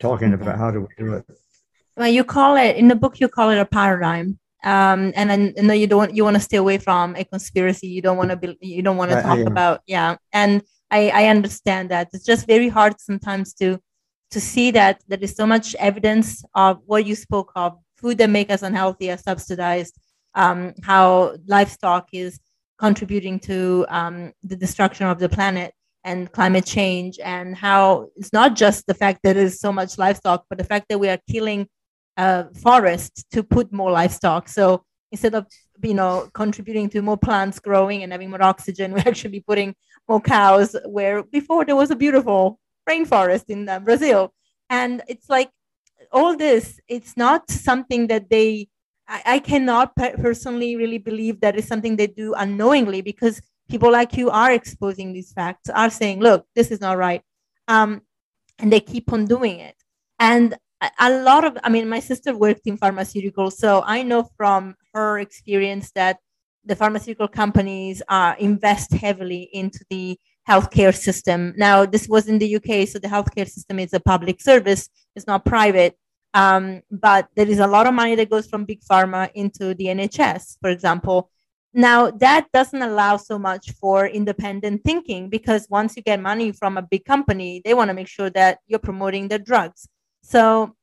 talking 0.00 0.32
okay. 0.32 0.42
about 0.42 0.58
how 0.58 0.70
do 0.70 0.80
we 0.80 1.04
do 1.04 1.14
it. 1.14 1.24
Well, 1.96 2.08
you 2.08 2.24
call 2.24 2.56
it 2.56 2.76
in 2.76 2.88
the 2.88 2.96
book. 2.96 3.20
You 3.20 3.28
call 3.28 3.50
it 3.50 3.58
a 3.58 3.66
paradigm 3.66 4.38
um, 4.64 5.12
and 5.14 5.30
then 5.30 5.52
you 5.56 5.62
know 5.62 5.74
you 5.74 5.86
don't 5.86 6.14
you 6.16 6.24
want 6.24 6.34
to 6.36 6.40
stay 6.40 6.56
away 6.56 6.78
from 6.78 7.14
a 7.16 7.24
conspiracy. 7.24 7.86
You 7.86 8.02
don't 8.02 8.16
want 8.16 8.30
to 8.30 8.36
be 8.36 8.56
you 8.60 8.82
don't 8.82 8.96
want 8.96 9.10
to 9.10 9.22
talk 9.22 9.38
about 9.46 9.82
yeah. 9.86 10.16
And 10.32 10.62
I, 10.90 11.10
I 11.10 11.26
understand 11.26 11.90
that. 11.90 12.08
It's 12.12 12.24
just 12.24 12.46
very 12.46 12.68
hard 12.68 12.98
sometimes 13.00 13.54
to 13.54 13.78
to 14.30 14.40
see 14.40 14.70
that 14.72 15.02
there 15.06 15.18
is 15.20 15.36
so 15.36 15.46
much 15.46 15.74
evidence 15.76 16.44
of 16.54 16.80
what 16.86 17.06
you 17.06 17.14
spoke 17.14 17.52
of 17.54 17.78
food 17.96 18.18
that 18.18 18.30
make 18.30 18.50
us 18.50 18.62
unhealthy 18.62 19.10
are 19.10 19.18
subsidized 19.18 19.98
um, 20.34 20.74
how 20.82 21.36
livestock 21.46 22.08
is 22.12 22.40
contributing 22.78 23.38
to 23.38 23.86
um, 23.88 24.32
the 24.42 24.56
destruction 24.56 25.06
of 25.06 25.18
the 25.18 25.28
planet 25.28 25.72
and 26.02 26.30
climate 26.32 26.66
change 26.66 27.18
and 27.24 27.56
how 27.56 28.08
it's 28.16 28.32
not 28.32 28.56
just 28.56 28.86
the 28.86 28.94
fact 28.94 29.20
that 29.22 29.34
there's 29.34 29.60
so 29.60 29.72
much 29.72 29.96
livestock 29.98 30.44
but 30.48 30.58
the 30.58 30.64
fact 30.64 30.86
that 30.88 30.98
we 30.98 31.08
are 31.08 31.18
killing 31.30 31.66
uh, 32.16 32.44
forests 32.62 33.24
to 33.32 33.42
put 33.42 33.72
more 33.72 33.90
livestock. 33.90 34.48
So 34.48 34.84
instead 35.12 35.34
of 35.34 35.46
you 35.82 35.94
know 35.94 36.28
contributing 36.34 36.88
to 36.90 37.02
more 37.02 37.16
plants 37.16 37.58
growing 37.58 38.02
and 38.02 38.12
having 38.12 38.30
more 38.30 38.42
oxygen, 38.42 38.92
we're 38.94 38.98
actually 39.06 39.40
putting 39.40 39.74
more 40.08 40.20
cows 40.20 40.76
where 40.86 41.22
before 41.22 41.64
there 41.64 41.76
was 41.76 41.90
a 41.90 41.96
beautiful 41.96 42.58
rainforest 42.88 43.44
in 43.48 43.68
uh, 43.68 43.80
Brazil. 43.80 44.32
And 44.70 45.02
it's 45.08 45.28
like 45.28 45.50
all 46.12 46.36
this, 46.36 46.80
it's 46.88 47.16
not 47.16 47.50
something 47.50 48.06
that 48.08 48.30
they, 48.30 48.68
I, 49.08 49.22
I 49.26 49.38
cannot 49.38 49.94
personally 49.96 50.76
really 50.76 50.98
believe 50.98 51.40
that 51.40 51.56
is 51.56 51.66
something 51.66 51.96
they 51.96 52.06
do 52.06 52.34
unknowingly 52.34 53.02
because 53.02 53.40
people 53.68 53.90
like 53.90 54.16
you 54.16 54.30
are 54.30 54.52
exposing 54.52 55.12
these 55.12 55.32
facts, 55.32 55.70
are 55.70 55.90
saying, 55.90 56.20
look, 56.20 56.46
this 56.54 56.70
is 56.70 56.80
not 56.80 56.98
right. 56.98 57.22
Um, 57.68 58.02
and 58.58 58.72
they 58.72 58.80
keep 58.80 59.12
on 59.12 59.24
doing 59.26 59.60
it. 59.60 59.74
And 60.18 60.56
a 60.98 61.10
lot 61.22 61.44
of 61.44 61.56
i 61.64 61.68
mean 61.68 61.88
my 61.88 62.00
sister 62.00 62.36
worked 62.36 62.66
in 62.66 62.76
pharmaceuticals 62.78 63.52
so 63.54 63.82
i 63.86 64.02
know 64.02 64.28
from 64.36 64.74
her 64.92 65.18
experience 65.18 65.90
that 65.94 66.18
the 66.64 66.76
pharmaceutical 66.76 67.28
companies 67.28 68.02
uh, 68.08 68.34
invest 68.38 68.92
heavily 68.92 69.50
into 69.52 69.84
the 69.90 70.18
healthcare 70.48 70.94
system. 70.94 71.54
Now 71.56 71.86
this 71.86 72.08
was 72.08 72.28
in 72.28 72.38
the 72.38 72.56
uk 72.56 72.88
so 72.88 72.98
the 72.98 73.08
healthcare 73.08 73.48
system 73.48 73.78
is 73.78 73.92
a 73.92 74.00
public 74.00 74.40
service 74.40 74.88
it's 75.16 75.26
not 75.26 75.44
private. 75.44 75.96
Um, 76.34 76.82
but 76.90 77.28
there 77.36 77.46
is 77.46 77.60
a 77.60 77.66
lot 77.66 77.86
of 77.86 77.94
money 77.94 78.16
that 78.16 78.28
goes 78.28 78.48
from 78.48 78.64
big 78.64 78.80
pharma 78.82 79.30
into 79.34 79.74
the 79.74 79.86
nhs 79.86 80.58
for 80.60 80.70
example. 80.70 81.30
Now 81.72 82.10
that 82.10 82.46
doesn't 82.52 82.82
allow 82.82 83.16
so 83.16 83.38
much 83.38 83.72
for 83.72 84.06
independent 84.06 84.84
thinking 84.84 85.28
because 85.28 85.66
once 85.70 85.96
you 85.96 86.02
get 86.02 86.20
money 86.20 86.52
from 86.52 86.76
a 86.76 86.82
big 86.82 87.04
company 87.04 87.62
they 87.64 87.74
want 87.74 87.88
to 87.88 87.94
make 87.94 88.08
sure 88.08 88.30
that 88.30 88.58
you're 88.66 88.78
promoting 88.78 89.28
their 89.28 89.38
drugs 89.38 89.88
so, 90.24 90.74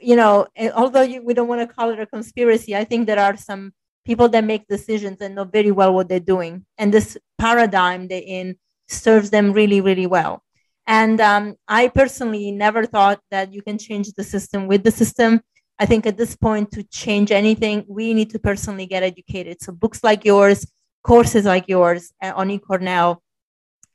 you 0.00 0.16
know, 0.16 0.48
although 0.74 1.02
you, 1.02 1.22
we 1.22 1.32
don't 1.32 1.46
want 1.46 1.60
to 1.60 1.72
call 1.72 1.90
it 1.90 2.00
a 2.00 2.06
conspiracy, 2.06 2.74
I 2.74 2.82
think 2.82 3.06
there 3.06 3.20
are 3.20 3.36
some 3.36 3.72
people 4.04 4.28
that 4.30 4.42
make 4.42 4.66
decisions 4.66 5.20
and 5.20 5.36
know 5.36 5.44
very 5.44 5.70
well 5.70 5.94
what 5.94 6.08
they're 6.08 6.18
doing. 6.18 6.66
And 6.76 6.92
this 6.92 7.16
paradigm 7.38 8.08
they're 8.08 8.20
in 8.26 8.56
serves 8.88 9.30
them 9.30 9.52
really, 9.52 9.80
really 9.80 10.08
well. 10.08 10.42
And 10.88 11.20
um, 11.20 11.54
I 11.68 11.86
personally 11.86 12.50
never 12.50 12.84
thought 12.84 13.20
that 13.30 13.54
you 13.54 13.62
can 13.62 13.78
change 13.78 14.12
the 14.12 14.24
system 14.24 14.66
with 14.66 14.82
the 14.82 14.90
system. 14.90 15.40
I 15.78 15.86
think 15.86 16.04
at 16.04 16.16
this 16.16 16.34
point, 16.34 16.72
to 16.72 16.82
change 16.82 17.30
anything, 17.30 17.84
we 17.86 18.12
need 18.12 18.30
to 18.30 18.40
personally 18.40 18.86
get 18.86 19.04
educated. 19.04 19.62
So, 19.62 19.72
books 19.72 20.02
like 20.02 20.24
yours, 20.24 20.66
courses 21.04 21.44
like 21.44 21.68
yours 21.68 22.12
uh, 22.20 22.32
on 22.34 22.48
eCornell 22.48 23.18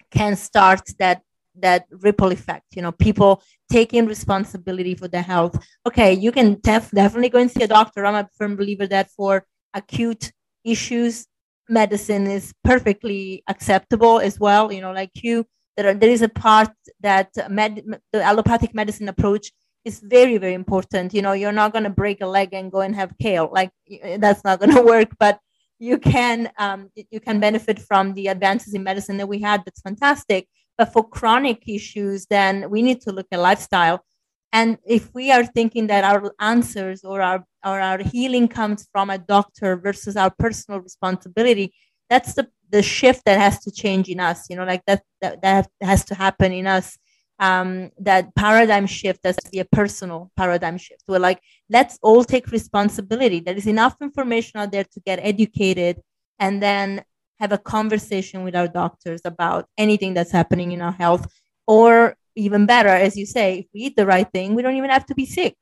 can 0.10 0.38
start 0.38 0.84
that 1.00 1.22
that 1.60 1.86
ripple 2.02 2.32
effect 2.32 2.66
you 2.76 2.82
know 2.82 2.92
people 2.92 3.42
taking 3.72 4.06
responsibility 4.06 4.96
for 4.96 5.08
their 5.08 5.22
health. 5.22 5.58
Okay 5.88 6.14
you 6.14 6.32
can 6.32 6.60
def- 6.62 6.92
definitely 6.92 7.30
go 7.30 7.40
and 7.40 7.52
see 7.52 7.64
a 7.64 7.68
doctor. 7.68 8.06
I'm 8.06 8.16
a 8.16 8.30
firm 8.38 8.56
believer 8.56 8.88
that 8.88 9.10
for 9.12 9.46
acute 9.74 10.32
issues 10.64 11.28
medicine 11.70 12.28
is 12.28 12.54
perfectly 12.64 13.44
acceptable 13.48 14.20
as 14.20 14.40
well. 14.40 14.72
You 14.72 14.82
know 14.82 14.92
like 14.92 15.12
you 15.16 15.46
there, 15.78 15.90
are, 15.90 15.94
there 15.94 16.10
is 16.10 16.22
a 16.22 16.30
part 16.30 16.70
that 17.02 17.30
med- 17.50 17.84
the 18.14 18.24
allopathic 18.24 18.74
medicine 18.74 19.10
approach 19.10 19.52
is 19.84 20.00
very 20.00 20.38
very 20.38 20.54
important. 20.54 21.14
You 21.14 21.22
know 21.22 21.34
you're 21.34 21.52
not 21.52 21.72
going 21.74 21.84
to 21.84 21.90
break 21.90 22.22
a 22.22 22.28
leg 22.28 22.50
and 22.54 22.72
go 22.72 22.82
and 22.82 22.96
have 22.96 23.14
kale. 23.22 23.50
Like 23.52 23.72
that's 24.20 24.44
not 24.44 24.60
going 24.60 24.76
to 24.76 24.82
work 24.82 25.10
but 25.20 25.40
you 25.80 25.98
can 25.98 26.50
um, 26.58 26.90
you 27.12 27.20
can 27.20 27.40
benefit 27.40 27.80
from 27.80 28.14
the 28.14 28.28
advances 28.28 28.74
in 28.74 28.84
medicine 28.84 29.18
that 29.18 29.28
we 29.28 29.40
had. 29.40 29.64
That's 29.66 29.82
fantastic 29.82 30.48
But 30.78 30.92
for 30.92 31.08
chronic 31.08 31.64
issues, 31.68 32.26
then 32.26 32.70
we 32.70 32.82
need 32.82 33.02
to 33.02 33.12
look 33.12 33.28
at 33.32 33.40
lifestyle. 33.40 34.04
And 34.52 34.78
if 34.86 35.14
we 35.14 35.32
are 35.32 35.46
thinking 35.46 35.88
that 35.88 36.04
our 36.04 36.34
answers 36.40 37.04
or 37.04 37.22
our 37.22 37.46
or 37.66 37.80
our 37.80 38.00
healing 38.00 38.48
comes 38.48 38.88
from 38.92 39.10
a 39.10 39.18
doctor 39.18 39.76
versus 39.76 40.16
our 40.16 40.32
personal 40.38 40.80
responsibility, 40.80 41.74
that's 42.10 42.34
the 42.34 42.48
the 42.70 42.82
shift 42.82 43.24
that 43.26 43.40
has 43.40 43.60
to 43.62 43.72
change 43.72 44.10
in 44.10 44.20
us. 44.20 44.50
You 44.50 44.56
know, 44.56 44.66
like 44.66 44.84
that 44.88 45.04
that, 45.22 45.42
that 45.42 45.68
has 45.82 46.06
to 46.06 46.16
happen 46.16 46.52
in 46.52 46.68
us. 46.68 46.98
Um, 47.38 47.92
that 48.00 48.34
paradigm 48.36 48.88
shift 48.88 49.20
has 49.26 49.36
to 49.36 49.50
be 49.50 49.60
a 49.60 49.66
personal 49.66 50.32
paradigm 50.38 50.78
shift. 50.78 51.04
We're 51.06 51.20
like, 51.20 51.42
let's 51.70 52.00
all 52.02 52.24
take 52.24 52.48
responsibility. 52.48 53.42
There 53.42 53.58
is 53.58 53.68
enough 53.68 53.98
information 54.02 54.62
out 54.62 54.72
there 54.72 54.86
to 54.86 55.00
get 55.02 55.20
educated 55.22 56.02
and 56.40 56.62
then 56.62 57.04
have 57.40 57.52
a 57.52 57.58
conversation 57.58 58.44
with 58.44 58.56
our 58.56 58.68
doctors 58.68 59.22
about 59.26 59.68
anything 59.78 60.14
that's 60.14 60.32
happening 60.32 60.72
in 60.72 60.82
our 60.82 60.92
health 60.92 61.32
or 61.68 62.16
even 62.36 62.66
better 62.66 62.90
as 62.90 63.16
you 63.16 63.26
say 63.26 63.60
if 63.60 63.66
we 63.74 63.82
eat 63.82 63.96
the 63.96 64.06
right 64.06 64.32
thing 64.32 64.56
we 64.56 64.62
don't 64.62 64.76
even 64.76 64.90
have 64.90 65.06
to 65.06 65.16
be 65.16 65.26
sick. 65.26 65.56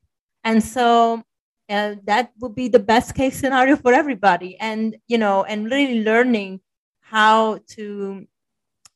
And 0.44 0.64
so 0.64 1.24
uh, 1.70 1.96
that 2.04 2.32
would 2.40 2.56
be 2.56 2.68
the 2.68 2.80
best 2.80 3.16
case 3.16 3.40
scenario 3.40 3.76
for 3.76 3.94
everybody. 3.94 4.58
And 4.60 4.98
you 5.08 5.18
know 5.18 5.44
and 5.44 5.66
really 5.66 6.04
learning 6.04 6.62
how 7.02 7.60
to 7.76 8.26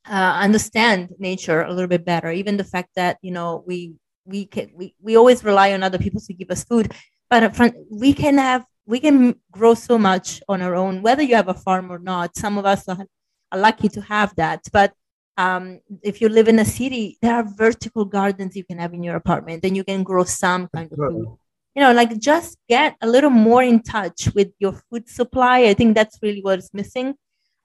uh, 0.09 0.39
understand 0.41 1.13
nature 1.19 1.61
a 1.61 1.71
little 1.71 1.87
bit 1.87 2.05
better. 2.05 2.31
Even 2.31 2.57
the 2.57 2.63
fact 2.63 2.89
that 2.95 3.17
you 3.21 3.31
know 3.31 3.63
we 3.65 3.95
we 4.25 4.45
can 4.45 4.71
we, 4.73 4.95
we 5.01 5.17
always 5.17 5.43
rely 5.43 5.73
on 5.73 5.83
other 5.83 5.97
people 5.97 6.21
to 6.21 6.33
give 6.33 6.51
us 6.51 6.63
food. 6.63 6.93
But 7.29 7.53
we 7.91 8.13
can 8.13 8.37
have 8.37 8.65
we 8.87 8.99
can 9.01 9.35
grow 9.51 9.73
so 9.73 9.97
much 9.97 10.41
on 10.47 10.61
our 10.61 10.73
own, 10.73 11.01
whether 11.01 11.21
you 11.21 11.35
have 11.35 11.49
a 11.49 11.53
farm 11.53 11.91
or 11.91 11.99
not. 11.99 12.35
Some 12.37 12.57
of 12.57 12.65
us 12.65 12.87
are, 12.87 13.05
are 13.51 13.59
lucky 13.59 13.89
to 13.89 14.01
have 14.01 14.33
that. 14.37 14.61
But 14.71 14.93
um, 15.35 15.81
if 16.01 16.21
you 16.21 16.29
live 16.29 16.47
in 16.47 16.57
a 16.57 16.65
city, 16.65 17.17
there 17.21 17.35
are 17.35 17.43
vertical 17.43 18.05
gardens 18.05 18.55
you 18.55 18.63
can 18.63 18.79
have 18.79 18.93
in 18.93 19.03
your 19.03 19.17
apartment 19.17 19.63
and 19.65 19.75
you 19.75 19.83
can 19.83 20.03
grow 20.03 20.23
some 20.23 20.69
kind 20.73 20.91
of 20.91 20.97
food. 20.97 21.37
You 21.75 21.83
know, 21.83 21.91
like 21.91 22.17
just 22.17 22.57
get 22.67 22.95
a 23.01 23.07
little 23.07 23.29
more 23.29 23.61
in 23.61 23.83
touch 23.83 24.29
with 24.33 24.51
your 24.57 24.73
food 24.89 25.07
supply. 25.07 25.65
I 25.65 25.73
think 25.75 25.93
that's 25.93 26.17
really 26.23 26.41
what's 26.41 26.73
missing. 26.73 27.13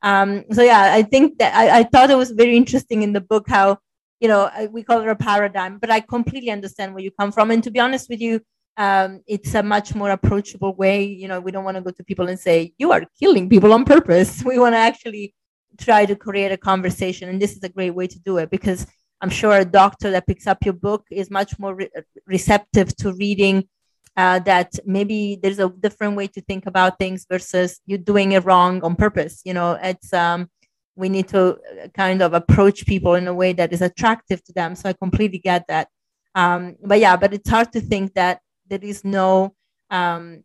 Um, 0.03 0.45
so 0.51 0.62
yeah, 0.62 0.93
I 0.93 1.03
think 1.03 1.39
that 1.39 1.55
I, 1.55 1.79
I 1.79 1.83
thought 1.85 2.11
it 2.11 2.16
was 2.16 2.33
very 2.33 2.57
interesting 2.57 3.03
in 3.03 3.12
the 3.12 3.20
book 3.20 3.49
how, 3.49 3.79
you 4.20 4.29
know, 4.29 4.51
we 4.70 4.83
call 4.83 5.01
it 5.01 5.09
a 5.09 5.16
paradigm, 5.16 5.79
but 5.79 5.91
I 5.91 6.01
completely 6.01 6.51
understand 6.51 6.93
where 6.93 7.03
you 7.03 7.12
come 7.12 7.33
from. 7.33 7.53
And 7.53 7.62
to 7.64 7.70
be 7.70 7.81
honest 7.81 8.11
with 8.11 8.20
you, 8.20 8.41
um, 8.77 9.20
it's 9.27 9.55
a 9.55 9.62
much 9.62 9.95
more 9.95 10.11
approachable 10.11 10.75
way. 10.75 11.05
You 11.05 11.29
know, 11.29 11.41
we 11.41 11.53
don't 11.53 11.64
want 11.64 11.77
to 11.77 11.83
go 11.83 11.91
to 11.91 12.05
people 12.05 12.29
and 12.29 12.39
say, 12.39 12.73
you 12.79 12.93
are 12.93 13.05
killing 13.18 13.49
people 13.49 13.73
on 13.73 13.85
purpose. 13.85 14.43
We 14.47 14.59
want 14.59 14.75
to 14.75 14.79
actually 14.79 15.35
try 15.79 16.07
to 16.07 16.16
create 16.16 16.53
a 16.53 16.57
conversation. 16.57 17.29
And 17.29 17.41
this 17.41 17.53
is 17.57 17.62
a 17.62 17.68
great 17.68 17.91
way 17.91 18.07
to 18.07 18.18
do 18.18 18.39
it 18.39 18.51
because 18.51 18.87
I'm 19.20 19.31
sure 19.31 19.57
a 19.57 19.64
doctor 19.64 20.11
that 20.11 20.27
picks 20.27 20.47
up 20.47 20.59
your 20.64 20.75
book 20.75 21.07
is 21.11 21.31
much 21.31 21.59
more 21.59 21.75
re- 21.75 21.91
receptive 22.27 22.95
to 22.97 23.12
reading 23.12 23.68
uh, 24.16 24.41
that 24.41 24.73
maybe 24.85 25.39
there's 25.43 25.59
a 25.59 25.68
different 25.68 26.16
way 26.16 26.27
to 26.29 26.41
think 26.43 26.66
about 26.66 26.99
things 26.99 27.27
versus 27.31 27.81
you 27.87 27.97
doing 27.99 28.33
it 28.33 28.45
wrong 28.45 28.83
on 28.83 28.97
purpose. 28.97 29.41
You 29.45 29.55
know, 29.55 29.79
it's, 29.83 30.12
um, 30.12 30.51
we 30.97 31.09
need 31.09 31.29
to 31.29 31.59
kind 31.95 32.20
of 32.20 32.35
approach 32.35 32.85
people 32.85 33.14
in 33.14 33.27
a 33.27 33.35
way 33.35 33.53
that 33.55 33.73
is 33.73 33.81
attractive 33.81 34.45
to 34.45 34.53
them. 34.53 34.75
So 34.75 34.89
I 34.89 34.93
completely 34.93 35.39
get 35.39 35.64
that. 35.68 35.89
Um, 36.35 36.77
but 36.83 36.99
yeah, 36.99 37.16
but 37.16 37.33
it's 37.33 37.49
hard 37.49 37.73
to 37.73 37.81
think 37.81 38.14
that 38.14 38.41
there 38.73 38.89
is 38.91 39.05
no 39.05 39.55
um, 39.91 40.43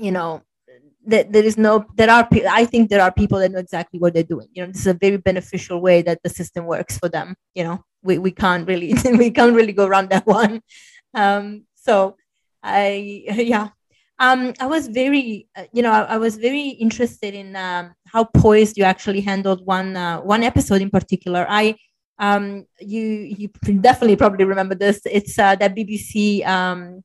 you 0.00 0.10
know 0.10 0.42
that 1.06 1.32
there 1.32 1.44
is 1.44 1.56
no 1.56 1.86
there 1.94 2.10
are 2.10 2.28
i 2.50 2.64
think 2.64 2.90
there 2.90 3.00
are 3.00 3.12
people 3.12 3.38
that 3.38 3.52
know 3.52 3.60
exactly 3.66 3.98
what 3.98 4.12
they're 4.12 4.32
doing 4.34 4.48
you 4.52 4.60
know 4.60 4.70
this 4.70 4.82
is 4.82 4.88
a 4.88 5.02
very 5.06 5.16
beneficial 5.16 5.80
way 5.80 6.02
that 6.02 6.20
the 6.24 6.28
system 6.28 6.66
works 6.66 6.98
for 6.98 7.08
them 7.08 7.34
you 7.54 7.64
know 7.64 7.82
we, 8.02 8.18
we 8.18 8.32
can't 8.32 8.66
really 8.66 8.92
we 9.22 9.30
can't 9.30 9.54
really 9.54 9.72
go 9.72 9.86
around 9.86 10.10
that 10.10 10.26
one 10.26 10.60
um, 11.14 11.64
so 11.74 12.16
i 12.62 13.24
yeah 13.28 13.68
um, 14.20 14.52
I 14.58 14.66
was 14.66 14.88
very, 14.88 15.46
uh, 15.54 15.66
you 15.72 15.80
know, 15.80 15.92
I, 15.92 16.00
I, 16.14 16.16
was 16.16 16.38
very 16.38 16.70
interested 16.70 17.34
in 17.34 17.54
um, 17.54 17.94
how 18.12 18.24
poised 18.24 18.76
you 18.76 18.82
actually 18.82 19.20
handled 19.20 19.64
one 19.64 19.96
uh, 19.96 20.18
one 20.18 20.42
episode 20.42 20.82
in 20.82 20.90
particular. 20.90 21.46
I, 21.48 21.76
um, 22.18 22.66
you 22.80 23.00
you 23.38 23.48
definitely 23.80 24.16
probably 24.16 24.44
remember 24.44 24.74
this. 24.74 25.02
It's 25.04 25.38
uh, 25.38 25.54
that 25.54 25.76
BBC 25.76 26.44
um, 26.44 27.04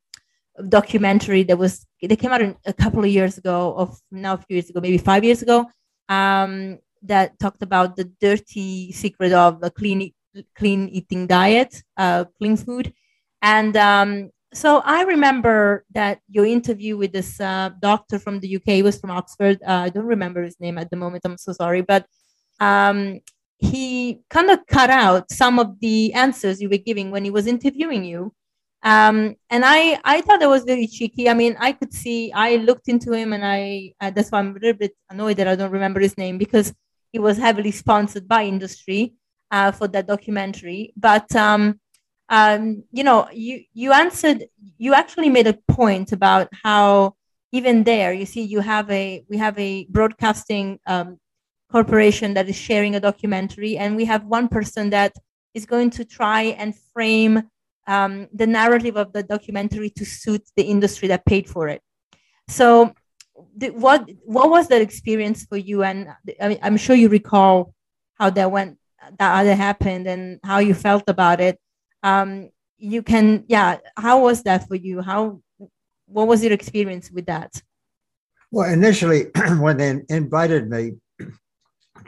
documentary 0.70 1.44
that 1.44 1.58
was 1.58 1.86
they 2.02 2.16
came 2.16 2.32
out 2.32 2.42
a 2.66 2.74
couple 2.74 3.04
of 3.04 3.10
years 3.10 3.38
ago 3.38 3.74
of 3.76 4.00
now 4.12 4.34
a 4.34 4.38
few 4.38 4.56
years 4.56 4.70
ago 4.70 4.80
maybe 4.82 4.98
five 4.98 5.24
years 5.24 5.42
ago 5.42 5.66
um, 6.10 6.78
that 7.02 7.38
talked 7.40 7.64
about 7.64 7.96
the 7.96 8.06
dirty 8.22 8.92
secret 8.92 9.34
of 9.34 9.60
a 9.64 9.72
clean 9.72 10.12
clean 10.56 10.90
eating 10.90 11.28
diet 11.28 11.84
uh, 11.98 12.26
clean 12.40 12.58
food. 12.58 12.94
And 13.42 13.76
um, 13.78 14.30
so 14.54 14.82
i 14.86 15.02
remember 15.04 15.84
that 15.92 16.20
your 16.30 16.46
interview 16.46 16.96
with 16.96 17.12
this 17.12 17.40
uh, 17.42 17.72
doctor 17.82 18.20
from 18.20 18.40
the 18.40 18.56
uk 18.56 18.84
was 18.84 19.00
from 19.00 19.12
oxford. 19.12 19.60
Uh, 19.66 19.86
i 19.86 19.90
don't 19.90 20.06
remember 20.06 20.44
his 20.44 20.60
name 20.60 20.78
at 20.78 20.90
the 20.90 20.96
moment 20.96 21.24
i'm 21.26 21.38
so 21.38 21.52
sorry 21.52 21.82
but 21.82 22.06
um, 22.60 23.20
he 23.58 24.22
kind 24.30 24.50
of 24.50 24.66
cut 24.68 24.90
out 24.90 25.32
some 25.32 25.58
of 25.60 25.80
the 25.80 26.14
answers 26.14 26.62
you 26.62 26.70
were 26.70 26.78
giving 26.78 27.12
when 27.12 27.24
he 27.24 27.32
was 27.32 27.48
interviewing 27.48 28.04
you 28.04 28.32
um, 28.84 29.36
and 29.50 29.64
I, 29.66 29.98
I 30.04 30.22
thought 30.22 30.42
that 30.42 30.50
was 30.50 30.66
very 30.66 30.88
cheeky. 30.88 31.30
I 31.30 31.34
mean, 31.34 31.56
I 31.58 31.72
could 31.72 31.94
see, 31.94 32.34
I 32.34 32.58
looked 32.58 32.90
into 32.90 33.14
him 33.14 33.32
and 33.32 33.44
I, 33.46 33.94
uh, 34.02 34.10
that's 34.10 34.30
why 34.30 34.40
I'm 34.40 34.52
a 34.52 34.60
little 34.60 34.74
bit 34.74 34.94
annoyed 35.10 35.38
that 35.38 35.48
I 35.48 35.56
don't 35.56 35.72
remember 35.72 36.02
his 36.02 36.18
name 36.18 36.38
because 36.38 36.74
he 37.14 37.20
was 37.20 37.38
heavily 37.38 37.72
sponsored 37.72 38.28
by 38.28 38.44
industry 38.44 39.14
uh, 39.52 39.72
for 39.72 39.88
that 39.88 40.08
documentary. 40.08 40.94
But, 40.98 41.34
um, 41.34 41.80
um, 42.28 42.84
you 42.92 43.06
know, 43.06 43.30
you, 43.32 43.64
you 43.74 43.94
answered, 43.94 44.46
you 44.78 44.94
actually 44.94 45.30
made 45.30 45.48
a 45.48 45.58
point 45.70 46.12
about 46.12 46.50
how 46.64 47.16
even 47.54 47.86
there, 47.86 48.12
you 48.12 48.26
see, 48.26 48.42
you 48.42 48.60
have 48.60 48.90
a, 48.92 49.24
we 49.30 49.38
have 49.38 49.58
a 49.58 49.86
broadcasting 49.86 50.80
um, 50.88 51.20
corporation 51.72 52.34
that 52.34 52.50
is 52.50 52.58
sharing 52.58 52.96
a 52.96 53.00
documentary 53.00 53.78
and 53.78 53.96
we 53.96 54.04
have 54.04 54.26
one 54.26 54.50
person 54.50 54.90
that 54.90 55.14
is 55.54 55.66
going 55.66 55.90
to 55.92 56.04
try 56.04 56.42
and 56.44 56.76
frame 56.94 57.44
um, 57.88 58.28
the 58.34 58.48
narrative 58.48 58.98
of 58.98 59.14
the 59.14 59.24
documentary 59.24 59.90
to 59.92 60.06
suit 60.06 60.44
the 60.56 60.64
industry 60.64 61.08
that 61.10 61.26
paid 61.26 61.50
for 61.50 61.68
it. 61.68 61.82
So, 62.48 62.94
what 63.34 64.10
what 64.26 64.50
was 64.50 64.68
that 64.68 64.82
experience 64.82 65.46
for 65.46 65.58
you? 65.58 65.84
And 65.84 66.10
I 66.42 66.50
mean, 66.50 66.60
I'm 66.62 66.78
sure 66.78 66.96
you 66.96 67.10
recall 67.10 67.74
how 68.20 68.30
that 68.32 68.52
went, 68.52 68.78
that 69.20 69.44
that 69.44 69.58
happened, 69.58 70.08
and 70.08 70.40
how 70.44 70.60
you 70.60 70.74
felt 70.74 71.04
about 71.08 71.42
it. 71.42 71.60
Um, 72.04 72.50
you 72.78 73.02
can, 73.02 73.46
yeah. 73.48 73.78
How 73.96 74.22
was 74.22 74.44
that 74.44 74.68
for 74.68 74.76
you? 74.76 75.02
How 75.02 75.42
what 76.06 76.28
was 76.28 76.44
your 76.44 76.54
experience 76.54 77.10
with 77.10 77.26
that? 77.28 77.62
Well, 78.52 78.72
initially, 78.72 79.28
when 79.60 79.78
they 79.78 80.02
invited 80.10 80.70
me 80.70 80.94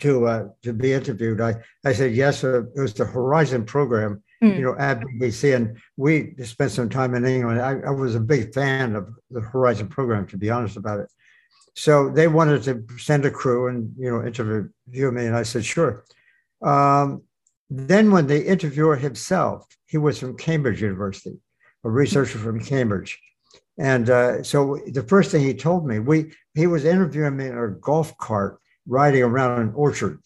to 0.02 0.28
uh, 0.28 0.48
to 0.64 0.74
be 0.74 0.94
interviewed, 0.94 1.42
I, 1.42 1.56
I 1.84 1.94
said 1.94 2.14
yes. 2.14 2.44
Uh, 2.44 2.64
it 2.76 2.82
was 2.82 2.94
the 2.94 3.06
Horizon 3.06 3.66
program, 3.66 4.22
mm. 4.46 4.58
you 4.58 4.62
know, 4.64 4.76
at 4.78 5.00
BBC. 5.00 5.56
And 5.56 5.78
we 5.98 6.36
spent 6.44 6.72
some 6.72 6.90
time 6.90 7.16
in 7.16 7.26
England. 7.26 7.62
I, 7.62 7.80
I, 7.88 7.92
was 7.92 8.16
a 8.16 8.20
big 8.20 8.54
fan 8.54 8.96
of 8.96 9.10
the 9.30 9.42
Horizon 9.42 9.88
program, 9.88 10.28
to 10.28 10.38
be 10.38 10.50
honest 10.50 10.78
about 10.78 11.00
it. 11.00 11.10
So 11.76 12.10
they 12.10 12.28
wanted 12.28 12.64
to 12.64 12.86
send 12.98 13.26
a 13.26 13.32
crew 13.32 13.68
and, 13.68 13.94
you 13.98 14.10
know, 14.10 14.26
interview 14.26 15.12
me. 15.12 15.26
And 15.26 15.36
I 15.36 15.44
said, 15.44 15.66
sure. 15.66 16.06
Um, 16.62 17.24
then 17.70 18.12
when 18.12 18.28
the 18.28 18.46
interviewer 18.46 18.96
himself, 18.96 19.68
he 19.88 19.98
was 19.98 20.20
from 20.20 20.38
Cambridge 20.38 20.82
University, 20.82 21.38
a 21.84 21.90
researcher 21.90 22.38
from 22.38 22.60
Cambridge. 22.60 23.20
And 23.78 24.10
uh, 24.10 24.44
so 24.44 24.80
the 24.88 25.04
first 25.04 25.32
thing 25.32 25.42
he 25.42 25.54
told 25.54 25.86
me, 25.86 26.00
we 26.00 26.32
he 26.54 26.68
was 26.68 26.86
interviewing 26.86 27.36
me 27.36 27.48
in 27.48 27.58
a 27.58 27.70
golf 27.70 28.18
cart 28.18 28.60
riding 28.88 29.24
around 29.24 29.62
an 29.62 29.74
orchard. 29.76 30.22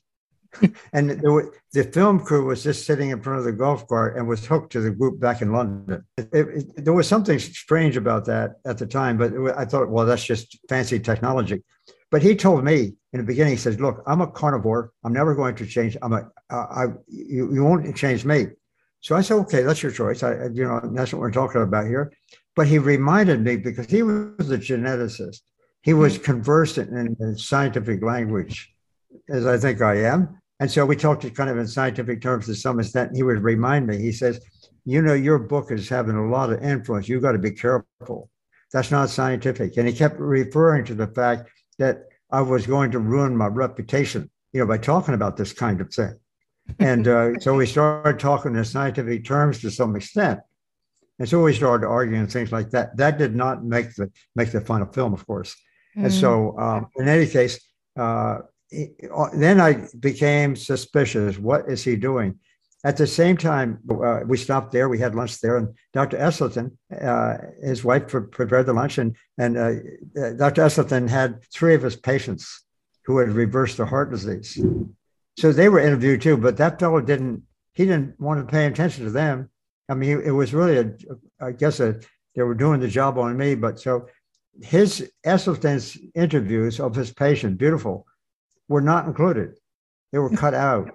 and 0.93 1.09
the 1.11 1.83
film 1.93 2.19
crew 2.19 2.45
was 2.45 2.63
just 2.63 2.85
sitting 2.85 3.11
in 3.11 3.21
front 3.21 3.39
of 3.39 3.45
the 3.45 3.51
golf 3.51 3.87
cart 3.87 4.17
and 4.17 4.27
was 4.27 4.45
hooked 4.45 4.71
to 4.71 4.81
the 4.81 4.91
group 4.91 5.19
back 5.19 5.41
in 5.41 5.51
London. 5.51 6.03
It, 6.17 6.29
it, 6.33 6.85
there 6.85 6.93
was 6.93 7.07
something 7.07 7.37
strange 7.39 7.97
about 7.97 8.25
that 8.25 8.55
at 8.65 8.77
the 8.77 8.87
time, 8.87 9.17
but 9.17 9.31
I 9.57 9.65
thought, 9.65 9.89
well, 9.89 10.05
that's 10.05 10.25
just 10.25 10.57
fancy 10.67 10.99
technology. 10.99 11.63
But 12.11 12.23
he 12.23 12.35
told 12.35 12.63
me 12.63 12.95
in 13.13 13.19
the 13.19 13.23
beginning, 13.23 13.53
he 13.53 13.57
says, 13.57 13.79
"Look, 13.79 14.03
I'm 14.07 14.21
a 14.21 14.27
carnivore. 14.27 14.91
I'm 15.03 15.13
never 15.13 15.35
going 15.35 15.55
to 15.55 15.65
change. 15.65 15.95
I'm 16.01 16.13
a, 16.13 16.29
uh, 16.49 16.65
I, 16.69 16.85
you, 17.07 17.53
you 17.53 17.63
won't 17.63 17.95
change 17.95 18.25
me." 18.25 18.47
So 19.01 19.15
I 19.15 19.21
said, 19.21 19.35
"Okay, 19.35 19.61
that's 19.61 19.83
your 19.83 19.91
choice. 19.91 20.23
I, 20.23 20.45
you 20.53 20.65
know, 20.65 20.81
that's 20.93 21.13
what 21.13 21.19
we're 21.19 21.31
talking 21.31 21.61
about 21.61 21.85
here." 21.85 22.11
But 22.55 22.67
he 22.67 22.79
reminded 22.79 23.41
me 23.41 23.57
because 23.57 23.89
he 23.89 24.01
was 24.03 24.49
a 24.49 24.57
geneticist. 24.57 25.41
He 25.81 25.93
was 25.93 26.15
mm-hmm. 26.15 26.23
conversant 26.23 26.89
in 27.19 27.37
scientific 27.37 28.03
language, 28.03 28.73
as 29.29 29.45
I 29.45 29.57
think 29.57 29.81
I 29.81 30.03
am. 30.05 30.38
And 30.59 30.69
so 30.69 30.85
we 30.85 30.95
talked 30.95 31.33
kind 31.35 31.49
of 31.49 31.57
in 31.57 31.67
scientific 31.67 32.21
terms 32.21 32.45
to 32.45 32.55
some 32.55 32.79
extent. 32.79 33.15
He 33.15 33.23
would 33.23 33.41
remind 33.41 33.87
me, 33.87 33.97
he 33.97 34.11
says, 34.11 34.41
You 34.85 35.01
know, 35.01 35.13
your 35.13 35.39
book 35.39 35.71
is 35.71 35.87
having 35.87 36.15
a 36.15 36.27
lot 36.27 36.51
of 36.51 36.61
influence. 36.61 37.07
You've 37.07 37.21
got 37.21 37.31
to 37.31 37.39
be 37.39 37.51
careful. 37.51 38.29
That's 38.71 38.91
not 38.91 39.09
scientific. 39.09 39.77
And 39.77 39.87
he 39.87 39.93
kept 39.93 40.19
referring 40.19 40.85
to 40.85 40.95
the 40.95 41.07
fact 41.07 41.49
that 41.77 42.03
I 42.29 42.41
was 42.41 42.67
going 42.67 42.91
to 42.91 42.99
ruin 42.99 43.35
my 43.35 43.47
reputation, 43.47 44.29
you 44.53 44.59
know, 44.59 44.67
by 44.67 44.77
talking 44.77 45.13
about 45.13 45.37
this 45.37 45.53
kind 45.53 45.81
of 45.81 45.91
thing. 45.93 46.19
And 46.77 47.07
uh, 47.07 47.31
so 47.39 47.55
we 47.55 47.65
started 47.65 48.19
talking 48.19 48.55
in 48.55 48.65
scientific 48.65 49.25
terms 49.25 49.59
to 49.61 49.71
some 49.71 49.95
extent. 49.95 50.41
And 51.17 51.27
so 51.27 51.43
we 51.43 51.53
started 51.53 51.87
arguing 51.87 52.27
things 52.27 52.51
like 52.51 52.69
that. 52.71 52.95
That 52.97 53.17
did 53.17 53.35
not 53.35 53.63
make 53.63 53.95
the 53.95 54.11
make 54.35 54.51
the 54.51 54.61
final 54.61 54.87
film, 54.87 55.13
of 55.13 55.25
course. 55.25 55.55
Mm. 55.97 56.05
And 56.05 56.13
so, 56.13 56.57
um, 56.57 56.87
in 56.95 57.09
any 57.09 57.27
case, 57.27 57.59
uh, 57.97 58.39
then 58.71 59.59
I 59.59 59.87
became 59.99 60.55
suspicious. 60.55 61.37
What 61.37 61.69
is 61.69 61.83
he 61.83 61.95
doing? 61.95 62.39
At 62.85 62.95
the 62.95 63.07
same 63.07 63.35
time, 63.35 63.79
uh, 63.89 64.21
we 64.25 64.37
stopped 64.37 64.71
there. 64.71 64.87
We 64.87 64.99
had 64.99 65.13
lunch 65.13 65.41
there, 65.41 65.57
and 65.57 65.75
Dr. 65.91 66.17
Esselstyn, 66.17 66.71
uh, 67.01 67.37
his 67.61 67.83
wife, 67.83 68.07
prepared 68.07 68.67
the 68.67 68.73
lunch, 68.73 68.97
and 68.97 69.17
and 69.37 69.57
uh, 69.57 69.73
uh 70.21 70.31
Dr. 70.33 70.61
Esselstyn 70.61 71.09
had 71.09 71.43
three 71.53 71.75
of 71.75 71.81
his 71.81 71.97
patients 71.97 72.63
who 73.03 73.17
had 73.17 73.29
reversed 73.29 73.77
their 73.77 73.85
heart 73.85 74.11
disease. 74.11 74.63
So 75.37 75.51
they 75.51 75.67
were 75.67 75.79
interviewed 75.79 76.21
too, 76.21 76.37
but 76.37 76.57
that 76.57 76.79
fellow 76.79 77.01
didn't. 77.01 77.43
He 77.73 77.85
didn't 77.85 78.19
want 78.19 78.39
to 78.39 78.51
pay 78.51 78.65
attention 78.65 79.05
to 79.05 79.11
them. 79.11 79.49
I 79.89 79.95
mean, 79.95 80.21
it 80.23 80.31
was 80.31 80.53
really 80.53 80.77
a. 80.77 80.91
I 81.41 81.51
guess 81.51 81.81
a, 81.81 81.99
they 82.35 82.43
were 82.43 82.55
doing 82.55 82.79
the 82.79 82.87
job 82.87 83.17
on 83.17 83.35
me, 83.35 83.55
but 83.55 83.79
so 83.79 84.07
his 84.61 85.11
Esselstyn's 85.25 85.97
interviews 86.15 86.79
of 86.79 86.95
his 86.95 87.11
patient, 87.11 87.57
beautiful, 87.57 88.05
were 88.69 88.81
not 88.81 89.05
included. 89.05 89.55
They 90.13 90.19
were 90.19 90.29
cut 90.29 90.53
out 90.53 90.91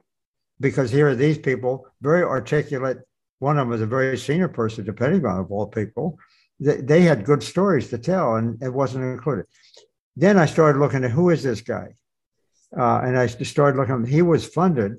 because 0.60 0.90
here 0.90 1.08
are 1.08 1.14
these 1.14 1.38
people, 1.38 1.86
very 2.00 2.22
articulate. 2.22 2.98
One 3.40 3.58
of 3.58 3.62
them 3.62 3.70
was 3.70 3.82
a 3.82 3.86
very 3.86 4.16
senior 4.16 4.48
person, 4.48 4.84
depending 4.84 5.26
on 5.26 5.40
of 5.40 5.52
all 5.52 5.66
people. 5.66 6.18
They, 6.58 6.76
they 6.76 7.02
had 7.02 7.24
good 7.24 7.42
stories 7.42 7.90
to 7.90 7.98
tell, 7.98 8.36
and 8.36 8.62
it 8.62 8.72
wasn't 8.72 9.04
included. 9.04 9.46
Then 10.16 10.38
I 10.38 10.46
started 10.46 10.78
looking 10.78 11.04
at 11.04 11.10
who 11.10 11.30
is 11.30 11.42
this 11.42 11.60
guy, 11.60 11.96
uh, 12.76 13.00
and 13.00 13.18
I 13.18 13.26
started 13.26 13.78
looking. 13.78 14.06
He 14.06 14.22
was 14.22 14.46
funded 14.46 14.92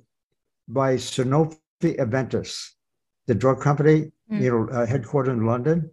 by 0.67 0.95
Sanofi 0.95 1.57
Aventis, 1.83 2.71
the 3.25 3.35
drug 3.35 3.61
company, 3.61 4.11
mm. 4.31 4.41
you 4.41 4.51
know, 4.51 4.69
uh, 4.69 4.85
headquartered 4.85 5.29
in 5.29 5.45
London. 5.45 5.89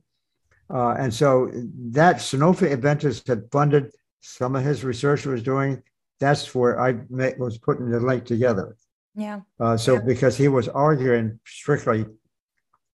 Uh, 0.68 0.94
and 0.98 1.12
so 1.12 1.50
that 1.90 2.16
Sanofi 2.16 2.74
Aventis 2.74 3.26
had 3.26 3.44
funded 3.52 3.92
some 4.20 4.56
of 4.56 4.64
his 4.64 4.84
research 4.84 5.26
was 5.26 5.42
doing. 5.42 5.82
That's 6.22 6.54
where 6.54 6.80
I 6.80 7.00
met, 7.10 7.36
was 7.36 7.58
putting 7.58 7.90
the 7.90 7.98
link 7.98 8.24
together. 8.24 8.76
Yeah. 9.16 9.40
Uh, 9.58 9.76
so 9.76 9.94
yeah. 9.94 10.02
because 10.06 10.36
he 10.36 10.46
was 10.46 10.68
arguing 10.68 11.40
strictly 11.44 12.06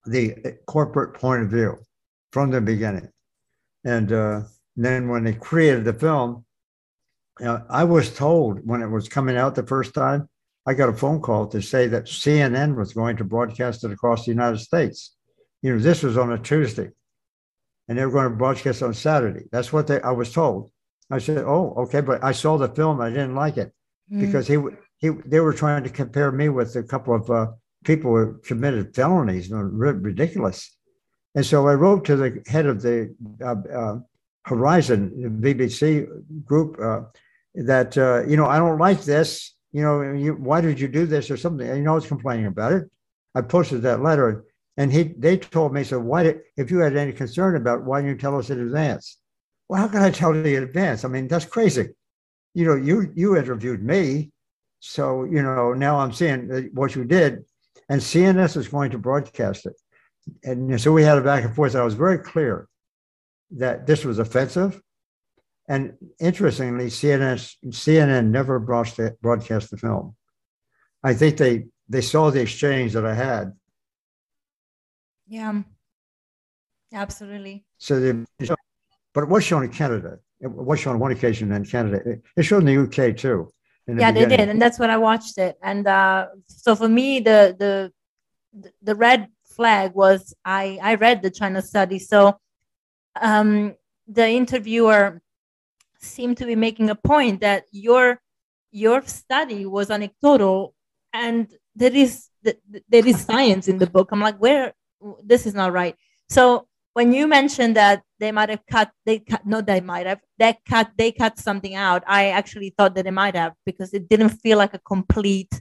the 0.07 0.57
corporate 0.67 1.13
point 1.13 1.43
of 1.43 1.51
view 1.51 1.77
from 2.33 2.51
the 2.51 2.63
beginning, 2.63 3.11
and 3.85 4.11
uh, 4.11 4.41
then 4.77 5.09
when 5.09 5.25
they 5.25 5.35
created 5.35 5.85
the 5.85 5.93
film, 5.93 6.47
I 7.69 7.85
was 7.85 8.17
told 8.17 8.67
when 8.67 8.81
it 8.81 8.89
was 8.89 9.11
coming 9.11 9.37
out 9.37 9.55
the 9.55 9.67
first 9.67 9.93
time, 9.93 10.31
I 10.67 10.73
got 10.73 10.89
a 10.89 10.95
phone 10.95 11.21
call 11.21 11.47
to 11.49 11.61
say 11.61 11.87
that 11.89 12.07
CNN 12.07 12.77
was 12.77 12.95
going 12.95 13.19
to 13.19 13.25
broadcast 13.25 13.85
it 13.85 13.93
across 13.93 14.25
the 14.25 14.33
United 14.33 14.61
States. 14.61 15.15
You 15.61 15.75
know, 15.75 15.79
this 15.79 16.03
was 16.03 16.17
on 16.17 16.33
a 16.33 16.39
Tuesday, 16.39 16.89
and 17.89 17.99
they 17.99 18.07
were 18.07 18.13
going 18.13 18.31
to 18.31 18.37
broadcast 18.37 18.83
on 18.83 18.95
Saturday. 18.95 19.45
That's 19.53 19.71
what 19.71 19.87
they, 19.87 20.01
I 20.01 20.13
was 20.13 20.33
told. 20.33 20.71
I 21.11 21.19
said, 21.19 21.39
"Oh, 21.39 21.75
okay," 21.79 22.01
but 22.01 22.23
I 22.23 22.33
saw 22.33 22.59
the 22.59 22.69
film. 22.69 23.01
I 23.01 23.11
didn't 23.11 23.35
like 23.35 23.57
it 23.57 23.73
mm. 24.13 24.21
because 24.21 24.47
he 24.47 24.59
he 24.99 25.09
they 25.25 25.41
were 25.41 25.53
trying 25.53 25.85
to 25.85 25.91
compare 25.91 26.31
me 26.33 26.49
with 26.49 26.77
a 26.77 26.83
couple 26.83 27.15
of 27.15 27.31
uh, 27.31 27.53
people 27.85 28.15
who 28.15 28.39
committed 28.39 28.95
felonies, 28.95 29.49
you 29.49 29.57
know, 29.57 29.63
ridiculous. 29.63 30.77
And 31.35 31.45
so 31.45 31.69
I 31.69 31.75
wrote 31.75 32.05
to 32.07 32.17
the 32.17 32.43
head 32.47 32.67
of 32.67 32.83
the 32.83 33.15
uh, 33.41 33.55
uh, 33.73 33.99
Horizon 34.45 35.39
BBC 35.41 36.07
group 36.45 36.79
uh, 36.83 37.03
that 37.55 37.97
uh, 37.97 38.25
you 38.27 38.37
know 38.37 38.47
I 38.47 38.59
don't 38.59 38.79
like 38.79 39.03
this. 39.03 39.55
You 39.73 39.83
know, 39.83 40.13
you, 40.13 40.33
why 40.35 40.61
did 40.61 40.81
you 40.81 40.89
do 40.89 41.05
this 41.05 41.31
or 41.31 41.37
something? 41.37 41.69
And, 41.69 41.77
you 41.79 41.85
know, 41.85 41.93
I 41.93 41.97
was 41.97 42.07
complaining 42.07 42.47
about 42.47 42.73
it. 42.73 42.91
I 43.35 43.43
posted 43.43 43.83
that 43.83 44.03
letter, 44.03 44.47
and 44.79 44.91
he 44.91 45.15
they 45.17 45.37
told 45.37 45.73
me 45.73 45.85
so. 45.85 45.99
Why 46.01 46.23
did 46.23 46.41
if 46.57 46.71
you 46.71 46.79
had 46.79 46.97
any 46.97 47.13
concern 47.13 47.57
about 47.57 47.85
why 47.85 48.01
didn't 48.01 48.17
you 48.17 48.19
tell 48.19 48.39
us 48.39 48.51
in 48.51 48.61
advance? 48.61 49.19
Well, 49.69 49.81
how 49.81 49.89
can 49.89 50.03
I 50.03 50.11
tell 50.11 50.35
you 50.35 50.57
in 50.57 50.63
advance? 50.63 51.05
I 51.05 51.09
mean, 51.09 51.29
that's 51.29 51.45
crazy. 51.45 51.89
You 52.55 52.65
know, 52.65 52.77
you 52.77 53.13
you 53.15 53.37
interviewed 53.37 53.83
me 53.83 54.31
so, 54.81 55.25
you 55.25 55.43
know, 55.43 55.73
now 55.73 55.99
I'm 55.99 56.13
seeing 56.13 56.71
what 56.73 56.95
you 56.95 57.05
did, 57.05 57.45
and 57.89 58.01
CNN 58.01 58.57
is 58.57 58.69
going 58.69 58.91
to 58.93 58.99
broadcast 58.99 59.67
it. 59.67 59.75
And 60.45 60.81
so 60.81 60.93
we 60.93 61.03
had 61.03 61.19
a 61.19 61.23
back 61.23 61.45
and 61.45 61.55
forth. 61.55 61.75
I 61.75 61.83
was 61.83 61.95
very 61.95 62.19
clear 62.19 62.69
that 63.53 63.87
this 63.87 64.05
was 64.05 64.19
offensive. 64.19 64.81
And 65.69 65.95
interestingly, 66.21 66.87
CNN, 66.87 67.57
CNN 67.67 68.29
never 68.29 68.59
broadcast 68.59 69.71
the 69.71 69.77
film. 69.77 70.17
I 71.03 71.15
think 71.15 71.37
they, 71.37 71.67
they 71.89 72.01
saw 72.01 72.31
the 72.31 72.41
exchange 72.41 72.93
that 72.93 73.05
I 73.05 73.15
had. 73.15 73.53
Yeah, 75.27 75.63
absolutely. 76.93 77.67
So, 77.79 78.01
they, 78.01 78.25
but 79.15 79.25
it 79.25 79.29
was 79.29 79.45
shown 79.45 79.65
in 79.65 79.71
Canada. 79.71 80.19
It 80.41 80.51
was 80.51 80.79
shown 80.81 80.95
on 80.95 81.01
one 81.01 81.13
occasion 81.13 81.51
in 81.53 81.65
Canada. 81.65 82.19
It 82.37 82.43
showed 82.43 82.67
in 82.67 82.67
the 82.67 82.83
UK 82.85 83.17
too 83.17 83.51
yeah 83.97 84.13
the 84.13 84.21
they 84.21 84.37
did 84.37 84.49
and 84.49 84.61
that's 84.61 84.79
when 84.79 84.91
i 84.91 84.97
watched 84.97 85.39
it. 85.39 85.57
And 85.63 85.87
uh, 85.87 86.27
so 86.47 86.77
for 86.77 86.89
me 86.89 87.21
the 87.21 87.57
the 87.59 87.93
the 88.83 88.95
red 88.95 89.29
flag 89.45 89.95
was 89.95 90.35
i 90.45 90.79
i 90.83 90.95
read 90.95 91.23
the 91.23 91.31
china 91.31 91.63
study. 91.63 91.99
So 91.99 92.39
um 93.21 93.75
the 94.07 94.29
interviewer 94.29 95.21
seemed 96.01 96.37
to 96.39 96.47
be 96.47 96.57
making 96.57 96.91
a 96.91 96.95
point 96.95 97.41
that 97.41 97.65
your 97.73 98.21
your 98.71 99.03
study 99.07 99.65
was 99.67 99.91
anecdotal 99.91 100.75
and 101.13 101.49
there 101.75 101.95
is 101.95 102.29
there 102.43 103.07
is 103.07 103.21
science 103.21 103.69
in 103.69 103.79
the 103.79 103.87
book. 103.87 104.11
I'm 104.13 104.21
like 104.21 104.39
where? 104.39 104.75
This 105.25 105.47
is 105.47 105.55
not 105.55 105.73
right. 105.73 105.97
So 106.29 106.67
when 106.99 107.13
you 107.13 107.27
mentioned 107.27 107.75
that 107.77 108.03
they 108.23 108.33
might 108.33 108.51
have 108.55 108.65
cut 108.67 108.91
they 109.07 109.19
cut 109.31 109.45
no 109.47 109.61
they 109.61 109.81
might 109.81 110.07
have 110.07 110.21
they 110.39 110.53
cut 110.73 110.91
they 111.01 111.11
cut 111.23 111.39
something 111.39 111.75
out 111.75 112.03
i 112.07 112.23
actually 112.41 112.71
thought 112.77 112.95
that 112.95 113.05
they 113.05 113.17
might 113.23 113.37
have 113.43 113.53
because 113.65 113.91
it 113.99 114.09
didn't 114.09 114.35
feel 114.45 114.59
like 114.59 114.75
a 114.75 114.85
complete 114.95 115.55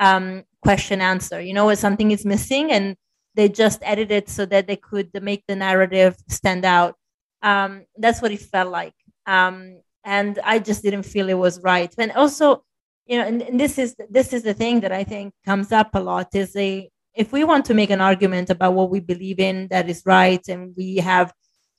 um, 0.00 0.44
question 0.62 1.00
answer. 1.00 1.40
You 1.40 1.54
know 1.54 1.72
something 1.74 2.10
is 2.10 2.24
missing 2.24 2.72
and 2.72 2.96
they 3.34 3.48
just 3.48 3.80
edited 3.82 4.28
so 4.28 4.46
that 4.46 4.66
they 4.66 4.76
could 4.76 5.10
make 5.22 5.44
the 5.46 5.56
narrative 5.56 6.16
stand 6.28 6.64
out. 6.64 6.94
Um, 7.42 7.84
that's 7.96 8.22
what 8.22 8.32
it 8.32 8.40
felt 8.40 8.70
like. 8.70 8.94
Um, 9.26 9.80
and 10.06 10.38
i 10.44 10.58
just 10.58 10.82
didn't 10.82 11.04
feel 11.04 11.30
it 11.30 11.38
was 11.46 11.60
right. 11.62 11.92
And 11.98 12.12
also 12.12 12.64
you 13.06 13.18
know 13.18 13.26
and, 13.26 13.42
and 13.42 13.60
this 13.60 13.78
is 13.78 13.94
this 14.08 14.32
is 14.32 14.42
the 14.42 14.54
thing 14.54 14.80
that 14.80 14.92
i 14.92 15.04
think 15.04 15.34
comes 15.44 15.72
up 15.72 15.90
a 15.94 16.00
lot 16.00 16.28
is 16.34 16.56
a 16.56 16.88
if 17.14 17.32
we 17.32 17.44
want 17.44 17.64
to 17.66 17.74
make 17.74 17.90
an 17.90 18.00
argument 18.00 18.50
about 18.50 18.74
what 18.74 18.90
we 18.90 19.00
believe 19.00 19.38
in 19.38 19.68
that 19.68 19.88
is 19.88 20.02
right 20.04 20.46
and 20.48 20.74
we 20.76 20.96
have 20.96 21.32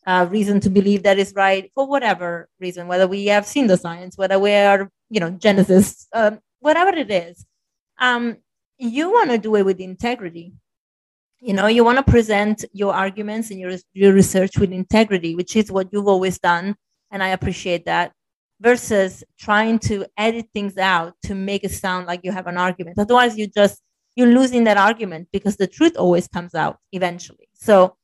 uh, 0.07 0.27
reason 0.29 0.59
to 0.59 0.69
believe 0.69 1.03
that 1.03 1.17
is 1.17 1.33
right 1.35 1.71
for 1.73 1.87
whatever 1.87 2.47
reason 2.59 2.87
whether 2.87 3.07
we 3.07 3.25
have 3.25 3.45
seen 3.45 3.67
the 3.67 3.77
science 3.77 4.17
whether 4.17 4.39
we 4.39 4.53
are 4.53 4.89
you 5.09 5.19
know 5.19 5.31
genesis 5.31 6.07
um, 6.13 6.39
whatever 6.59 6.95
it 6.95 7.11
is 7.11 7.45
um, 7.99 8.37
you 8.77 9.11
want 9.11 9.29
to 9.31 9.37
do 9.37 9.55
it 9.55 9.65
with 9.65 9.79
integrity. 9.79 10.53
You 11.39 11.53
know 11.53 11.67
you 11.67 11.83
want 11.83 11.97
to 11.97 12.11
present 12.11 12.65
your 12.73 12.93
arguments 12.93 13.51
and 13.51 13.59
your, 13.59 13.73
your 13.93 14.13
research 14.13 14.57
with 14.57 14.71
integrity 14.71 15.35
which 15.35 15.55
is 15.55 15.71
what 15.71 15.89
you've 15.91 16.07
always 16.07 16.39
done 16.39 16.75
and 17.11 17.21
i 17.21 17.29
appreciate 17.29 17.85
that 17.85 18.13
versus 18.61 19.23
trying 19.37 19.79
to 19.79 20.05
edit 20.17 20.47
things 20.53 20.77
out 20.77 21.13
to 21.23 21.35
make 21.35 21.63
it 21.63 21.71
sound 21.71 22.07
like 22.07 22.21
you 22.23 22.31
have 22.31 22.47
an 22.47 22.57
argument. 22.57 22.97
Otherwise 22.97 23.37
you 23.37 23.47
just 23.47 23.81
you're 24.15 24.27
losing 24.27 24.63
that 24.63 24.77
argument 24.77 25.27
because 25.31 25.57
the 25.57 25.67
truth 25.67 25.97
always 25.97 26.27
comes 26.27 26.55
out 26.55 26.79
eventually. 26.91 27.49
So 27.53 27.97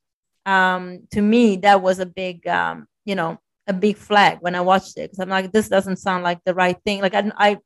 um, 0.46 1.08
to 1.12 1.22
me, 1.22 1.58
that 1.58 1.82
was 1.82 2.00
a 2.00 2.06
big, 2.06 2.48
um, 2.48 2.88
you 3.06 3.16
know, 3.16 3.40
a 3.68 3.74
big 3.74 3.98
flag 3.98 4.40
when 4.42 4.56
I 4.56 4.62
watched 4.62 4.98
it 4.98 5.12
because 5.12 5.20
I'm 5.20 5.30
like, 5.30 5.52
this 5.52 5.70
doesn't 5.70 5.98
sound 5.98 6.24
like 6.24 6.40
the 6.46 6.54
right 6.54 6.78
thing. 6.84 7.02
Like 7.02 7.16
I, 7.16 7.32
I, 7.38 7.58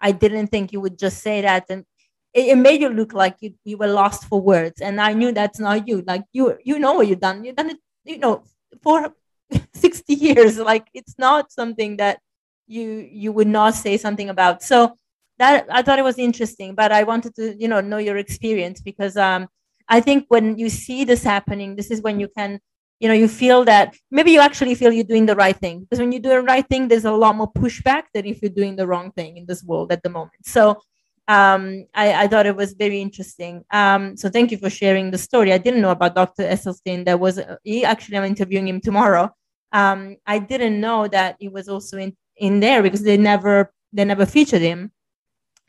I 0.00 0.12
didn't 0.12 0.48
think 0.48 0.72
you 0.72 0.80
would 0.80 0.98
just 0.98 1.22
say 1.22 1.42
that, 1.42 1.66
and 1.68 1.84
it, 2.32 2.46
it, 2.48 2.56
made 2.56 2.80
you 2.80 2.88
look 2.88 3.12
like 3.12 3.36
you, 3.40 3.54
you 3.64 3.76
were 3.76 3.88
lost 3.88 4.24
for 4.24 4.40
words. 4.40 4.80
And 4.80 5.00
I 5.00 5.12
knew 5.12 5.32
that's 5.32 5.58
not 5.58 5.86
you. 5.86 6.02
Like 6.06 6.24
you, 6.32 6.58
you 6.64 6.78
know 6.78 6.94
what 6.94 7.06
you've 7.06 7.20
done. 7.20 7.44
You've 7.44 7.56
done 7.56 7.70
it, 7.70 7.78
you 8.04 8.18
know, 8.18 8.44
for 8.82 9.12
60 9.74 10.14
years. 10.14 10.58
Like 10.58 10.86
it's 10.94 11.16
not 11.18 11.52
something 11.52 11.98
that 11.98 12.20
you 12.66 13.06
you 13.10 13.32
would 13.32 13.48
not 13.48 13.74
say 13.74 13.96
something 13.96 14.30
about. 14.30 14.62
So 14.62 14.96
that 15.38 15.66
I 15.70 15.82
thought 15.82 15.98
it 15.98 16.04
was 16.04 16.18
interesting, 16.18 16.74
but 16.74 16.92
I 16.92 17.02
wanted 17.02 17.34
to, 17.36 17.56
you 17.58 17.68
know, 17.68 17.80
know 17.80 17.98
your 17.98 18.16
experience 18.16 18.80
because 18.80 19.16
um, 19.16 19.48
I 19.88 20.00
think 20.00 20.26
when 20.28 20.58
you 20.58 20.68
see 20.68 21.04
this 21.04 21.22
happening, 21.22 21.76
this 21.76 21.90
is 21.90 22.02
when 22.02 22.20
you 22.20 22.28
can, 22.28 22.60
you 23.00 23.08
know, 23.08 23.14
you 23.14 23.28
feel 23.28 23.64
that 23.64 23.96
maybe 24.10 24.30
you 24.30 24.40
actually 24.40 24.74
feel 24.74 24.92
you're 24.92 25.04
doing 25.04 25.26
the 25.26 25.36
right 25.36 25.56
thing 25.56 25.80
because 25.80 25.98
when 25.98 26.12
you 26.12 26.20
do 26.20 26.28
the 26.28 26.42
right 26.42 26.66
thing, 26.68 26.88
there's 26.88 27.04
a 27.04 27.12
lot 27.12 27.36
more 27.36 27.52
pushback 27.52 28.04
than 28.14 28.26
if 28.26 28.40
you're 28.40 28.50
doing 28.50 28.76
the 28.76 28.86
wrong 28.86 29.10
thing 29.12 29.36
in 29.36 29.46
this 29.46 29.64
world 29.64 29.90
at 29.90 30.02
the 30.02 30.10
moment. 30.10 30.44
So 30.44 30.80
um, 31.28 31.84
I, 31.94 32.24
I, 32.24 32.28
thought 32.28 32.46
it 32.46 32.56
was 32.56 32.74
very 32.74 33.00
interesting. 33.00 33.64
Um, 33.70 34.16
so 34.16 34.28
thank 34.28 34.50
you 34.50 34.58
for 34.58 34.68
sharing 34.68 35.10
the 35.10 35.18
story. 35.18 35.52
I 35.52 35.58
didn't 35.58 35.80
know 35.80 35.90
about 35.90 36.14
Dr. 36.14 36.42
Esselstyn. 36.42 37.04
That 37.04 37.20
was 37.20 37.40
he 37.62 37.84
actually 37.84 38.18
I'm 38.18 38.24
interviewing 38.24 38.66
him 38.66 38.80
tomorrow. 38.80 39.30
Um, 39.72 40.16
I 40.26 40.38
didn't 40.38 40.80
know 40.80 41.08
that 41.08 41.36
he 41.38 41.48
was 41.48 41.68
also 41.68 41.96
in, 41.96 42.16
in 42.36 42.60
there 42.60 42.82
because 42.82 43.02
they 43.02 43.16
never 43.16 43.72
they 43.92 44.04
never 44.04 44.26
featured 44.26 44.62
him. 44.62 44.90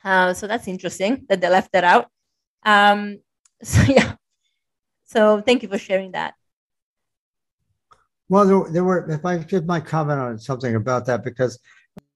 Uh, 0.03 0.33
so 0.33 0.47
that's 0.47 0.67
interesting 0.67 1.25
that 1.29 1.41
they 1.41 1.49
left 1.49 1.71
that 1.71 1.83
out. 1.83 2.07
Um, 2.63 3.19
so 3.63 3.81
yeah. 3.83 4.15
So 5.05 5.41
thank 5.41 5.63
you 5.63 5.69
for 5.69 5.77
sharing 5.77 6.11
that. 6.11 6.33
Well, 8.29 8.45
there, 8.45 8.71
there 8.71 8.83
were. 8.83 9.09
If 9.09 9.25
I 9.25 9.37
give 9.37 9.65
my 9.65 9.79
comment 9.79 10.19
on 10.19 10.39
something 10.39 10.75
about 10.75 11.05
that, 11.05 11.23
because 11.23 11.59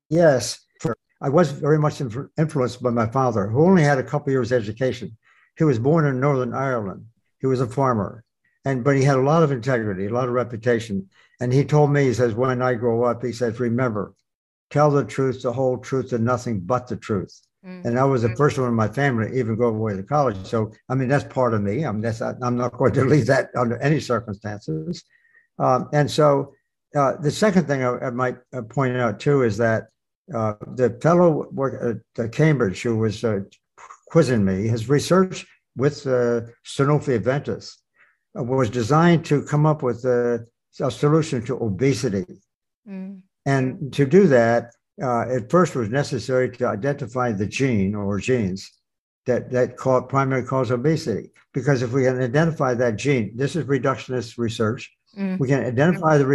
yes, 0.09 0.65
for, 0.81 0.97
I 1.21 1.29
was 1.29 1.51
very 1.51 1.77
much 1.77 2.01
influenced 2.37 2.81
by 2.81 2.89
my 2.89 3.07
father, 3.07 3.47
who 3.47 3.63
only 3.63 3.83
had 3.83 3.99
a 3.99 4.03
couple 4.03 4.31
years 4.31 4.51
education. 4.51 5.15
He 5.57 5.63
was 5.63 5.79
born 5.79 6.05
in 6.05 6.19
Northern 6.19 6.53
Ireland. 6.53 7.05
He 7.39 7.47
was 7.47 7.61
a 7.61 7.67
farmer, 7.67 8.23
and 8.65 8.83
but 8.83 8.95
he 8.95 9.03
had 9.03 9.17
a 9.17 9.21
lot 9.21 9.43
of 9.43 9.51
integrity, 9.51 10.05
a 10.05 10.13
lot 10.13 10.27
of 10.27 10.33
reputation. 10.33 11.07
And 11.39 11.53
he 11.53 11.63
told 11.63 11.91
me, 11.91 12.05
he 12.05 12.13
says, 12.13 12.33
when 12.33 12.61
I 12.61 12.73
grow 12.73 13.03
up, 13.03 13.23
he 13.23 13.31
says, 13.31 13.59
remember, 13.59 14.13
tell 14.71 14.89
the 14.89 15.05
truth, 15.05 15.43
the 15.43 15.53
whole 15.53 15.77
truth, 15.77 16.13
and 16.13 16.25
nothing 16.25 16.61
but 16.61 16.87
the 16.87 16.95
truth. 16.95 17.41
Mm-hmm. 17.65 17.87
And 17.87 17.99
I 17.99 18.03
was 18.05 18.21
the 18.21 18.35
first 18.35 18.57
one 18.57 18.69
in 18.69 18.75
my 18.75 18.87
family 18.87 19.29
to 19.29 19.37
even 19.37 19.55
go 19.55 19.67
away 19.67 19.95
to 19.95 20.03
college. 20.03 20.37
So, 20.45 20.71
I 20.89 20.95
mean, 20.95 21.07
that's 21.07 21.25
part 21.25 21.53
of 21.53 21.61
me. 21.61 21.85
I 21.85 21.91
mean, 21.91 22.01
that's 22.01 22.21
I'm 22.21 22.57
not 22.57 22.77
going 22.77 22.93
to 22.93 23.05
leave 23.13 23.27
that 23.27 23.49
under 23.57 23.77
any 23.77 23.99
circumstances. 23.99 25.03
Um, 25.59 25.89
and 25.91 26.09
so, 26.09 26.53
uh, 26.95 27.13
the 27.17 27.31
second 27.31 27.67
thing 27.67 27.83
I, 27.83 27.97
I, 27.97 28.09
might 28.11 28.37
uh, 28.53 28.61
point 28.61 28.95
out 28.95 29.19
too 29.19 29.43
is 29.43 29.57
that 29.57 29.87
uh, 30.33 30.53
the 30.75 30.97
fellow 31.01 31.47
work 31.51 32.01
at 32.17 32.31
Cambridge 32.31 32.81
who 32.81 32.97
was 32.97 33.23
uh, 33.23 33.39
quizzing 34.07 34.45
me, 34.45 34.67
his 34.67 34.89
research 34.89 35.45
with 35.75 36.07
uh, 36.07 36.41
Sanofi 36.65 37.19
Aventis 37.19 37.75
uh, 38.37 38.43
was 38.43 38.69
designed 38.69 39.25
to 39.25 39.43
come 39.43 39.65
up 39.65 39.83
with 39.83 40.03
a, 40.05 40.45
a 40.81 40.91
solution 40.91 41.45
to 41.45 41.57
obesity. 41.61 42.25
Mm. 42.87 43.21
And 43.45 43.93
to 43.93 44.05
do 44.05 44.27
that, 44.27 44.71
uh, 45.01 45.21
at 45.21 45.49
first 45.49 45.75
was 45.75 45.89
necessary 45.89 46.49
to 46.57 46.67
identify 46.67 47.31
the 47.31 47.45
gene 47.45 47.95
or 47.95 48.19
genes 48.19 48.71
that, 49.25 49.51
that 49.51 49.77
cause, 49.77 50.03
primary 50.09 50.43
cause 50.43 50.71
obesity. 50.71 51.31
Because 51.53 51.81
if 51.81 51.91
we 51.91 52.03
can 52.03 52.21
identify 52.21 52.73
that 52.73 52.95
gene, 52.97 53.35
this 53.35 53.55
is 53.55 53.65
reductionist 53.65 54.37
research, 54.37 54.91
mm. 55.17 55.37
we 55.39 55.47
can 55.47 55.63
identify 55.63 56.17
the, 56.17 56.25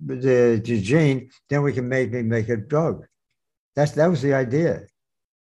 the, 0.00 0.60
the, 0.64 0.80
gene, 0.80 1.30
then 1.48 1.62
we 1.62 1.72
can 1.72 1.88
maybe 1.88 2.22
make 2.22 2.48
a 2.48 2.56
drug. 2.56 3.04
That's, 3.74 3.92
that 3.92 4.08
was 4.08 4.22
the 4.22 4.34
idea. 4.34 4.82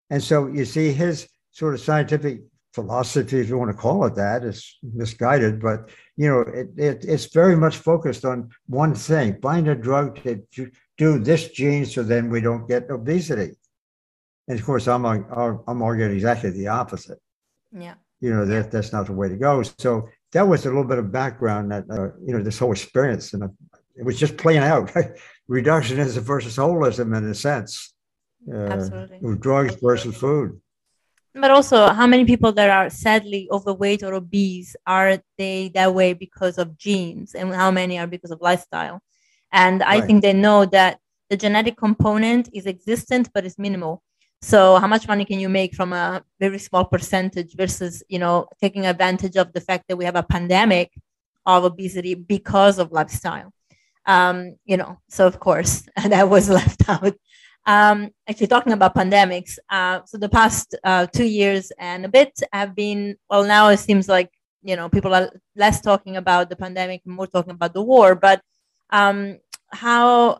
And 0.09 0.23
so 0.23 0.47
you 0.47 0.65
see 0.65 0.91
his 0.91 1.27
sort 1.51 1.73
of 1.73 1.81
scientific 1.81 2.41
philosophy, 2.73 3.39
if 3.39 3.49
you 3.49 3.57
want 3.57 3.71
to 3.71 3.77
call 3.77 4.05
it 4.05 4.15
that, 4.15 4.43
is 4.43 4.77
misguided, 4.81 5.61
but 5.61 5.89
you 6.15 6.27
know, 6.27 6.41
it, 6.41 6.67
it, 6.77 7.05
it's 7.05 7.25
very 7.33 7.55
much 7.55 7.77
focused 7.77 8.25
on 8.25 8.49
one 8.67 8.93
thing: 8.93 9.39
find 9.41 9.67
a 9.67 9.75
drug 9.75 10.21
to 10.23 10.71
do 10.97 11.19
this 11.19 11.49
gene, 11.49 11.85
so 11.85 12.03
then 12.03 12.29
we 12.29 12.41
don't 12.41 12.67
get 12.67 12.89
obesity. 12.89 13.57
And 14.47 14.59
of 14.59 14.65
course, 14.65 14.87
I'm 14.87 15.05
I'm 15.05 15.81
arguing 15.81 16.11
exactly 16.11 16.51
the 16.51 16.67
opposite. 16.67 17.19
Yeah, 17.71 17.95
you 18.19 18.31
know 18.33 18.45
that 18.45 18.71
that's 18.71 18.91
not 18.91 19.07
the 19.07 19.13
way 19.13 19.29
to 19.29 19.37
go. 19.37 19.63
So 19.63 20.09
that 20.33 20.47
was 20.47 20.65
a 20.65 20.69
little 20.69 20.83
bit 20.83 20.97
of 20.97 21.11
background 21.11 21.71
that 21.71 21.85
uh, 21.89 22.09
you 22.25 22.33
know 22.35 22.43
this 22.43 22.59
whole 22.59 22.71
experience, 22.71 23.33
and 23.33 23.43
it 23.95 24.03
was 24.03 24.19
just 24.19 24.37
playing 24.37 24.63
out. 24.63 24.91
Reductionism 25.49 26.21
versus 26.21 26.55
holism, 26.55 27.17
in 27.17 27.25
a 27.25 27.35
sense. 27.35 27.93
Uh, 28.51 28.55
Absolutely. 28.55 29.37
Drugs 29.37 29.75
versus 29.81 30.15
food 30.15 30.59
but 31.35 31.51
also 31.51 31.87
how 31.89 32.05
many 32.05 32.25
people 32.25 32.51
that 32.51 32.69
are 32.69 32.89
sadly 32.89 33.47
overweight 33.51 34.03
or 34.03 34.13
obese 34.13 34.75
are 34.85 35.17
they 35.37 35.69
that 35.69 35.93
way 35.93 36.13
because 36.13 36.57
of 36.57 36.77
genes 36.77 37.33
and 37.33 37.53
how 37.53 37.71
many 37.71 37.97
are 37.97 38.07
because 38.07 38.31
of 38.31 38.39
lifestyle 38.41 39.01
and 39.53 39.81
i 39.83 39.99
right. 39.99 40.05
think 40.05 40.21
they 40.21 40.33
know 40.33 40.65
that 40.65 40.99
the 41.29 41.37
genetic 41.37 41.77
component 41.77 42.49
is 42.53 42.65
existent 42.67 43.29
but 43.33 43.45
it's 43.45 43.57
minimal 43.57 44.03
so 44.41 44.75
how 44.75 44.87
much 44.87 45.07
money 45.07 45.23
can 45.23 45.39
you 45.39 45.47
make 45.47 45.73
from 45.73 45.93
a 45.93 46.21
very 46.39 46.59
small 46.59 46.83
percentage 46.83 47.55
versus 47.55 48.03
you 48.09 48.19
know 48.19 48.45
taking 48.59 48.85
advantage 48.85 49.37
of 49.37 49.53
the 49.53 49.61
fact 49.61 49.85
that 49.87 49.95
we 49.95 50.03
have 50.03 50.17
a 50.17 50.23
pandemic 50.23 50.91
of 51.45 51.63
obesity 51.63 52.13
because 52.13 52.77
of 52.77 52.91
lifestyle 52.91 53.53
um, 54.05 54.55
you 54.65 54.75
know 54.75 54.99
so 55.07 55.25
of 55.25 55.39
course 55.39 55.87
that 56.05 56.29
was 56.29 56.49
left 56.49 56.89
out 56.89 57.15
um, 57.65 58.09
actually, 58.27 58.47
talking 58.47 58.73
about 58.73 58.95
pandemics, 58.95 59.57
uh, 59.69 60.01
so 60.05 60.17
the 60.17 60.27
past 60.27 60.75
uh, 60.83 61.05
two 61.07 61.25
years 61.25 61.71
and 61.79 62.05
a 62.05 62.09
bit 62.09 62.37
have 62.51 62.75
been, 62.75 63.15
well, 63.29 63.45
now 63.45 63.69
it 63.69 63.77
seems 63.77 64.09
like, 64.09 64.29
you 64.63 64.75
know, 64.75 64.89
people 64.89 65.13
are 65.13 65.29
less 65.55 65.79
talking 65.79 66.17
about 66.17 66.49
the 66.49 66.57
pandemic, 66.57 67.05
more 67.05 67.27
talking 67.27 67.53
about 67.53 67.73
the 67.73 67.81
war. 67.81 68.15
But 68.15 68.41
um, 68.89 69.39
how, 69.71 70.39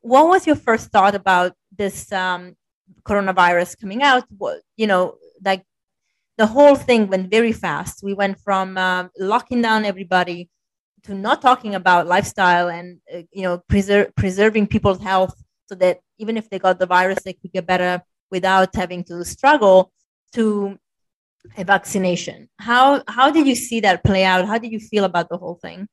what 0.00 0.28
was 0.28 0.46
your 0.46 0.56
first 0.56 0.90
thought 0.90 1.14
about 1.14 1.52
this 1.76 2.10
um, 2.12 2.56
coronavirus 3.04 3.80
coming 3.80 4.02
out? 4.02 4.24
What, 4.36 4.60
you 4.76 4.86
know, 4.86 5.16
like 5.44 5.64
the 6.38 6.46
whole 6.46 6.74
thing 6.74 7.08
went 7.08 7.30
very 7.30 7.52
fast. 7.52 8.02
We 8.02 8.14
went 8.14 8.38
from 8.40 8.78
uh, 8.78 9.08
locking 9.18 9.62
down 9.62 9.84
everybody 9.84 10.48
to 11.02 11.14
not 11.14 11.42
talking 11.42 11.74
about 11.74 12.06
lifestyle 12.06 12.68
and, 12.68 12.98
uh, 13.14 13.22
you 13.32 13.42
know, 13.42 13.62
preser- 13.70 14.14
preserving 14.16 14.66
people's 14.66 15.02
health 15.02 15.34
so 15.66 15.74
that 15.76 16.00
even 16.18 16.36
if 16.36 16.48
they 16.50 16.58
got 16.58 16.78
the 16.78 16.86
virus, 16.86 17.22
they 17.22 17.32
could 17.32 17.52
get 17.52 17.66
better 17.66 18.02
without 18.30 18.74
having 18.74 19.04
to 19.04 19.24
struggle 19.24 19.92
to 20.32 20.78
a 21.56 21.64
vaccination. 21.64 22.48
How 22.58 23.02
how 23.08 23.30
did 23.30 23.46
you 23.46 23.54
see 23.54 23.80
that 23.80 24.04
play 24.04 24.24
out? 24.24 24.46
How 24.46 24.58
did 24.58 24.72
you 24.72 24.80
feel 24.80 25.04
about 25.04 25.28
the 25.28 25.38
whole 25.38 25.58
thing? 25.62 25.88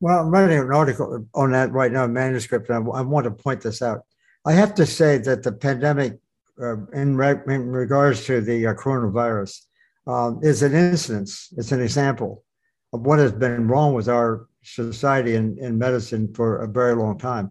Well, 0.00 0.20
I'm 0.20 0.30
writing 0.30 0.58
an 0.58 0.72
article 0.72 1.26
on 1.34 1.50
that 1.52 1.72
right 1.72 1.90
now, 1.90 2.04
a 2.04 2.08
manuscript, 2.08 2.68
and 2.68 2.88
I, 2.94 3.00
want 3.00 3.24
to 3.24 3.30
point 3.30 3.60
this 3.60 3.82
out. 3.82 4.02
I 4.46 4.52
have 4.52 4.74
to 4.74 4.86
say 4.86 5.18
that 5.18 5.42
the 5.42 5.50
pandemic, 5.50 6.18
uh, 6.62 6.86
in, 6.92 7.16
re- 7.16 7.42
in, 7.48 7.66
regards 7.68 8.24
to 8.26 8.40
the 8.40 8.68
uh, 8.68 8.74
coronavirus, 8.74 9.60
um, 10.06 10.38
is 10.42 10.62
an 10.62 10.74
instance, 10.74 11.52
it's 11.56 11.72
an 11.72 11.82
example 11.82 12.44
of 12.92 13.00
what 13.00 13.18
has 13.18 13.32
been 13.32 13.66
wrong 13.66 13.92
with 13.92 14.08
our 14.08 14.46
society 14.62 15.34
and, 15.34 15.58
and 15.58 15.78
medicine 15.78 16.32
for 16.32 16.62
a 16.62 16.68
very 16.68 16.94
long 16.94 17.18
time. 17.18 17.50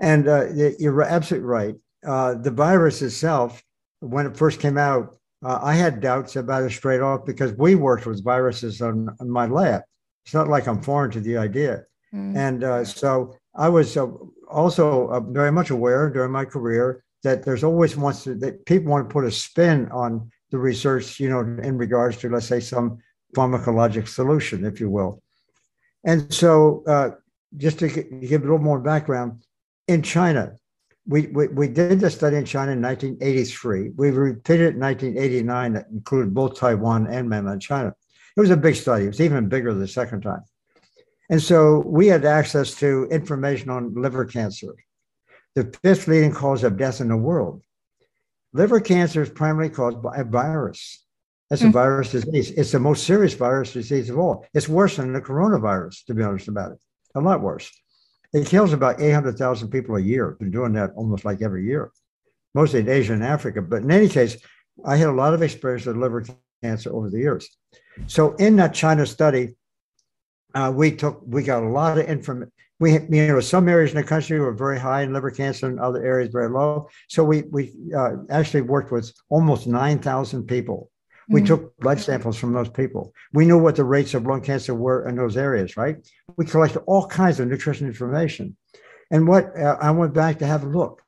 And 0.00 0.28
uh, 0.28 0.46
you're 0.78 1.02
absolutely 1.02 1.46
right. 1.46 1.74
Uh, 2.06 2.34
the 2.34 2.50
virus 2.50 3.00
itself, 3.00 3.62
when 4.00 4.26
it 4.26 4.36
first 4.36 4.60
came 4.60 4.76
out, 4.76 5.16
uh, 5.44 5.60
I 5.62 5.74
had 5.74 6.00
doubts 6.00 6.34
about 6.36 6.64
it 6.64 6.72
straight 6.72 7.00
off 7.00 7.24
because 7.24 7.52
we 7.54 7.76
worked 7.76 8.06
with 8.06 8.24
viruses 8.24 8.82
on, 8.82 9.08
on 9.20 9.30
my 9.30 9.46
lab. 9.46 9.82
It's 10.26 10.34
not 10.34 10.48
like 10.48 10.66
I'm 10.66 10.82
foreign 10.82 11.10
to 11.12 11.20
the 11.20 11.38
idea. 11.38 11.84
Mm. 12.12 12.36
And 12.36 12.64
uh, 12.64 12.84
so 12.84 13.36
I 13.54 13.68
was 13.68 13.96
uh, 13.96 14.08
also 14.50 15.08
uh, 15.08 15.20
very 15.20 15.52
much 15.52 15.70
aware 15.70 16.10
during 16.10 16.32
my 16.32 16.44
career 16.44 17.04
that 17.22 17.44
there's 17.44 17.64
always 17.64 17.96
wants 17.96 18.24
to, 18.24 18.34
that 18.34 18.66
people 18.66 18.90
want 18.90 19.08
to 19.08 19.12
put 19.12 19.24
a 19.24 19.30
spin 19.30 19.88
on 19.90 20.30
the 20.50 20.58
research, 20.58 21.18
you 21.18 21.30
know, 21.30 21.40
in 21.40 21.78
regards 21.78 22.18
to, 22.18 22.28
let's 22.28 22.46
say, 22.46 22.60
some 22.60 22.98
pharmacologic 23.34 24.06
solution, 24.06 24.64
if 24.64 24.78
you 24.80 24.90
will. 24.90 25.22
And 26.04 26.32
so, 26.32 26.84
just 27.56 27.78
to 27.80 27.88
give 27.88 28.42
a 28.42 28.44
little 28.44 28.58
more 28.58 28.78
background, 28.78 29.42
in 29.88 30.02
China. 30.02 30.56
We, 31.06 31.28
we, 31.28 31.46
we 31.48 31.68
did 31.68 32.00
the 32.00 32.10
study 32.10 32.36
in 32.36 32.44
China 32.44 32.72
in 32.72 32.82
1983. 32.82 33.92
We 33.96 34.10
repeated 34.10 34.66
it 34.66 34.74
in 34.74 34.80
1989 34.80 35.72
that 35.74 35.86
included 35.92 36.34
both 36.34 36.58
Taiwan 36.58 37.06
and 37.06 37.28
mainland 37.28 37.62
China. 37.62 37.94
It 38.36 38.40
was 38.40 38.50
a 38.50 38.56
big 38.56 38.74
study. 38.74 39.04
It 39.04 39.08
was 39.08 39.20
even 39.20 39.48
bigger 39.48 39.72
the 39.72 39.88
second 39.88 40.22
time. 40.22 40.44
And 41.30 41.42
so 41.42 41.82
we 41.86 42.06
had 42.06 42.24
access 42.24 42.74
to 42.76 43.08
information 43.10 43.70
on 43.70 43.94
liver 43.94 44.24
cancer, 44.24 44.74
the 45.54 45.74
fifth 45.82 46.06
leading 46.06 46.32
cause 46.32 46.62
of 46.62 46.76
death 46.76 47.00
in 47.00 47.08
the 47.08 47.16
world. 47.16 47.62
Liver 48.52 48.80
cancer 48.80 49.22
is 49.22 49.30
primarily 49.30 49.72
caused 49.72 50.02
by 50.02 50.16
a 50.16 50.24
virus. 50.24 51.04
That's 51.50 51.62
a 51.62 51.66
mm-hmm. 51.66 51.72
virus 51.72 52.12
disease. 52.12 52.50
It's 52.50 52.72
the 52.72 52.80
most 52.80 53.04
serious 53.04 53.34
virus 53.34 53.72
disease 53.72 54.10
of 54.10 54.18
all. 54.18 54.46
It's 54.54 54.68
worse 54.68 54.96
than 54.96 55.12
the 55.12 55.20
coronavirus, 55.20 56.04
to 56.06 56.14
be 56.14 56.22
honest 56.22 56.48
about 56.48 56.72
it, 56.72 56.78
a 57.14 57.20
lot 57.20 57.40
worse. 57.40 57.70
It 58.32 58.46
kills 58.46 58.72
about 58.72 59.00
800,000 59.00 59.68
people 59.68 59.96
a 59.96 60.00
year. 60.00 60.36
Been 60.38 60.50
doing 60.50 60.72
that 60.74 60.90
almost 60.96 61.24
like 61.24 61.42
every 61.42 61.64
year, 61.64 61.92
mostly 62.54 62.80
in 62.80 62.88
Asia 62.88 63.12
and 63.12 63.24
Africa. 63.24 63.62
But 63.62 63.82
in 63.82 63.90
any 63.90 64.08
case, 64.08 64.36
I 64.84 64.96
had 64.96 65.08
a 65.08 65.12
lot 65.12 65.34
of 65.34 65.42
experience 65.42 65.86
with 65.86 65.96
liver 65.96 66.24
cancer 66.62 66.92
over 66.92 67.10
the 67.10 67.18
years. 67.18 67.48
So 68.06 68.34
in 68.34 68.56
that 68.56 68.74
China 68.74 69.06
study, 69.06 69.56
uh, 70.54 70.72
we 70.74 70.90
took 70.92 71.22
we 71.26 71.42
got 71.42 71.62
a 71.62 71.68
lot 71.68 71.98
of 71.98 72.06
information. 72.06 72.52
We 72.78 72.92
you 72.92 73.28
know 73.28 73.40
some 73.40 73.68
areas 73.68 73.92
in 73.92 73.96
the 73.96 74.04
country 74.04 74.38
were 74.38 74.52
very 74.52 74.78
high 74.78 75.02
in 75.02 75.12
liver 75.12 75.30
cancer 75.30 75.66
and 75.66 75.80
other 75.80 76.04
areas 76.04 76.30
very 76.32 76.48
low. 76.48 76.88
So 77.08 77.24
we 77.24 77.42
we 77.50 77.72
uh, 77.96 78.16
actually 78.30 78.62
worked 78.62 78.92
with 78.92 79.12
almost 79.28 79.66
nine 79.66 79.98
thousand 79.98 80.44
people. 80.44 80.90
We 81.28 81.40
mm-hmm. 81.40 81.46
took 81.46 81.76
blood 81.78 81.98
samples 81.98 82.38
from 82.38 82.52
those 82.52 82.68
people. 82.68 83.12
We 83.32 83.46
knew 83.46 83.58
what 83.58 83.76
the 83.76 83.84
rates 83.84 84.14
of 84.14 84.26
lung 84.26 84.42
cancer 84.42 84.74
were 84.74 85.08
in 85.08 85.16
those 85.16 85.36
areas, 85.36 85.76
right? 85.76 85.96
We 86.36 86.46
collected 86.46 86.82
all 86.86 87.06
kinds 87.06 87.40
of 87.40 87.48
nutrition 87.48 87.88
information. 87.88 88.56
And 89.10 89.26
what 89.26 89.56
uh, 89.58 89.76
I 89.80 89.90
went 89.90 90.14
back 90.14 90.38
to 90.38 90.46
have 90.46 90.62
a 90.62 90.68
look. 90.68 91.02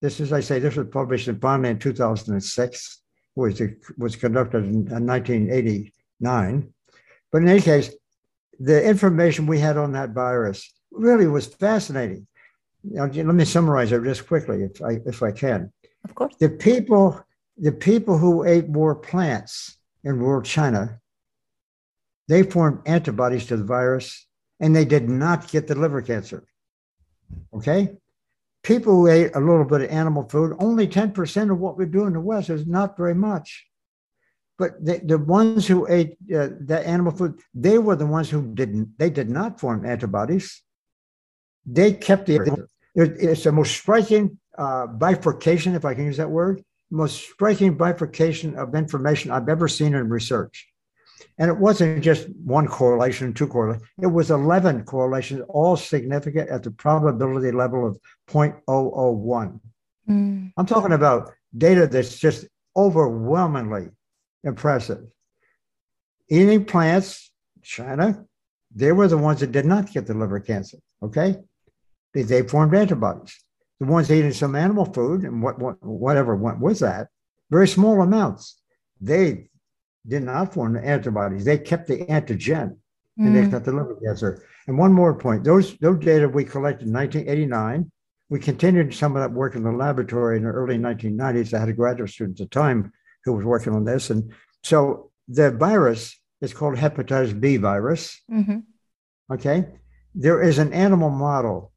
This 0.00 0.20
is, 0.20 0.32
I 0.32 0.40
say, 0.40 0.60
this 0.60 0.76
was 0.76 0.86
published 0.92 1.26
in 1.26 1.38
Bonn 1.38 1.64
in 1.64 1.78
2006, 1.78 3.02
was, 3.34 3.60
was 3.96 4.14
conducted 4.14 4.64
in 4.64 4.86
uh, 4.92 5.00
1980 5.00 5.92
nine. 6.20 6.72
But 7.30 7.42
in 7.42 7.48
any 7.48 7.60
case, 7.60 7.94
the 8.58 8.82
information 8.82 9.46
we 9.46 9.58
had 9.58 9.76
on 9.76 9.92
that 9.92 10.10
virus 10.10 10.72
really 10.90 11.26
was 11.26 11.46
fascinating. 11.46 12.26
Now, 12.84 13.06
let 13.06 13.34
me 13.34 13.44
summarize 13.44 13.92
it 13.92 14.02
just 14.04 14.26
quickly, 14.26 14.62
if 14.62 14.82
I 14.82 15.00
if 15.06 15.22
I 15.22 15.32
can. 15.32 15.72
Of 16.04 16.14
course. 16.14 16.34
The 16.38 16.48
people, 16.48 17.20
the 17.56 17.72
people 17.72 18.18
who 18.18 18.44
ate 18.44 18.68
more 18.68 18.94
plants 18.94 19.78
in 20.04 20.18
rural 20.18 20.42
China, 20.42 21.00
they 22.28 22.42
formed 22.42 22.80
antibodies 22.86 23.46
to 23.46 23.56
the 23.56 23.64
virus, 23.64 24.26
and 24.60 24.74
they 24.74 24.84
did 24.84 25.08
not 25.08 25.50
get 25.50 25.66
the 25.66 25.74
liver 25.74 26.02
cancer. 26.02 26.44
Okay. 27.54 27.96
People 28.62 28.92
who 28.92 29.06
ate 29.06 29.34
a 29.34 29.40
little 29.40 29.64
bit 29.64 29.82
of 29.82 29.90
animal 29.90 30.28
food, 30.28 30.56
only 30.58 30.86
10% 30.86 31.50
of 31.50 31.58
what 31.58 31.78
we 31.78 31.86
do 31.86 32.06
in 32.06 32.12
the 32.12 32.20
West 32.20 32.50
is 32.50 32.66
not 32.66 32.96
very 32.96 33.14
much. 33.14 33.66
But 34.58 34.84
the, 34.84 35.00
the 35.04 35.18
ones 35.18 35.66
who 35.66 35.86
ate 35.88 36.16
uh, 36.34 36.48
that 36.62 36.84
animal 36.84 37.12
food, 37.12 37.38
they 37.54 37.78
were 37.78 37.94
the 37.94 38.06
ones 38.06 38.28
who 38.28 38.54
didn't, 38.54 38.98
they 38.98 39.08
did 39.08 39.30
not 39.30 39.60
form 39.60 39.86
antibodies. 39.86 40.62
They 41.64 41.92
kept 41.92 42.26
the, 42.26 42.66
it's 42.94 43.44
the 43.44 43.52
most 43.52 43.72
striking 43.72 44.38
uh, 44.56 44.88
bifurcation, 44.88 45.76
if 45.76 45.84
I 45.84 45.94
can 45.94 46.06
use 46.06 46.16
that 46.16 46.30
word, 46.30 46.64
most 46.90 47.20
striking 47.20 47.76
bifurcation 47.76 48.56
of 48.56 48.74
information 48.74 49.30
I've 49.30 49.48
ever 49.48 49.68
seen 49.68 49.94
in 49.94 50.08
research. 50.08 50.66
And 51.38 51.48
it 51.48 51.56
wasn't 51.56 52.02
just 52.02 52.28
one 52.44 52.66
correlation, 52.66 53.32
two 53.32 53.46
correlations. 53.46 53.88
It 54.02 54.08
was 54.08 54.32
11 54.32 54.84
correlations, 54.84 55.42
all 55.48 55.76
significant 55.76 56.48
at 56.48 56.64
the 56.64 56.72
probability 56.72 57.52
level 57.52 57.86
of 57.86 57.98
0.001. 58.28 59.60
Mm. 60.08 60.52
I'm 60.56 60.66
talking 60.66 60.92
about 60.92 61.32
data 61.56 61.86
that's 61.86 62.18
just 62.18 62.46
overwhelmingly 62.76 63.90
impressive. 64.44 65.04
Eating 66.28 66.64
plants, 66.64 67.30
China, 67.62 68.24
they 68.74 68.92
were 68.92 69.08
the 69.08 69.18
ones 69.18 69.40
that 69.40 69.52
did 69.52 69.66
not 69.66 69.92
get 69.92 70.06
the 70.06 70.14
liver 70.14 70.40
cancer. 70.40 70.78
Okay. 71.02 71.36
They, 72.14 72.22
they 72.22 72.42
formed 72.42 72.74
antibodies. 72.74 73.36
The 73.80 73.86
ones 73.86 74.10
eating 74.10 74.32
some 74.32 74.54
animal 74.54 74.84
food 74.86 75.22
and 75.22 75.42
what, 75.42 75.58
what 75.58 75.76
whatever 75.82 76.34
went 76.34 76.60
with 76.60 76.80
that, 76.80 77.08
very 77.50 77.68
small 77.68 78.02
amounts, 78.02 78.60
they 79.00 79.48
did 80.06 80.24
not 80.24 80.52
form 80.52 80.72
the 80.72 80.84
antibodies. 80.84 81.44
They 81.44 81.58
kept 81.58 81.86
the 81.86 82.04
antigen 82.06 82.76
and 83.16 83.34
they 83.34 83.42
mm. 83.42 83.50
got 83.50 83.64
the 83.64 83.72
liver 83.72 83.98
cancer. 84.04 84.44
And 84.66 84.78
one 84.78 84.92
more 84.92 85.14
point 85.14 85.44
those, 85.44 85.76
those 85.78 85.98
data 85.98 86.28
we 86.28 86.44
collected 86.44 86.88
in 86.88 86.92
1989, 86.92 87.90
we 88.30 88.38
continued 88.38 88.94
some 88.94 89.16
of 89.16 89.22
that 89.22 89.32
work 89.32 89.54
in 89.54 89.62
the 89.62 89.72
laboratory 89.72 90.36
in 90.36 90.44
the 90.44 90.50
early 90.50 90.76
1990s. 90.76 91.54
I 91.54 91.60
had 91.60 91.68
a 91.68 91.72
graduate 91.72 92.10
student 92.10 92.40
at 92.40 92.50
the 92.50 92.54
time 92.54 92.92
who 93.24 93.32
was 93.34 93.44
working 93.44 93.74
on 93.74 93.84
this. 93.84 94.10
And 94.10 94.32
so 94.62 95.10
the 95.28 95.50
virus 95.50 96.18
is 96.40 96.54
called 96.54 96.76
hepatitis 96.76 97.38
B 97.38 97.56
virus. 97.56 98.20
Mm-hmm. 98.30 98.58
Okay. 99.32 99.66
There 100.14 100.42
is 100.42 100.58
an 100.58 100.72
animal 100.72 101.10
model 101.10 101.72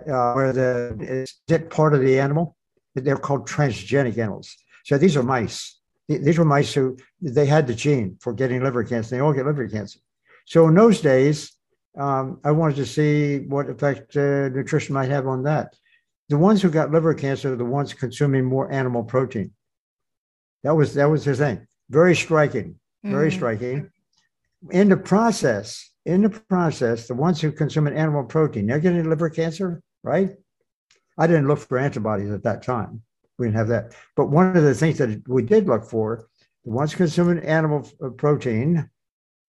uh, 0.00 0.32
where 0.32 0.52
the 0.52 0.96
is 1.00 1.34
it 1.48 1.70
part 1.70 1.94
of 1.94 2.00
the 2.00 2.20
animal. 2.20 2.56
They're 2.94 3.16
called 3.16 3.48
transgenic 3.48 4.18
animals. 4.18 4.56
So 4.84 4.98
these 4.98 5.16
are 5.16 5.22
mice. 5.22 5.78
These 6.08 6.38
were 6.38 6.44
mice 6.44 6.74
who 6.74 6.96
they 7.20 7.46
had 7.46 7.66
the 7.66 7.74
gene 7.74 8.16
for 8.20 8.32
getting 8.32 8.62
liver 8.62 8.82
cancer. 8.82 9.14
They 9.14 9.20
all 9.20 9.32
get 9.32 9.46
liver 9.46 9.68
cancer. 9.68 10.00
So 10.46 10.66
in 10.66 10.74
those 10.74 11.00
days, 11.00 11.52
um, 11.98 12.40
I 12.44 12.50
wanted 12.50 12.76
to 12.76 12.86
see 12.86 13.38
what 13.40 13.70
effect 13.70 14.16
uh, 14.16 14.48
nutrition 14.48 14.94
might 14.94 15.10
have 15.10 15.26
on 15.26 15.44
that. 15.44 15.74
The 16.28 16.38
ones 16.38 16.62
who 16.62 16.70
got 16.70 16.90
liver 16.90 17.14
cancer 17.14 17.52
are 17.52 17.56
the 17.56 17.64
ones 17.64 17.94
consuming 17.94 18.44
more 18.44 18.70
animal 18.72 19.04
protein. 19.04 19.52
That 20.62 20.74
was 20.74 20.94
that 20.94 21.10
was 21.10 21.24
the 21.24 21.34
thing. 21.34 21.66
Very 21.88 22.14
striking. 22.14 22.76
Very 23.02 23.30
mm. 23.30 23.34
striking. 23.34 23.90
In 24.70 24.90
the 24.90 24.96
process, 24.96 25.90
in 26.04 26.22
the 26.22 26.30
process, 26.30 27.08
the 27.08 27.14
ones 27.14 27.40
who 27.40 27.50
consume 27.50 27.86
an 27.86 27.96
animal 27.96 28.24
protein, 28.24 28.66
they're 28.66 28.78
getting 28.78 29.08
liver 29.08 29.30
cancer 29.30 29.82
right? 30.02 30.30
I 31.18 31.26
didn't 31.26 31.48
look 31.48 31.58
for 31.58 31.78
antibodies 31.78 32.30
at 32.30 32.42
that 32.44 32.62
time. 32.62 33.02
We 33.38 33.46
didn't 33.46 33.58
have 33.58 33.68
that. 33.68 33.94
But 34.16 34.30
one 34.30 34.56
of 34.56 34.62
the 34.62 34.74
things 34.74 34.98
that 34.98 35.26
we 35.28 35.42
did 35.42 35.66
look 35.66 35.84
for, 35.84 36.26
the 36.64 36.70
ones 36.70 36.94
consuming 36.94 37.44
animal 37.44 37.88
uh, 38.02 38.10
protein 38.10 38.90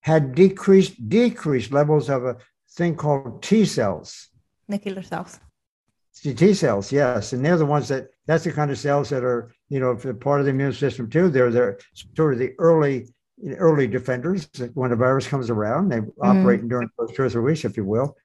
had 0.01 0.33
decreased 0.33 1.09
decreased 1.09 1.71
levels 1.71 2.09
of 2.09 2.25
a 2.25 2.37
thing 2.71 2.95
called 2.95 3.43
T 3.43 3.65
cells. 3.65 4.29
The 4.67 4.79
killer 4.79 5.03
cells. 5.03 5.39
T 6.13 6.53
cells, 6.53 6.91
yes, 6.91 7.33
and 7.33 7.43
they're 7.43 7.57
the 7.57 7.65
ones 7.65 7.87
that 7.87 8.09
that's 8.27 8.43
the 8.43 8.51
kind 8.51 8.69
of 8.69 8.77
cells 8.77 9.09
that 9.09 9.23
are 9.23 9.51
you 9.69 9.79
know 9.79 9.95
part 10.15 10.39
of 10.39 10.45
the 10.45 10.51
immune 10.51 10.73
system 10.73 11.09
too. 11.09 11.29
They're 11.29 11.51
they're 11.51 11.79
sort 12.15 12.33
of 12.33 12.39
the 12.39 12.51
early 12.59 13.07
early 13.57 13.87
defenders. 13.87 14.49
When 14.73 14.91
a 14.91 14.95
virus 14.95 15.27
comes 15.27 15.49
around, 15.49 15.89
they 15.89 15.99
mm. 15.99 16.11
operate 16.21 16.67
during 16.67 16.89
those 16.97 17.11
two 17.13 17.23
or 17.23 17.29
three 17.29 17.41
weeks, 17.41 17.65
if 17.65 17.77
you 17.77 17.85
will. 17.85 18.15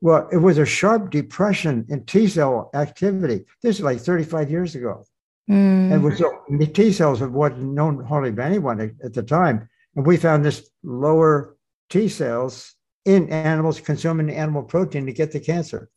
Well, 0.00 0.28
it 0.32 0.36
was 0.36 0.58
a 0.58 0.66
sharp 0.66 1.10
depression 1.10 1.86
in 1.88 2.04
T 2.04 2.26
cell 2.26 2.70
activity. 2.74 3.44
This 3.62 3.76
is 3.76 3.82
like 3.82 4.00
35 4.00 4.50
years 4.50 4.74
ago. 4.74 5.04
Mm. 5.50 5.92
And 5.92 6.02
was, 6.02 6.18
the 6.18 6.66
T 6.66 6.92
cells 6.92 7.20
wasn't 7.20 7.72
known 7.74 8.04
hardly 8.04 8.30
by 8.30 8.44
anyone 8.44 8.80
at, 8.80 8.90
at 9.04 9.14
the 9.14 9.22
time. 9.22 9.68
And 9.96 10.06
we 10.06 10.16
found 10.16 10.44
this 10.44 10.68
lower 10.82 11.56
T 11.88 12.08
cells 12.08 12.74
in 13.04 13.30
animals 13.30 13.80
consuming 13.80 14.30
animal 14.30 14.62
protein 14.62 15.06
to 15.06 15.12
get 15.12 15.32
the 15.32 15.40
cancer. 15.40 15.88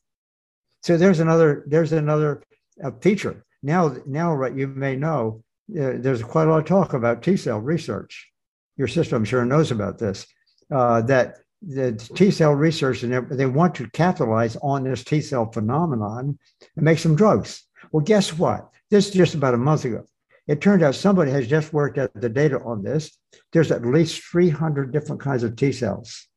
So 0.86 0.98
there's 0.98 1.20
another 1.20 1.64
there's 1.66 1.94
another 1.94 2.44
uh, 2.84 2.92
feature. 3.02 3.44
Now 3.64 3.96
now 4.06 4.38
what 4.38 4.56
you 4.56 4.68
may 4.68 4.96
know 4.96 5.44
uh, 5.72 5.98
there's 5.98 6.22
quite 6.22 6.48
a 6.48 6.52
lot 6.52 6.60
of 6.60 6.66
talk 6.66 6.94
about 6.94 7.24
T 7.24 7.38
cell 7.38 7.60
research. 7.60 8.30
Your 8.78 8.88
system 8.88 9.18
I'm 9.18 9.26
sure 9.26 9.44
knows 9.46 9.72
about 9.72 9.98
this. 9.98 10.28
Uh, 10.72 11.02
that 11.02 11.38
the 11.64 11.94
T 11.94 12.30
cell 12.30 12.52
research 12.52 13.02
and 13.02 13.28
they 13.32 13.48
want 13.48 13.74
to 13.76 13.90
capitalize 13.90 14.58
on 14.58 14.84
this 14.84 15.04
T 15.04 15.22
cell 15.22 15.52
phenomenon 15.52 16.38
and 16.76 16.86
make 16.86 17.00
some 17.00 17.16
drugs. 17.16 17.64
Well, 17.92 18.06
guess 18.06 18.38
what? 18.38 18.70
This 18.92 19.08
is 19.08 19.14
just 19.16 19.34
about 19.34 19.56
a 19.56 19.58
month 19.58 19.86
ago. 19.86 20.06
It 20.48 20.62
turned 20.62 20.84
out 20.84 20.94
somebody 20.94 21.32
has 21.32 21.48
just 21.48 21.74
worked 21.74 21.98
out 21.98 22.12
the 22.14 22.30
data 22.30 22.60
on 22.64 22.84
this. 22.84 23.18
There's 23.52 23.72
at 23.72 23.84
least 23.84 24.22
300 24.26 24.92
different 24.94 25.20
kinds 25.20 25.42
of 25.42 25.56
T 25.56 25.72
cells. 25.72 26.28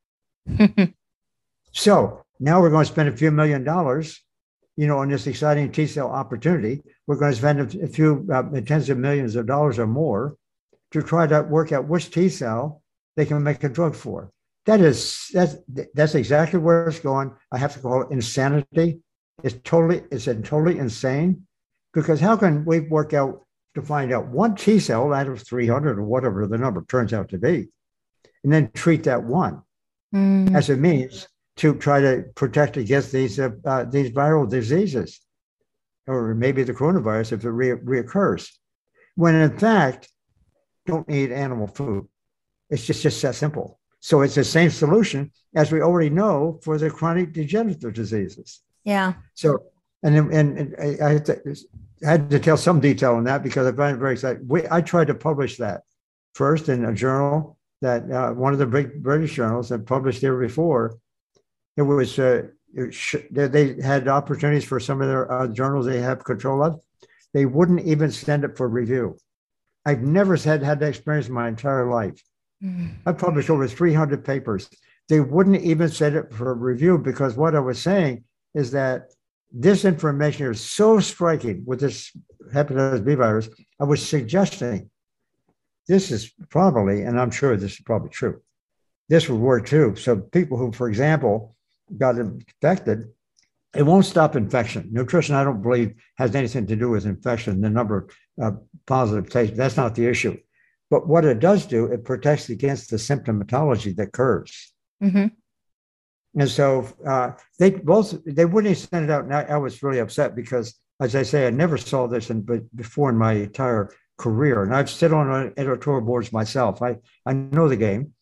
so 1.72 2.24
now 2.40 2.62
we're 2.62 2.70
going 2.70 2.86
to 2.86 2.90
spend 2.90 3.10
a 3.10 3.16
few 3.16 3.30
million 3.30 3.62
dollars, 3.62 4.22
you 4.78 4.86
know, 4.86 4.98
on 4.98 5.08
this 5.08 5.26
exciting 5.26 5.72
T 5.72 5.86
cell 5.86 6.08
opportunity. 6.08 6.82
We're 7.06 7.16
going 7.16 7.32
to 7.32 7.38
spend 7.38 7.74
a 7.82 7.88
few 7.88 8.26
uh, 8.32 8.44
tens 8.60 8.88
of 8.88 8.98
millions 8.98 9.34
of 9.36 9.46
dollars 9.46 9.78
or 9.78 9.86
more 9.86 10.36
to 10.92 11.02
try 11.02 11.26
to 11.26 11.42
work 11.42 11.72
out 11.72 11.88
which 11.88 12.10
T 12.10 12.28
cell 12.28 12.82
they 13.16 13.26
can 13.26 13.42
make 13.42 13.64
a 13.64 13.68
drug 13.68 13.94
for 13.94 14.30
that 14.68 14.82
is 14.82 15.30
that's 15.32 15.56
that's 15.94 16.14
exactly 16.14 16.58
where 16.58 16.86
it's 16.86 17.00
going. 17.00 17.32
I 17.50 17.56
have 17.56 17.72
to 17.72 17.80
call 17.80 18.02
it 18.02 18.10
insanity. 18.10 19.00
It's 19.42 19.56
totally 19.64 20.02
it's 20.12 20.26
totally 20.26 20.78
insane 20.78 21.46
because 21.94 22.20
how 22.20 22.36
can 22.36 22.66
we 22.66 22.80
work 22.80 23.14
out 23.14 23.46
to 23.74 23.80
find 23.80 24.12
out 24.12 24.28
one 24.28 24.54
T 24.54 24.78
cell 24.78 25.14
out 25.14 25.26
of 25.26 25.40
300 25.40 25.98
or 25.98 26.02
whatever 26.02 26.46
the 26.46 26.58
number 26.58 26.84
turns 26.84 27.14
out 27.14 27.30
to 27.30 27.38
be, 27.38 27.68
and 28.44 28.52
then 28.52 28.70
treat 28.74 29.04
that 29.04 29.24
one 29.24 29.62
mm. 30.14 30.54
as 30.54 30.68
a 30.68 30.76
means 30.76 31.26
to 31.58 31.74
try 31.74 32.00
to 32.00 32.24
protect 32.34 32.76
against 32.76 33.12
these 33.12 33.38
uh, 33.38 33.50
uh, 33.64 33.84
these 33.84 34.10
viral 34.10 34.48
diseases, 34.48 35.20
or 36.06 36.34
maybe 36.34 36.62
the 36.62 36.74
coronavirus 36.74 37.32
if 37.32 37.44
it 37.44 37.50
re- 37.50 37.70
reoccurs. 37.70 38.50
When 39.14 39.34
in 39.34 39.58
fact, 39.58 40.08
don't 40.86 41.08
eat 41.10 41.30
animal 41.30 41.66
food. 41.66 42.08
It's 42.70 42.86
just 42.86 43.02
just 43.02 43.22
that 43.22 43.34
simple. 43.34 43.78
So 44.00 44.22
it's 44.22 44.36
the 44.36 44.44
same 44.44 44.70
solution 44.70 45.32
as 45.54 45.72
we 45.72 45.82
already 45.82 46.10
know 46.10 46.60
for 46.62 46.78
the 46.78 46.90
chronic 46.90 47.32
degenerative 47.32 47.94
diseases. 47.94 48.60
Yeah. 48.84 49.14
So, 49.34 49.64
and, 50.02 50.16
and, 50.16 50.58
and 50.58 51.02
I, 51.02 51.12
had 51.14 51.24
to, 51.26 51.56
I 52.06 52.10
had 52.10 52.30
to 52.30 52.38
tell 52.38 52.56
some 52.56 52.80
detail 52.80 53.16
on 53.16 53.24
that 53.24 53.42
because 53.42 53.66
I 53.66 53.72
find 53.72 53.96
it 53.96 54.00
very 54.00 54.12
exciting. 54.12 54.46
We, 54.46 54.62
I 54.70 54.80
tried 54.80 55.08
to 55.08 55.14
publish 55.14 55.56
that 55.56 55.82
first 56.34 56.68
in 56.68 56.84
a 56.84 56.94
journal 56.94 57.58
that 57.80 58.10
uh, 58.10 58.32
one 58.32 58.52
of 58.52 58.60
the 58.60 58.66
big 58.66 59.02
British 59.02 59.34
journals 59.34 59.68
that 59.70 59.86
published 59.86 60.20
there 60.20 60.38
before. 60.38 60.98
It 61.78 61.82
was 61.82 62.18
uh, 62.18 62.48
it 62.74 62.92
sh- 62.92 63.26
they 63.30 63.80
had 63.80 64.08
opportunities 64.08 64.64
for 64.64 64.80
some 64.80 65.00
of 65.00 65.08
their 65.08 65.30
uh, 65.30 65.46
journals 65.46 65.86
they 65.86 66.00
have 66.00 66.24
control 66.24 66.62
of. 66.62 66.80
They 67.32 67.46
wouldn't 67.46 67.86
even 67.86 68.10
send 68.10 68.44
it 68.44 68.56
for 68.56 68.68
review. 68.68 69.16
I've 69.86 70.02
never 70.02 70.36
had 70.36 70.62
had 70.62 70.80
that 70.80 70.88
experience 70.88 71.28
in 71.28 71.34
my 71.34 71.48
entire 71.48 71.88
life. 71.88 72.20
Mm. 72.62 72.96
I 73.06 73.12
published 73.12 73.48
over 73.48 73.68
300 73.68 74.24
papers. 74.24 74.68
They 75.08 75.20
wouldn't 75.20 75.62
even 75.62 75.88
send 75.88 76.16
it 76.16 76.34
for 76.34 76.52
review 76.54 76.98
because 76.98 77.36
what 77.36 77.54
I 77.54 77.60
was 77.60 77.80
saying 77.80 78.24
is 78.54 78.72
that 78.72 79.12
this 79.52 79.84
information 79.84 80.50
is 80.50 80.60
so 80.60 81.00
striking 81.00 81.62
with 81.64 81.80
this 81.80 82.12
hepatitis 82.52 83.04
B 83.04 83.14
virus. 83.14 83.48
I 83.80 83.84
was 83.84 84.06
suggesting 84.06 84.90
this 85.86 86.10
is 86.10 86.32
probably, 86.50 87.02
and 87.02 87.18
I'm 87.18 87.30
sure 87.30 87.56
this 87.56 87.74
is 87.74 87.80
probably 87.80 88.10
true, 88.10 88.42
this 89.08 89.28
would 89.28 89.40
work 89.40 89.66
too. 89.66 89.94
So 89.96 90.16
people 90.16 90.58
who, 90.58 90.72
for 90.72 90.88
example, 90.88 91.56
got 91.96 92.18
infected, 92.18 93.08
it 93.74 93.82
won't 93.82 94.06
stop 94.06 94.34
infection. 94.34 94.88
Nutrition, 94.90 95.34
I 95.34 95.44
don't 95.44 95.62
believe, 95.62 95.94
has 96.16 96.34
anything 96.34 96.66
to 96.66 96.76
do 96.76 96.90
with 96.90 97.06
infection. 97.06 97.60
The 97.60 97.70
number 97.70 98.08
of 98.38 98.54
uh, 98.54 98.56
positive 98.86 99.30
tests, 99.30 99.56
that's 99.56 99.76
not 99.76 99.94
the 99.94 100.06
issue. 100.06 100.36
But 100.90 101.06
what 101.06 101.24
it 101.24 101.38
does 101.38 101.66
do, 101.66 101.86
it 101.86 102.04
protects 102.04 102.48
against 102.48 102.90
the 102.90 102.96
symptomatology 102.96 103.94
that 103.96 104.08
occurs. 104.08 104.72
Mm-hmm. 105.02 105.26
And 106.40 106.50
so 106.50 106.88
uh, 107.06 107.32
they 107.58 107.70
both 107.70 108.14
they 108.24 108.44
wouldn't 108.44 108.76
send 108.76 109.04
it 109.04 109.10
out. 109.10 109.24
And 109.24 109.34
I, 109.34 109.42
I, 109.42 109.56
was 109.56 109.82
really 109.82 109.98
upset 109.98 110.34
because, 110.34 110.74
as 111.00 111.14
I 111.14 111.22
say, 111.22 111.46
I 111.46 111.50
never 111.50 111.76
saw 111.76 112.06
this 112.06 112.30
in, 112.30 112.42
but 112.42 112.74
before 112.76 113.10
in 113.10 113.16
my 113.16 113.32
entire 113.34 113.90
career. 114.18 114.62
And 114.62 114.74
I've 114.74 114.90
sit 114.90 115.12
on 115.12 115.52
editorial 115.56 116.04
boards 116.04 116.32
myself. 116.32 116.82
I, 116.82 116.96
I 117.26 117.32
know 117.32 117.68
the 117.68 117.76
game. 117.76 118.14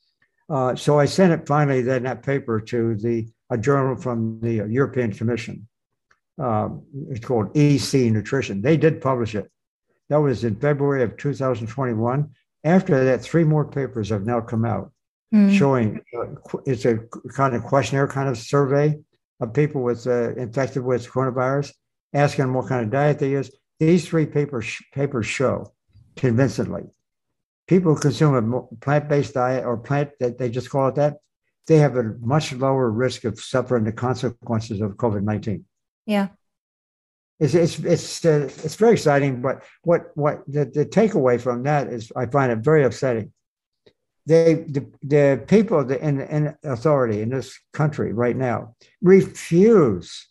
Uh, 0.48 0.76
so 0.76 0.98
I 0.98 1.06
sent 1.06 1.32
it 1.32 1.46
finally, 1.46 1.82
then 1.82 2.04
that 2.04 2.22
paper 2.22 2.60
to 2.60 2.94
the 2.94 3.28
a 3.50 3.58
journal 3.58 3.96
from 3.96 4.40
the 4.40 4.66
European 4.68 5.12
Commission. 5.12 5.68
Um, 6.38 6.82
it's 7.10 7.24
called 7.24 7.56
EC 7.56 8.12
Nutrition. 8.12 8.60
They 8.60 8.76
did 8.76 9.00
publish 9.00 9.34
it. 9.34 9.50
That 10.08 10.20
was 10.20 10.44
in 10.44 10.56
February 10.56 11.02
of 11.02 11.16
2021. 11.16 12.30
After 12.64 13.04
that, 13.04 13.22
three 13.22 13.44
more 13.44 13.64
papers 13.64 14.10
have 14.10 14.26
now 14.26 14.40
come 14.40 14.64
out 14.64 14.92
mm. 15.34 15.56
showing 15.56 16.00
uh, 16.18 16.58
it's 16.66 16.84
a 16.84 16.98
kind 17.34 17.54
of 17.54 17.62
questionnaire 17.62 18.08
kind 18.08 18.28
of 18.28 18.36
survey 18.38 18.98
of 19.40 19.54
people 19.54 19.82
with 19.82 20.06
uh, 20.06 20.34
infected 20.34 20.82
with 20.82 21.08
coronavirus, 21.08 21.72
asking 22.12 22.44
them 22.44 22.54
what 22.54 22.68
kind 22.68 22.84
of 22.84 22.90
diet 22.90 23.18
they 23.18 23.30
use. 23.30 23.50
These 23.78 24.08
three 24.08 24.26
papers 24.26 24.76
papers 24.92 25.26
show 25.26 25.72
convincingly 26.16 26.84
people 27.66 27.94
who 27.94 28.00
consume 28.00 28.34
a 28.54 28.76
plant-based 28.76 29.34
diet 29.34 29.64
or 29.64 29.76
plant 29.76 30.10
that 30.20 30.38
they 30.38 30.48
just 30.48 30.70
call 30.70 30.88
it 30.88 30.94
that, 30.96 31.16
they 31.66 31.78
have 31.78 31.96
a 31.96 32.14
much 32.20 32.52
lower 32.52 32.90
risk 32.90 33.24
of 33.24 33.40
suffering 33.40 33.84
the 33.84 33.92
consequences 33.92 34.80
of 34.80 34.92
COVID 34.92 35.22
nineteen. 35.22 35.64
Yeah, 36.06 36.28
it's 37.40 37.54
it's 37.54 37.78
it's 37.80 38.24
uh, 38.24 38.48
it's 38.64 38.76
very 38.76 38.92
exciting. 38.92 39.42
But 39.42 39.62
what 39.82 40.10
what 40.14 40.42
the, 40.46 40.64
the 40.64 40.86
takeaway 40.86 41.40
from 41.40 41.64
that 41.64 41.88
is, 41.88 42.12
I 42.16 42.26
find 42.26 42.52
it 42.52 42.58
very 42.58 42.84
upsetting. 42.84 43.32
They 44.26 44.54
the, 44.54 44.86
the 45.02 45.44
people 45.46 45.80
in, 45.90 46.20
in 46.20 46.54
authority 46.64 47.22
in 47.22 47.30
this 47.30 47.58
country 47.72 48.12
right 48.12 48.36
now 48.36 48.74
refuse 49.00 50.28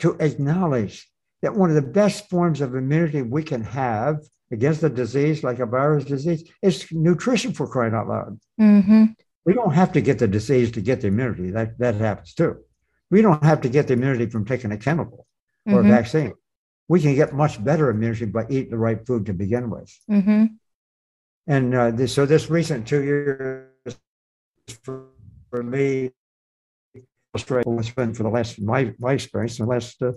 to 0.00 0.16
acknowledge 0.20 1.08
that 1.42 1.54
one 1.54 1.70
of 1.70 1.76
the 1.76 1.82
best 1.82 2.28
forms 2.28 2.60
of 2.60 2.74
immunity 2.74 3.22
we 3.22 3.42
can 3.42 3.62
have 3.62 4.18
against 4.50 4.82
a 4.82 4.88
disease 4.88 5.42
like 5.42 5.58
a 5.58 5.66
virus 5.66 6.04
disease 6.04 6.48
is 6.62 6.86
nutrition 6.92 7.52
for 7.52 7.66
crying 7.66 7.94
out 7.94 8.08
loud. 8.08 8.38
Mm-hmm. 8.60 9.04
We 9.46 9.54
don't 9.54 9.72
have 9.72 9.92
to 9.92 10.00
get 10.00 10.18
the 10.18 10.28
disease 10.28 10.72
to 10.72 10.80
get 10.80 11.00
the 11.00 11.06
immunity. 11.06 11.50
That 11.50 11.78
that 11.78 11.94
happens 11.94 12.34
too. 12.34 12.56
We 13.10 13.22
don't 13.22 13.42
have 13.44 13.60
to 13.60 13.68
get 13.68 13.86
the 13.86 13.94
immunity 13.94 14.26
from 14.26 14.44
taking 14.44 14.72
a 14.72 14.76
chemical 14.76 15.26
or 15.66 15.80
mm-hmm. 15.80 15.90
a 15.90 15.94
vaccine. 15.94 16.32
We 16.88 17.00
can 17.00 17.14
get 17.14 17.32
much 17.32 17.62
better 17.62 17.88
immunity 17.88 18.26
by 18.26 18.46
eating 18.50 18.70
the 18.70 18.78
right 18.78 19.04
food 19.06 19.26
to 19.26 19.32
begin 19.32 19.70
with. 19.70 19.92
Mm-hmm. 20.10 20.46
And 21.46 21.74
uh, 21.74 21.90
this, 21.92 22.12
so 22.12 22.26
this 22.26 22.50
recent 22.50 22.86
two 22.88 23.02
years 23.04 23.96
for, 24.82 25.06
for 25.50 25.62
me, 25.62 26.10
Australia 27.34 27.76
has 27.76 27.90
been 27.90 28.14
for 28.14 28.24
the 28.24 28.30
last 28.30 28.60
my 28.60 28.92
my 28.98 29.12
experience, 29.12 29.58
the 29.58 29.66
last 29.66 30.02
uh, 30.02 30.12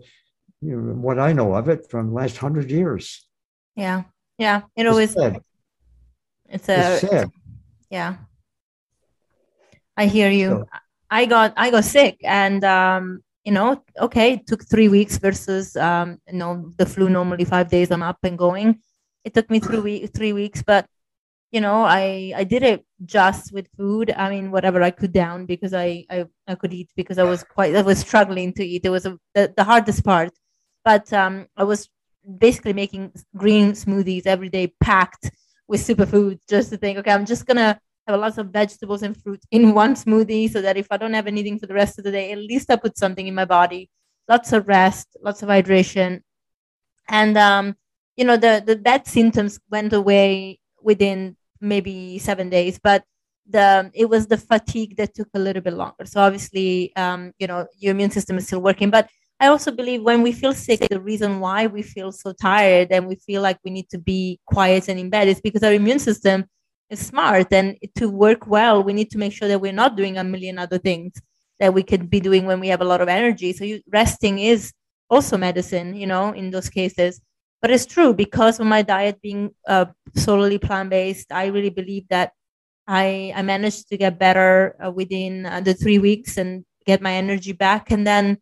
you 0.62 0.76
know, 0.76 0.94
what 0.94 1.20
I 1.20 1.34
know 1.34 1.54
of 1.54 1.70
it 1.70 1.90
from 1.92 2.08
the 2.10 2.14
last 2.14 2.38
hundred 2.38 2.72
years. 2.72 3.28
Yeah, 3.76 4.04
yeah, 4.40 4.62
it 4.76 4.88
always. 4.88 5.16
It's, 5.16 5.40
it's 6.48 6.70
a 6.70 6.94
it's 6.94 7.02
sad. 7.02 7.32
yeah. 7.92 8.16
I 10.00 10.06
hear 10.06 10.32
you. 10.32 10.50
So, 10.50 10.66
I 11.12 11.26
got 11.26 11.54
I 11.58 11.72
got 11.72 11.84
sick, 11.84 12.18
and 12.24 12.64
um, 12.64 13.22
you 13.44 13.52
know, 13.52 13.84
okay, 14.00 14.34
it 14.34 14.48
took 14.48 14.64
three 14.64 14.88
weeks 14.88 15.18
versus 15.18 15.76
um, 15.76 16.20
you 16.32 16.38
know 16.38 16.72
the 16.78 16.86
flu 16.86 17.10
normally 17.10 17.44
five 17.44 17.70
days. 17.70 17.92
I'm 17.92 18.04
up 18.04 18.20
and 18.24 18.38
going. 18.38 18.80
It 19.26 19.34
took 19.34 19.50
me 19.50 19.60
three 19.60 19.80
weeks, 19.80 20.10
three 20.16 20.32
weeks, 20.32 20.64
but 20.64 20.88
you 21.52 21.60
know, 21.60 21.84
I 21.84 22.32
I 22.34 22.44
did 22.46 22.64
it 22.64 22.86
just 23.06 23.52
with 23.52 23.68
food. 23.76 24.14
I 24.16 24.30
mean, 24.30 24.52
whatever 24.52 24.82
I 24.82 24.92
could 24.92 25.12
down 25.12 25.46
because 25.46 25.74
I 25.74 26.06
I, 26.10 26.26
I 26.48 26.56
could 26.56 26.74
eat 26.74 26.90
because 26.96 27.18
I 27.18 27.24
was 27.24 27.44
quite 27.44 27.76
I 27.76 27.82
was 27.82 28.00
struggling 28.00 28.54
to 28.54 28.66
eat. 28.66 28.86
It 28.86 28.92
was 28.92 29.06
a, 29.06 29.18
the, 29.36 29.54
the 29.58 29.66
hardest 29.66 30.06
part, 30.06 30.32
but 30.86 31.12
um, 31.12 31.48
I 31.58 31.66
was 31.66 31.90
basically 32.38 32.74
making 32.74 33.12
green 33.36 33.74
smoothies 33.74 34.28
every 34.28 34.50
day, 34.50 34.72
packed 34.80 35.32
with 35.68 35.82
superfoods, 35.82 36.40
just 36.48 36.70
to 36.70 36.78
think, 36.78 37.00
okay, 37.00 37.12
I'm 37.12 37.26
just 37.26 37.46
gonna 37.46 37.80
have 38.10 38.20
lots 38.20 38.38
of 38.38 38.48
vegetables 38.48 39.04
and 39.04 39.16
fruit 39.16 39.42
in 39.52 39.74
one 39.74 39.96
smoothie 39.96 40.50
so 40.50 40.62
that 40.62 40.78
if 40.78 40.88
I 40.92 40.98
don't 40.98 41.14
have 41.14 41.28
anything 41.28 41.60
for 41.60 41.68
the 41.68 41.74
rest 41.74 41.98
of 41.98 42.04
the 42.06 42.12
day, 42.12 42.32
at 42.32 42.38
least 42.38 42.72
I 42.72 42.76
put 42.76 42.98
something 42.98 43.28
in 43.28 43.36
my 43.36 43.46
body. 43.46 43.90
Lots 44.28 44.54
of 44.54 44.68
rest, 44.68 45.18
lots 45.22 45.42
of 45.44 45.50
hydration. 45.50 46.22
And 47.08 47.38
um, 47.38 47.76
you 48.16 48.26
know, 48.26 48.38
the, 48.38 48.64
the 48.66 48.76
bad 48.76 49.08
symptoms 49.08 49.60
went 49.72 49.94
away 49.94 50.60
within 50.82 51.36
maybe 51.62 52.20
seven 52.20 52.50
days, 52.50 52.80
but 52.82 53.04
the 53.50 53.90
it 53.94 54.08
was 54.08 54.28
the 54.28 54.38
fatigue 54.38 54.96
that 54.98 55.16
took 55.16 55.28
a 55.34 55.40
little 55.40 55.62
bit 55.62 55.74
longer. 55.74 56.06
So 56.06 56.22
obviously, 56.22 56.96
um, 56.96 57.32
you 57.40 57.48
know, 57.48 57.66
your 57.78 57.92
immune 57.92 58.12
system 58.12 58.38
is 58.38 58.46
still 58.46 58.62
working. 58.62 58.92
But 58.92 59.10
I 59.40 59.48
also 59.48 59.72
believe 59.72 60.04
when 60.04 60.22
we 60.22 60.32
feel 60.32 60.54
sick, 60.54 60.82
the 60.90 61.00
reason 61.00 61.40
why 61.40 61.68
we 61.68 61.82
feel 61.82 62.12
so 62.12 62.34
tired 62.34 62.90
and 62.92 63.08
we 63.08 63.16
feel 63.16 63.42
like 63.42 63.58
we 63.64 63.72
need 63.72 63.90
to 63.90 63.98
be 63.98 64.40
quiet 64.46 64.90
and 64.90 65.00
in 65.00 65.10
bed 65.10 65.28
is 65.28 65.42
because 65.42 65.64
our 65.64 65.74
immune 65.74 66.00
system 66.00 66.46
smart 66.94 67.52
and 67.52 67.78
to 67.96 68.10
work 68.10 68.48
well 68.48 68.84
we 68.84 68.94
need 68.94 69.12
to 69.12 69.18
make 69.18 69.34
sure 69.34 69.48
that 69.48 69.62
we're 69.62 69.72
not 69.72 69.96
doing 69.96 70.18
a 70.18 70.24
million 70.24 70.58
other 70.58 70.78
things 70.78 71.14
that 71.60 71.74
we 71.74 71.84
could 71.84 72.10
be 72.10 72.20
doing 72.20 72.46
when 72.46 72.60
we 72.60 72.70
have 72.70 72.82
a 72.82 72.86
lot 72.86 73.02
of 73.02 73.10
energy. 73.10 73.52
So 73.52 73.66
you, 73.66 73.82
resting 73.92 74.40
is 74.40 74.74
also 75.10 75.38
medicine 75.38 75.96
you 75.96 76.08
know 76.08 76.32
in 76.34 76.52
those 76.52 76.70
cases. 76.70 77.22
But 77.62 77.72
it's 77.72 77.86
true 77.86 78.14
because 78.14 78.60
of 78.60 78.68
my 78.68 78.82
diet 78.82 79.22
being 79.22 79.52
uh, 79.68 79.86
solely 80.16 80.58
plant-based 80.58 81.32
i 81.32 81.48
really 81.48 81.70
believe 81.70 82.08
that 82.10 82.32
i 82.88 83.34
i 83.36 83.42
managed 83.42 83.90
to 83.90 83.98
get 83.98 84.18
better 84.18 84.76
uh, 84.84 84.90
within 84.90 85.46
uh, 85.46 85.60
the 85.62 85.74
three 85.74 86.00
weeks 86.00 86.38
and 86.38 86.66
get 86.86 87.02
my 87.02 87.14
energy 87.14 87.52
back 87.52 87.92
and 87.92 88.08
then 88.08 88.38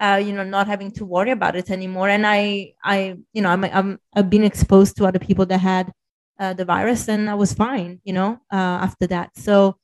uh, 0.00 0.20
you 0.24 0.32
know 0.32 0.42
not 0.42 0.66
having 0.66 0.90
to 0.90 1.04
worry 1.04 1.30
about 1.30 1.54
it 1.56 1.70
anymore. 1.70 2.08
And 2.08 2.26
i 2.26 2.72
i 2.84 3.16
you 3.32 3.42
know 3.42 3.50
I'm, 3.50 3.64
I'm 3.64 3.98
i've 4.16 4.30
been 4.30 4.44
exposed 4.44 4.96
to 4.96 5.06
other 5.06 5.18
people 5.18 5.46
that 5.46 5.58
had 5.58 5.92
uh, 6.38 6.52
the 6.54 6.64
virus 6.64 7.08
and 7.08 7.28
I 7.28 7.34
was 7.34 7.52
fine, 7.52 8.00
you 8.04 8.12
know, 8.12 8.40
uh, 8.52 8.78
after 8.86 9.06
that. 9.08 9.30
So 9.36 9.76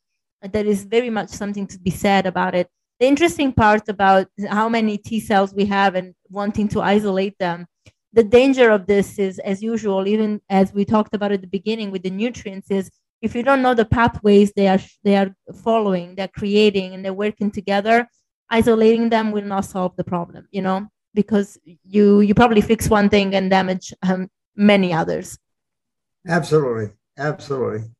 there 0.42 0.66
is 0.66 0.84
very 0.84 1.10
much 1.10 1.30
something 1.30 1.66
to 1.68 1.78
be 1.78 1.90
said 1.90 2.26
about 2.26 2.54
it. 2.54 2.68
The 3.00 3.06
interesting 3.06 3.52
part 3.52 3.88
about 3.88 4.26
how 4.48 4.68
many 4.68 4.98
T 4.98 5.20
cells 5.20 5.54
we 5.54 5.66
have 5.66 5.94
and 5.94 6.14
wanting 6.30 6.68
to 6.68 6.82
isolate 6.82 7.38
them, 7.38 7.66
the 8.12 8.24
danger 8.24 8.70
of 8.70 8.86
this 8.86 9.18
is, 9.18 9.38
as 9.38 9.62
usual, 9.62 10.08
even 10.08 10.40
as 10.48 10.72
we 10.72 10.84
talked 10.84 11.14
about 11.14 11.32
at 11.32 11.40
the 11.40 11.46
beginning 11.46 11.90
with 11.90 12.02
the 12.02 12.10
nutrients, 12.10 12.70
is 12.70 12.90
if 13.22 13.34
you 13.34 13.42
don't 13.42 13.62
know 13.62 13.74
the 13.74 13.84
pathways 13.84 14.52
they 14.52 14.68
are 14.68 14.80
they 15.04 15.16
are 15.16 15.34
following, 15.62 16.14
they're 16.14 16.28
creating, 16.28 16.94
and 16.94 17.04
they're 17.04 17.12
working 17.12 17.50
together, 17.50 18.08
isolating 18.50 19.10
them 19.10 19.30
will 19.30 19.44
not 19.44 19.64
solve 19.64 19.94
the 19.96 20.04
problem. 20.04 20.48
You 20.50 20.62
know, 20.62 20.88
because 21.14 21.58
you 21.84 22.20
you 22.20 22.34
probably 22.34 22.62
fix 22.62 22.88
one 22.88 23.08
thing 23.08 23.34
and 23.34 23.50
damage 23.50 23.92
um, 24.02 24.28
many 24.56 24.92
others. 24.92 25.38
Absolutely, 26.26 26.90
absolutely. 27.16 27.90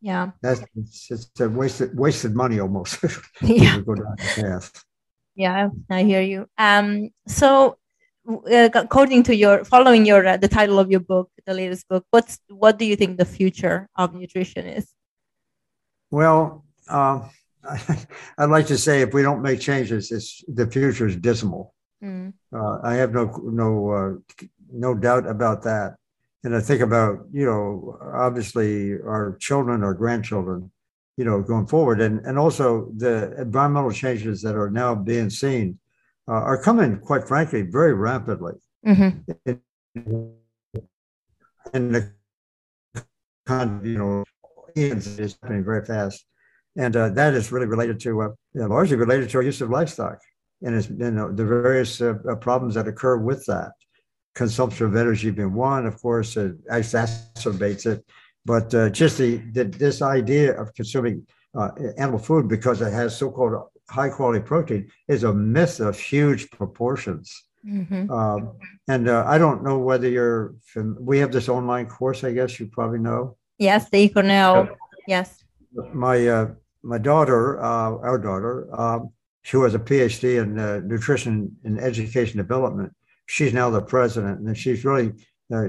Yeah, 0.00 0.30
that's 0.40 0.62
it's, 0.76 1.10
it's 1.10 1.40
a 1.40 1.48
wasted 1.48 1.96
wasted 1.96 2.34
money 2.34 2.58
almost. 2.58 2.98
yeah. 3.42 3.80
go 3.80 3.94
down 3.94 4.16
path. 4.16 4.84
Yeah, 5.34 5.68
I 5.90 6.02
hear 6.02 6.22
you. 6.22 6.46
Um, 6.56 7.10
so 7.26 7.76
uh, 8.28 8.68
according 8.74 9.22
to 9.24 9.36
your 9.36 9.64
following 9.64 10.06
your 10.06 10.26
uh, 10.26 10.36
the 10.36 10.48
title 10.48 10.78
of 10.78 10.90
your 10.90 11.00
book, 11.00 11.30
the 11.46 11.54
latest 11.54 11.88
book, 11.88 12.06
what's 12.10 12.38
what 12.48 12.78
do 12.78 12.84
you 12.84 12.96
think 12.96 13.18
the 13.18 13.24
future 13.24 13.88
of 13.96 14.14
nutrition 14.14 14.66
is? 14.66 14.88
Well, 16.10 16.64
uh, 16.88 17.28
I'd 18.38 18.50
like 18.50 18.66
to 18.68 18.78
say 18.78 19.02
if 19.02 19.12
we 19.12 19.22
don't 19.22 19.42
make 19.42 19.60
changes, 19.60 20.10
it's 20.10 20.42
the 20.48 20.66
future 20.66 21.06
is 21.06 21.16
dismal. 21.16 21.74
Mm. 22.02 22.32
Uh, 22.52 22.78
I 22.82 22.94
have 22.94 23.12
no 23.12 23.26
no 23.44 23.90
uh, 23.90 24.46
no 24.72 24.94
doubt 24.94 25.26
about 25.26 25.62
that 25.64 25.96
and 26.42 26.56
I 26.56 26.60
think 26.60 26.80
about, 26.80 27.26
you 27.32 27.44
know, 27.44 27.98
obviously 28.14 28.94
our 28.94 29.36
children, 29.40 29.84
our 29.84 29.94
grandchildren, 29.94 30.70
you 31.16 31.24
know, 31.24 31.42
going 31.42 31.66
forward, 31.66 32.00
and 32.00 32.20
and 32.24 32.38
also 32.38 32.90
the 32.96 33.34
environmental 33.38 33.92
changes 33.92 34.40
that 34.42 34.56
are 34.56 34.70
now 34.70 34.94
being 34.94 35.28
seen 35.28 35.78
uh, 36.28 36.32
are 36.32 36.62
coming, 36.62 36.98
quite 36.98 37.28
frankly, 37.28 37.62
very 37.62 37.92
rapidly. 37.92 38.54
Mm-hmm. 38.86 39.52
And, 41.74 41.94
the 41.94 42.12
kind 43.46 43.86
you 43.86 43.98
know, 43.98 44.24
is 44.74 45.36
happening 45.42 45.64
very 45.64 45.84
fast, 45.84 46.24
and 46.76 46.96
uh, 46.96 47.10
that 47.10 47.34
is 47.34 47.52
really 47.52 47.66
related 47.66 48.00
to, 48.00 48.22
uh, 48.22 48.28
largely 48.54 48.96
related 48.96 49.28
to 49.30 49.38
our 49.38 49.42
use 49.42 49.60
of 49.60 49.68
livestock, 49.68 50.18
and 50.62 50.74
it's 50.74 50.88
you 50.88 51.10
know 51.10 51.30
the 51.30 51.44
various 51.44 52.00
uh, 52.00 52.14
problems 52.40 52.76
that 52.76 52.88
occur 52.88 53.18
with 53.18 53.44
that 53.46 53.72
consumption 54.34 54.86
of 54.86 54.96
energy 54.96 55.30
being 55.30 55.54
one, 55.54 55.86
of 55.86 56.00
course, 56.00 56.36
it 56.36 56.64
exacerbates 56.66 57.86
it. 57.86 58.04
But 58.44 58.74
uh, 58.74 58.90
just 58.90 59.18
the, 59.18 59.36
the, 59.52 59.64
this 59.64 60.02
idea 60.02 60.58
of 60.60 60.74
consuming 60.74 61.26
uh, 61.54 61.70
animal 61.98 62.18
food 62.18 62.48
because 62.48 62.80
it 62.80 62.92
has 62.92 63.16
so-called 63.16 63.68
high 63.88 64.08
quality 64.08 64.40
protein 64.40 64.90
is 65.08 65.24
a 65.24 65.32
myth 65.32 65.80
of 65.80 65.98
huge 65.98 66.50
proportions. 66.50 67.44
Mm-hmm. 67.66 68.10
Um, 68.10 68.52
and 68.88 69.08
uh, 69.08 69.24
I 69.26 69.36
don't 69.36 69.62
know 69.62 69.78
whether 69.78 70.08
you're. 70.08 70.54
We 70.98 71.18
have 71.18 71.32
this 71.32 71.48
online 71.48 71.86
course. 71.86 72.24
I 72.24 72.32
guess 72.32 72.58
you 72.58 72.68
probably 72.68 73.00
know. 73.00 73.36
Yes, 73.58 73.90
the 73.90 74.08
Cornell. 74.08 74.68
yes. 75.06 75.44
My 75.92 76.26
uh, 76.26 76.50
my 76.82 76.96
daughter, 76.96 77.62
uh, 77.62 77.98
our 77.98 78.18
daughter, 78.18 78.68
um, 78.80 79.10
she 79.42 79.58
has 79.58 79.74
a 79.74 79.78
PhD 79.78 80.42
in 80.42 80.58
uh, 80.58 80.80
nutrition 80.84 81.54
and 81.64 81.78
education 81.78 82.38
development 82.38 82.94
she's 83.30 83.54
now 83.54 83.70
the 83.70 83.80
president, 83.80 84.40
and 84.40 84.58
she's 84.58 84.84
really 84.84 85.12
uh, 85.54 85.68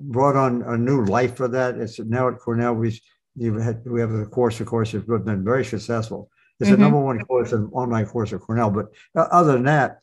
brought 0.00 0.36
on 0.36 0.62
a 0.62 0.76
new 0.76 1.02
life 1.06 1.34
for 1.36 1.48
that. 1.48 1.76
It's 1.76 1.98
now 1.98 2.28
at 2.28 2.38
Cornell. 2.38 2.74
We 2.74 3.00
had, 3.40 3.82
we 3.86 4.00
have 4.00 4.12
a 4.12 4.26
course, 4.26 4.60
of 4.60 4.66
course, 4.66 4.92
it's 4.92 5.06
been 5.06 5.44
very 5.44 5.64
successful. 5.64 6.30
It's 6.60 6.68
mm-hmm. 6.68 6.76
the 6.76 6.84
number 6.84 7.00
one 7.00 7.24
course, 7.24 7.52
an 7.52 7.70
online 7.72 8.06
course 8.06 8.34
at 8.34 8.40
Cornell. 8.40 8.70
But 8.70 8.86
uh, 9.16 9.28
other 9.32 9.52
than 9.54 9.64
that, 9.64 10.02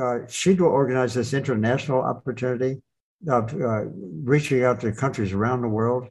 uh, 0.00 0.18
she 0.28 0.58
organized 0.58 1.14
this 1.14 1.32
international 1.32 2.02
opportunity 2.02 2.82
of 3.28 3.54
uh, 3.54 3.84
reaching 4.32 4.64
out 4.64 4.80
to 4.80 4.92
countries 4.92 5.32
around 5.32 5.62
the 5.62 5.68
world 5.68 6.08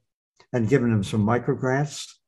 and 0.53 0.69
giving 0.69 0.91
them 0.91 1.03
some 1.03 1.21
micro 1.21 1.55
grants 1.55 2.19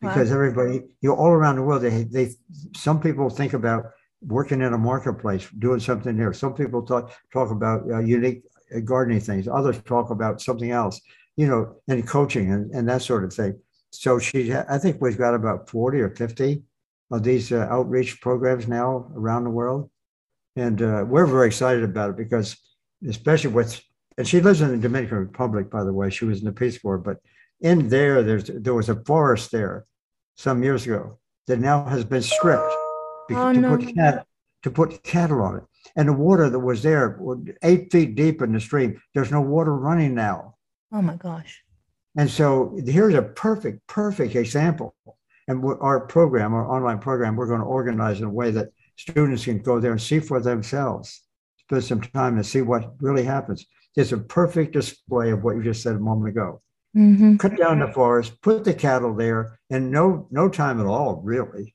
because 0.00 0.30
wow. 0.30 0.34
everybody, 0.34 0.74
you 1.00 1.08
know, 1.08 1.14
all 1.14 1.30
around 1.30 1.56
the 1.56 1.62
world, 1.62 1.82
they, 1.82 2.02
they, 2.04 2.34
some 2.74 3.00
people 3.00 3.30
think 3.30 3.52
about 3.52 3.86
working 4.20 4.60
in 4.62 4.72
a 4.72 4.78
marketplace, 4.78 5.48
doing 5.58 5.80
something 5.80 6.16
there. 6.16 6.32
Some 6.32 6.54
people 6.54 6.82
talk 6.82 7.12
talk 7.32 7.50
about 7.50 7.90
uh, 7.90 8.00
unique 8.00 8.42
gardening 8.84 9.20
things. 9.20 9.48
Others 9.48 9.82
talk 9.82 10.10
about 10.10 10.40
something 10.40 10.70
else, 10.70 11.00
you 11.36 11.46
know, 11.46 11.76
and 11.88 12.06
coaching 12.06 12.52
and, 12.52 12.70
and 12.72 12.88
that 12.88 13.02
sort 13.02 13.24
of 13.24 13.32
thing. 13.32 13.58
So 13.90 14.18
she, 14.18 14.52
I 14.52 14.78
think 14.78 15.00
we've 15.00 15.16
got 15.16 15.34
about 15.34 15.70
40 15.70 16.00
or 16.00 16.10
50 16.10 16.62
of 17.10 17.22
these 17.22 17.52
uh, 17.52 17.66
outreach 17.70 18.20
programs 18.20 18.68
now 18.68 19.10
around 19.14 19.44
the 19.44 19.50
world. 19.50 19.90
And 20.56 20.82
uh, 20.82 21.04
we're 21.06 21.26
very 21.26 21.46
excited 21.46 21.84
about 21.84 22.10
it 22.10 22.16
because, 22.16 22.56
especially 23.08 23.50
with, 23.50 23.80
and 24.18 24.28
she 24.28 24.40
lives 24.40 24.60
in 24.60 24.70
the 24.70 24.76
Dominican 24.76 25.18
Republic, 25.18 25.70
by 25.70 25.84
the 25.84 25.92
way. 25.92 26.10
She 26.10 26.24
was 26.24 26.40
in 26.40 26.44
the 26.44 26.52
Peace 26.52 26.78
Corps, 26.78 26.98
but 26.98 27.18
in 27.60 27.88
there, 27.88 28.22
there's 28.22 28.44
there 28.44 28.74
was 28.74 28.88
a 28.88 29.02
forest 29.04 29.52
there 29.52 29.86
some 30.36 30.62
years 30.62 30.84
ago 30.84 31.18
that 31.46 31.58
now 31.58 31.84
has 31.84 32.04
been 32.04 32.22
stripped 32.22 32.74
oh, 33.36 33.52
to, 33.52 33.58
no. 33.58 33.76
put 33.76 33.94
cat, 33.94 34.26
to 34.62 34.70
put 34.70 35.02
cattle 35.02 35.42
on 35.42 35.56
it. 35.56 35.62
And 35.96 36.08
the 36.08 36.12
water 36.12 36.50
that 36.50 36.58
was 36.58 36.82
there, 36.82 37.20
eight 37.62 37.90
feet 37.90 38.14
deep 38.14 38.42
in 38.42 38.52
the 38.52 38.60
stream, 38.60 39.00
there's 39.14 39.30
no 39.30 39.40
water 39.40 39.74
running 39.74 40.14
now. 40.14 40.56
Oh 40.92 41.02
my 41.02 41.16
gosh. 41.16 41.62
And 42.16 42.30
so 42.30 42.78
here's 42.84 43.14
a 43.14 43.22
perfect, 43.22 43.86
perfect 43.86 44.34
example. 44.34 44.94
And 45.46 45.64
our 45.80 46.00
program, 46.00 46.52
our 46.52 46.70
online 46.70 46.98
program, 46.98 47.36
we're 47.36 47.46
going 47.46 47.60
to 47.60 47.66
organize 47.66 48.18
in 48.18 48.26
a 48.26 48.30
way 48.30 48.50
that 48.50 48.68
students 48.96 49.44
can 49.44 49.58
go 49.58 49.80
there 49.80 49.92
and 49.92 50.02
see 50.02 50.20
for 50.20 50.40
themselves, 50.40 51.22
spend 51.58 51.84
some 51.84 52.00
time 52.00 52.36
and 52.36 52.44
see 52.44 52.60
what 52.60 52.94
really 53.00 53.24
happens. 53.24 53.66
It's 53.96 54.12
a 54.12 54.18
perfect 54.18 54.72
display 54.72 55.30
of 55.30 55.42
what 55.42 55.56
you 55.56 55.62
just 55.62 55.82
said 55.82 55.96
a 55.96 56.00
moment 56.00 56.28
ago. 56.28 56.60
Mm-hmm. 56.96 57.36
Cut 57.36 57.56
down 57.56 57.80
the 57.80 57.92
forest, 57.92 58.40
put 58.42 58.64
the 58.64 58.74
cattle 58.74 59.14
there, 59.14 59.58
and 59.70 59.90
no 59.90 60.26
no 60.30 60.48
time 60.48 60.80
at 60.80 60.86
all, 60.86 61.20
really. 61.22 61.74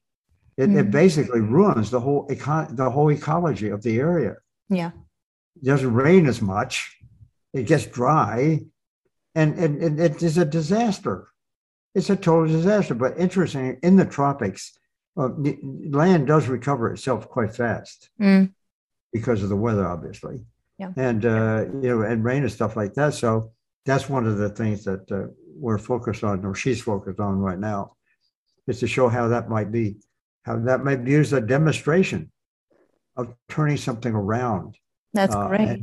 It, 0.58 0.70
mm-hmm. 0.70 0.78
it 0.78 0.92
basically 0.92 1.42
ruins 1.42 1.90
the 1.90 2.00
whole 2.00 2.28
econ- 2.28 2.76
the 2.76 2.90
whole 2.90 3.10
ecology 3.10 3.70
of 3.70 3.82
the 3.82 4.00
area. 4.00 4.36
Yeah, 4.70 4.92
it 5.56 5.66
doesn't 5.66 5.94
rain 5.94 6.28
as 6.28 6.42
much. 6.42 6.98
It 7.54 7.68
gets 7.68 7.86
dry, 7.86 8.62
and, 9.36 9.54
and, 9.60 9.82
and 9.82 10.00
it 10.00 10.24
is 10.24 10.38
a 10.38 10.46
disaster. 10.46 11.28
It's 11.96 12.10
a 12.10 12.16
total 12.16 12.48
disaster. 12.48 12.96
But 12.96 13.20
interesting, 13.20 13.78
in 13.84 13.96
the 13.96 14.06
tropics, 14.06 14.78
uh, 15.16 15.30
land 15.90 16.28
does 16.28 16.48
recover 16.48 16.92
itself 16.94 17.30
quite 17.30 17.56
fast 17.56 18.10
mm. 18.20 18.52
because 19.12 19.44
of 19.44 19.50
the 19.50 19.56
weather, 19.56 19.88
obviously. 19.88 20.42
Yeah. 20.80 20.92
And 20.98 21.26
uh, 21.26 21.66
you 21.82 21.90
know, 21.90 22.02
and 22.02 22.24
rain 22.24 22.42
and 22.42 22.52
stuff 22.52 22.76
like 22.76 22.96
that. 22.96 23.14
So 23.14 23.52
that's 23.86 24.10
one 24.10 24.26
of 24.26 24.38
the 24.38 24.50
things 24.50 24.84
that 24.86 25.12
uh, 25.12 25.32
we're 25.56 25.78
focused 25.78 26.24
on, 26.24 26.44
or 26.46 26.56
she's 26.56 26.82
focused 26.82 27.20
on 27.20 27.38
right 27.38 27.60
now, 27.60 27.96
is 28.68 28.80
to 28.80 28.88
show 28.88 29.08
how 29.10 29.28
that 29.28 29.50
might 29.50 29.72
be, 29.72 29.98
how 30.44 30.58
that 30.60 30.84
might 30.84 31.04
be 31.04 31.12
used 31.12 31.34
as 31.34 31.40
a 31.40 31.46
demonstration 31.46 32.32
of 33.16 33.34
turning 33.50 33.78
something 33.78 34.14
around. 34.14 34.78
That's 35.14 35.36
uh, 35.36 35.48
great. 35.48 35.82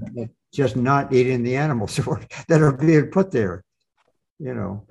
just 0.52 0.76
not 0.76 1.12
eating 1.12 1.42
the 1.42 1.56
animals 1.56 1.96
that 2.48 2.60
are 2.60 2.72
being 2.72 3.06
put 3.06 3.30
there, 3.30 3.64
you 4.38 4.54
know. 4.54 4.86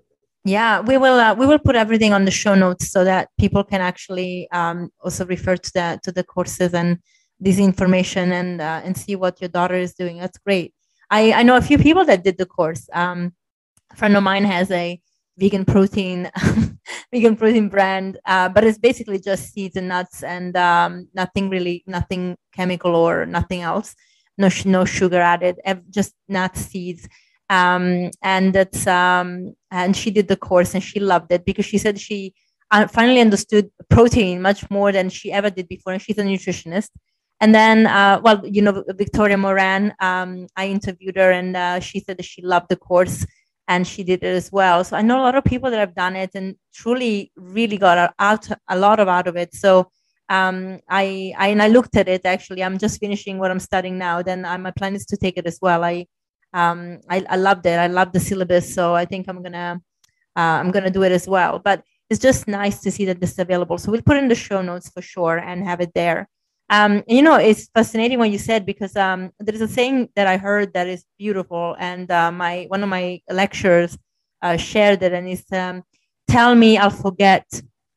Yeah, 0.46 0.80
we 0.80 0.98
will. 0.98 1.20
Uh, 1.20 1.36
we 1.36 1.46
will 1.46 1.60
put 1.60 1.76
everything 1.76 2.14
on 2.14 2.24
the 2.24 2.32
show 2.32 2.56
notes 2.56 2.90
so 2.90 3.04
that 3.04 3.30
people 3.38 3.64
can 3.64 3.82
actually 3.82 4.50
um, 4.52 4.90
also 5.04 5.26
refer 5.26 5.58
to 5.58 5.72
the 5.74 6.00
to 6.04 6.12
the 6.14 6.24
courses 6.24 6.74
and 6.74 6.98
this 7.42 7.60
information 7.60 8.32
and 8.32 8.62
uh, 8.62 8.82
and 8.84 8.98
see 8.98 9.18
what 9.18 9.42
your 9.42 9.50
daughter 9.50 9.76
is 9.76 9.94
doing. 9.94 10.18
That's 10.18 10.38
great. 10.38 10.74
I 11.10 11.34
I 11.34 11.44
know 11.44 11.58
a 11.58 11.62
few 11.62 11.78
people 11.78 12.06
that 12.06 12.24
did 12.24 12.38
the 12.38 12.46
course. 12.46 12.90
Um, 12.94 13.34
a 13.92 13.96
friend 13.98 14.16
of 14.16 14.24
mine 14.24 14.46
has 14.46 14.72
a 14.72 15.02
vegan 15.40 15.66
protein 15.66 16.30
vegan 17.14 17.36
protein 17.36 17.70
brand, 17.70 18.20
uh, 18.26 18.50
but 18.50 18.64
it's 18.64 18.78
basically 18.78 19.20
just 19.20 19.54
seeds 19.54 19.76
and 19.76 19.88
nuts 19.88 20.24
and 20.24 20.56
um, 20.58 21.08
nothing 21.14 21.50
really, 21.50 21.84
nothing 21.88 22.36
chemical 22.54 22.96
or 22.96 23.26
nothing 23.26 23.62
else. 23.62 23.96
No 24.38 24.50
no 24.66 24.86
sugar 24.86 25.20
added, 25.20 25.60
just 25.90 26.14
nuts, 26.28 26.62
seeds. 26.62 27.08
Um, 27.50 28.12
and 28.22 28.54
that's 28.54 28.86
um, 28.86 29.56
and 29.72 29.96
she 29.96 30.12
did 30.12 30.28
the 30.28 30.38
course 30.38 30.76
and 30.76 30.84
she 30.84 31.00
loved 31.00 31.32
it 31.32 31.46
because 31.46 31.66
she 31.66 31.78
said 31.78 32.00
she 32.00 32.34
uh, 32.72 32.88
finally 32.88 33.22
understood 33.22 33.72
protein 33.90 34.42
much 34.42 34.70
more 34.70 34.92
than 34.92 35.10
she 35.10 35.32
ever 35.32 35.50
did 35.50 35.68
before 35.68 35.94
and 35.94 36.02
she's 36.02 36.18
a 36.18 36.24
nutritionist. 36.24 36.90
And 37.42 37.56
then 37.56 37.88
uh, 37.88 38.22
well 38.24 38.46
you 38.46 38.62
know 38.62 38.84
victoria 38.90 39.38
moran 39.38 39.94
um, 40.02 40.48
i 40.58 40.68
interviewed 40.68 41.16
her 41.16 41.32
and 41.32 41.56
uh, 41.56 41.80
she 41.80 42.02
said 42.02 42.18
that 42.18 42.26
she 42.26 42.42
loved 42.42 42.68
the 42.70 42.76
course 42.76 43.26
and 43.70 43.88
she 43.88 44.04
did 44.04 44.22
it 44.24 44.36
as 44.42 44.52
well 44.52 44.84
so 44.84 44.98
i 44.98 45.02
know 45.02 45.20
a 45.22 45.26
lot 45.28 45.36
of 45.36 45.44
people 45.46 45.72
that 45.72 45.80
have 45.80 45.96
done 45.96 46.16
it 46.16 46.32
and 46.36 46.56
truly 46.74 47.32
really 47.38 47.78
got 47.78 48.14
out 48.20 48.48
a 48.68 48.78
lot 48.78 49.00
of 49.00 49.08
out 49.08 49.28
of 49.28 49.38
it 49.38 49.54
so 49.54 49.90
um, 50.30 50.80
I, 50.88 51.34
I 51.38 51.48
and 51.50 51.62
I 51.62 51.68
looked 51.68 51.98
at 51.98 52.08
it 52.08 52.26
actually. 52.26 52.64
I'm 52.64 52.78
just 52.78 53.00
finishing 53.00 53.40
what 53.40 53.50
I'm 53.50 53.60
studying 53.60 53.98
now. 53.98 54.22
Then 54.22 54.46
I, 54.46 54.58
my 54.58 54.72
plan 54.72 54.96
is 54.96 55.06
to 55.08 55.18
take 55.18 55.38
it 55.38 55.48
as 55.48 55.58
well. 55.62 55.84
I 55.84 56.06
um, 56.54 57.00
I, 57.10 57.26
I 57.30 57.36
loved 57.36 57.66
it. 57.66 57.80
I 57.80 57.88
love 57.88 58.12
the 58.12 58.20
syllabus, 58.20 58.74
so 58.74 58.94
I 58.94 59.06
think 59.06 59.28
I'm 59.28 59.42
gonna 59.42 59.82
uh, 60.36 60.58
I'm 60.62 60.72
gonna 60.72 60.92
do 60.92 61.04
it 61.04 61.12
as 61.12 61.28
well. 61.28 61.60
But 61.60 61.84
it's 62.10 62.20
just 62.20 62.48
nice 62.48 62.80
to 62.82 62.92
see 62.92 63.06
that 63.06 63.20
this 63.20 63.32
is 63.32 63.40
available. 63.40 63.78
So 63.78 63.92
we'll 63.92 64.02
put 64.04 64.18
in 64.18 64.28
the 64.28 64.36
show 64.36 64.62
notes 64.62 64.90
for 64.90 65.02
sure 65.02 65.38
and 65.38 65.64
have 65.64 65.82
it 65.82 65.94
there. 65.94 66.28
Um, 66.70 67.04
you 67.08 67.22
know, 67.24 67.36
it's 67.36 67.68
fascinating 67.74 68.20
what 68.20 68.30
you 68.30 68.38
said 68.38 68.66
because 68.66 68.96
um, 68.96 69.32
there 69.40 69.56
is 69.56 69.62
a 69.62 69.68
saying 69.68 70.10
that 70.16 70.28
I 70.28 70.38
heard 70.38 70.74
that 70.74 70.88
is 70.88 71.04
beautiful, 71.18 71.76
and 71.80 72.10
uh, 72.12 72.32
my 72.32 72.66
one 72.68 72.84
of 72.84 72.90
my 72.90 73.22
lecturers 73.30 73.98
uh, 74.42 74.56
shared 74.58 75.02
it, 75.02 75.12
and 75.14 75.28
it's 75.28 75.52
um, 75.52 75.84
"Tell 76.28 76.54
me, 76.54 76.78
I'll 76.78 76.92
forget; 76.92 77.46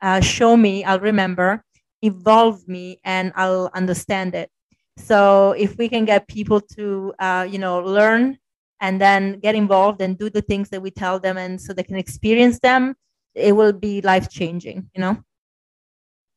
uh, 0.01 0.21
show 0.21 0.57
me, 0.57 0.85
I'll 0.85 1.01
remember; 1.01 1.63
evolve 2.01 2.67
me, 2.67 2.99
and 3.05 3.33
I'll 3.37 3.71
understand 3.75 4.35
it." 4.35 4.51
So 4.97 5.53
if 5.53 5.77
we 5.77 5.89
can 5.89 6.05
get 6.07 6.27
people 6.29 6.61
to, 6.77 7.13
uh, 7.19 7.47
you 7.51 7.59
know, 7.59 7.81
learn 7.81 8.39
and 8.81 9.01
then 9.01 9.39
get 9.41 9.55
involved 9.55 10.01
and 10.01 10.19
do 10.19 10.31
the 10.31 10.43
things 10.43 10.71
that 10.71 10.83
we 10.83 10.91
tell 10.91 11.19
them 11.21 11.37
and 11.37 11.61
so 11.61 11.73
they 11.73 11.83
can 11.85 11.97
experience 11.97 12.59
them 12.61 12.95
it 13.35 13.53
will 13.53 13.73
be 13.73 14.01
life 14.03 14.29
changing 14.29 14.91
you 14.95 15.01
know 15.01 15.17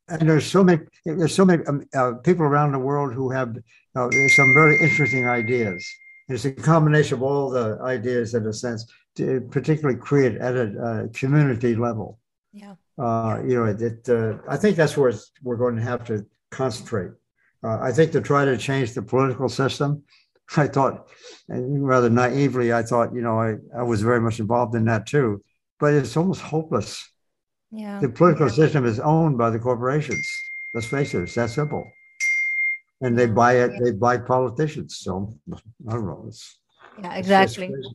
and 0.07 0.29
there's 0.29 0.45
so 0.45 0.63
many 0.63 0.81
there's 1.05 1.33
so 1.33 1.45
many 1.45 1.63
um, 1.65 1.85
uh, 1.95 2.13
people 2.23 2.45
around 2.45 2.71
the 2.71 2.79
world 2.79 3.13
who 3.13 3.29
have 3.29 3.55
uh, 3.95 4.09
some 4.29 4.53
very 4.53 4.77
interesting 4.79 5.27
ideas 5.27 5.85
it's 6.27 6.45
a 6.45 6.51
combination 6.51 7.17
of 7.17 7.23
all 7.23 7.49
the 7.49 7.77
ideas 7.81 8.33
in 8.33 8.45
a 8.47 8.53
sense 8.53 8.85
to 9.15 9.41
particularly 9.51 9.97
create 9.97 10.35
at 10.37 10.55
a 10.55 10.79
uh, 10.79 11.07
community 11.13 11.75
level 11.75 12.19
yeah 12.53 12.75
uh, 12.97 13.41
you 13.45 13.55
know 13.55 13.65
it, 13.65 14.07
uh, 14.09 14.37
i 14.47 14.57
think 14.57 14.75
that's 14.75 14.97
where 14.97 15.13
we're 15.43 15.57
going 15.57 15.75
to 15.75 15.81
have 15.81 16.03
to 16.05 16.25
concentrate 16.51 17.11
uh, 17.63 17.79
i 17.81 17.91
think 17.91 18.11
to 18.11 18.21
try 18.21 18.45
to 18.45 18.57
change 18.57 18.93
the 18.93 19.01
political 19.01 19.49
system 19.49 20.03
I 20.57 20.67
thought, 20.67 21.07
and 21.49 21.87
rather 21.87 22.09
naively, 22.09 22.73
I 22.73 22.83
thought, 22.83 23.13
you 23.13 23.21
know, 23.21 23.39
I, 23.39 23.55
I 23.77 23.83
was 23.83 24.01
very 24.01 24.21
much 24.21 24.39
involved 24.39 24.75
in 24.75 24.85
that 24.85 25.07
too. 25.07 25.41
But 25.79 25.93
it's 25.93 26.15
almost 26.15 26.41
hopeless. 26.41 27.09
Yeah. 27.75 27.99
The 27.99 28.09
political 28.09 28.49
system 28.49 28.85
is 28.85 28.99
owned 28.99 29.37
by 29.37 29.49
the 29.49 29.59
corporations. 29.59 30.25
Let's 30.73 30.87
face 30.87 31.13
it, 31.13 31.23
it's 31.23 31.35
that 31.35 31.49
simple. 31.49 31.91
And 33.01 33.17
they 33.17 33.27
buy 33.27 33.57
it, 33.57 33.71
they 33.83 33.91
buy 33.91 34.17
politicians. 34.17 34.97
So 34.99 35.33
I 35.87 35.91
don't 35.91 36.05
know. 36.05 36.23
It's, 36.27 36.57
yeah, 37.01 37.15
exactly. 37.15 37.67
It's 37.67 37.89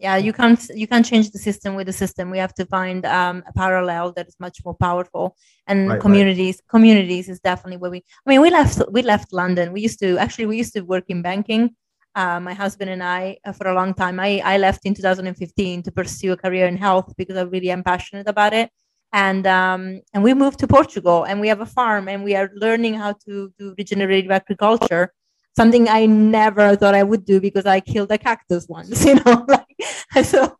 yeah 0.00 0.16
you 0.16 0.32
can't 0.32 0.68
you 0.74 0.86
can't 0.88 1.04
change 1.04 1.30
the 1.30 1.38
system 1.38 1.74
with 1.74 1.86
the 1.86 1.92
system 1.92 2.30
we 2.30 2.38
have 2.38 2.54
to 2.54 2.64
find 2.66 3.04
um, 3.04 3.42
a 3.46 3.52
parallel 3.52 4.12
that 4.12 4.26
is 4.26 4.36
much 4.40 4.64
more 4.64 4.74
powerful 4.74 5.36
and 5.66 5.90
right, 5.90 6.00
communities 6.00 6.56
right. 6.56 6.68
communities 6.70 7.28
is 7.28 7.38
definitely 7.40 7.76
where 7.76 7.90
we 7.90 7.98
i 7.98 8.30
mean 8.30 8.40
we 8.40 8.50
left 8.50 8.80
we 8.90 9.02
left 9.02 9.32
london 9.32 9.72
we 9.72 9.80
used 9.80 10.00
to 10.00 10.18
actually 10.18 10.46
we 10.46 10.56
used 10.56 10.72
to 10.72 10.80
work 10.80 11.04
in 11.08 11.22
banking 11.22 11.76
uh, 12.14 12.40
my 12.40 12.54
husband 12.54 12.90
and 12.90 13.02
i 13.02 13.36
uh, 13.44 13.52
for 13.52 13.68
a 13.68 13.74
long 13.74 13.94
time 13.94 14.18
I, 14.20 14.40
I 14.44 14.58
left 14.58 14.84
in 14.84 14.94
2015 14.94 15.82
to 15.84 15.92
pursue 15.92 16.32
a 16.32 16.36
career 16.36 16.66
in 16.66 16.76
health 16.76 17.14
because 17.16 17.36
i 17.36 17.42
really 17.42 17.70
am 17.70 17.82
passionate 17.84 18.28
about 18.28 18.52
it. 18.52 18.70
And 19.12 19.44
um, 19.46 20.02
and 20.14 20.22
we 20.22 20.34
moved 20.34 20.60
to 20.60 20.68
portugal 20.68 21.24
and 21.24 21.40
we 21.40 21.48
have 21.48 21.60
a 21.60 21.66
farm 21.66 22.08
and 22.08 22.22
we 22.22 22.36
are 22.36 22.50
learning 22.54 22.94
how 22.94 23.12
to 23.26 23.52
do 23.58 23.74
regenerative 23.76 24.30
agriculture 24.30 25.12
something 25.56 25.88
I 25.88 26.06
never 26.06 26.76
thought 26.76 26.94
I 26.94 27.02
would 27.02 27.24
do 27.24 27.40
because 27.40 27.66
I 27.66 27.80
killed 27.80 28.10
a 28.12 28.18
cactus 28.18 28.68
once, 28.68 29.04
you 29.08 29.16
know, 29.16 29.44
like 29.48 29.66
so 30.24 30.56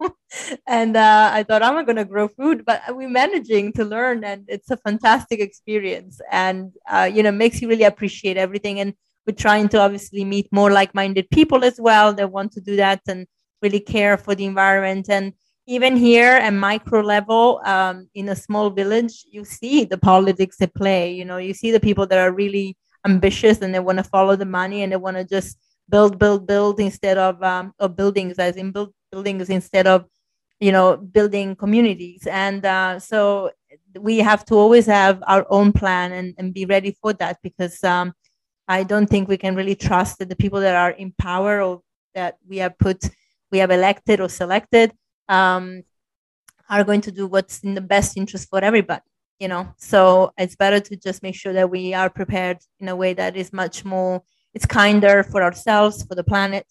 and 0.66 0.96
uh, 0.96 1.30
I 1.32 1.42
thought 1.42 1.62
I'm 1.62 1.84
gonna 1.84 2.04
grow 2.04 2.28
food, 2.28 2.64
but 2.64 2.82
we're 2.90 3.08
managing 3.08 3.72
to 3.74 3.84
learn 3.84 4.24
and 4.24 4.44
it's 4.48 4.70
a 4.70 4.76
fantastic 4.76 5.40
experience 5.40 6.20
and 6.30 6.72
uh, 6.88 7.10
you 7.12 7.22
know 7.22 7.32
makes 7.32 7.60
you 7.60 7.68
really 7.68 7.84
appreciate 7.84 8.36
everything. 8.36 8.80
And 8.80 8.94
we're 9.26 9.34
trying 9.34 9.68
to 9.70 9.78
obviously 9.78 10.24
meet 10.24 10.48
more 10.50 10.70
like-minded 10.70 11.28
people 11.30 11.64
as 11.64 11.80
well 11.80 12.12
that 12.14 12.30
want 12.30 12.52
to 12.52 12.60
do 12.60 12.76
that 12.76 13.00
and 13.08 13.26
really 13.62 13.80
care 13.80 14.16
for 14.16 14.34
the 14.34 14.44
environment. 14.44 15.08
And 15.10 15.32
even 15.66 15.96
here 15.96 16.32
at 16.32 16.52
micro 16.52 17.00
level, 17.00 17.60
um, 17.64 18.08
in 18.14 18.28
a 18.30 18.36
small 18.36 18.70
village, 18.70 19.24
you 19.30 19.44
see 19.44 19.84
the 19.84 19.98
politics 19.98 20.60
at 20.60 20.74
play. 20.74 21.12
You 21.12 21.24
know, 21.24 21.36
you 21.36 21.54
see 21.54 21.70
the 21.70 21.80
people 21.80 22.06
that 22.06 22.18
are 22.18 22.32
really 22.32 22.76
ambitious 23.06 23.58
and 23.60 23.74
they 23.74 23.80
want 23.80 23.98
to 23.98 24.04
follow 24.04 24.36
the 24.36 24.46
money 24.46 24.82
and 24.82 24.92
they 24.92 24.96
want 24.96 25.16
to 25.16 25.24
just 25.24 25.58
build, 25.88 26.18
build, 26.18 26.46
build 26.46 26.80
instead 26.80 27.18
of 27.18 27.42
um, 27.42 27.72
of 27.78 27.96
buildings, 27.96 28.38
as 28.38 28.56
in 28.56 28.72
build 28.72 28.92
buildings 29.12 29.50
instead 29.50 29.86
of 29.86 30.06
you 30.60 30.72
know 30.72 30.96
building 30.96 31.54
communities. 31.54 32.26
And 32.26 32.64
uh, 32.64 32.98
so 32.98 33.50
we 33.98 34.18
have 34.18 34.44
to 34.46 34.54
always 34.54 34.86
have 34.86 35.22
our 35.26 35.46
own 35.50 35.72
plan 35.72 36.12
and, 36.12 36.34
and 36.38 36.54
be 36.54 36.64
ready 36.64 36.96
for 37.00 37.12
that 37.14 37.38
because 37.42 37.82
um, 37.84 38.12
I 38.70 38.84
don't 38.84 39.08
think 39.08 39.28
we 39.28 39.36
can 39.36 39.56
really 39.56 39.74
trust 39.74 40.20
that 40.20 40.28
the 40.28 40.36
people 40.36 40.60
that 40.60 40.76
are 40.76 40.92
in 40.92 41.12
power 41.18 41.60
or 41.60 41.82
that 42.14 42.38
we 42.48 42.58
have 42.58 42.78
put, 42.78 43.02
we 43.50 43.58
have 43.58 43.72
elected 43.72 44.20
or 44.20 44.28
selected, 44.28 44.92
um, 45.28 45.82
are 46.68 46.84
going 46.84 47.00
to 47.00 47.10
do 47.10 47.26
what's 47.26 47.64
in 47.64 47.74
the 47.74 47.80
best 47.80 48.16
interest 48.16 48.48
for 48.48 48.62
everybody. 48.62 49.02
You 49.40 49.48
know, 49.48 49.74
so 49.76 50.32
it's 50.38 50.54
better 50.54 50.78
to 50.78 50.96
just 50.96 51.20
make 51.20 51.34
sure 51.34 51.52
that 51.52 51.68
we 51.68 51.94
are 51.94 52.08
prepared 52.08 52.58
in 52.78 52.88
a 52.88 52.94
way 52.94 53.12
that 53.14 53.36
is 53.36 53.52
much 53.52 53.84
more, 53.84 54.22
it's 54.54 54.66
kinder 54.66 55.24
for 55.24 55.42
ourselves, 55.42 56.04
for 56.04 56.14
the 56.14 56.22
planet, 56.22 56.66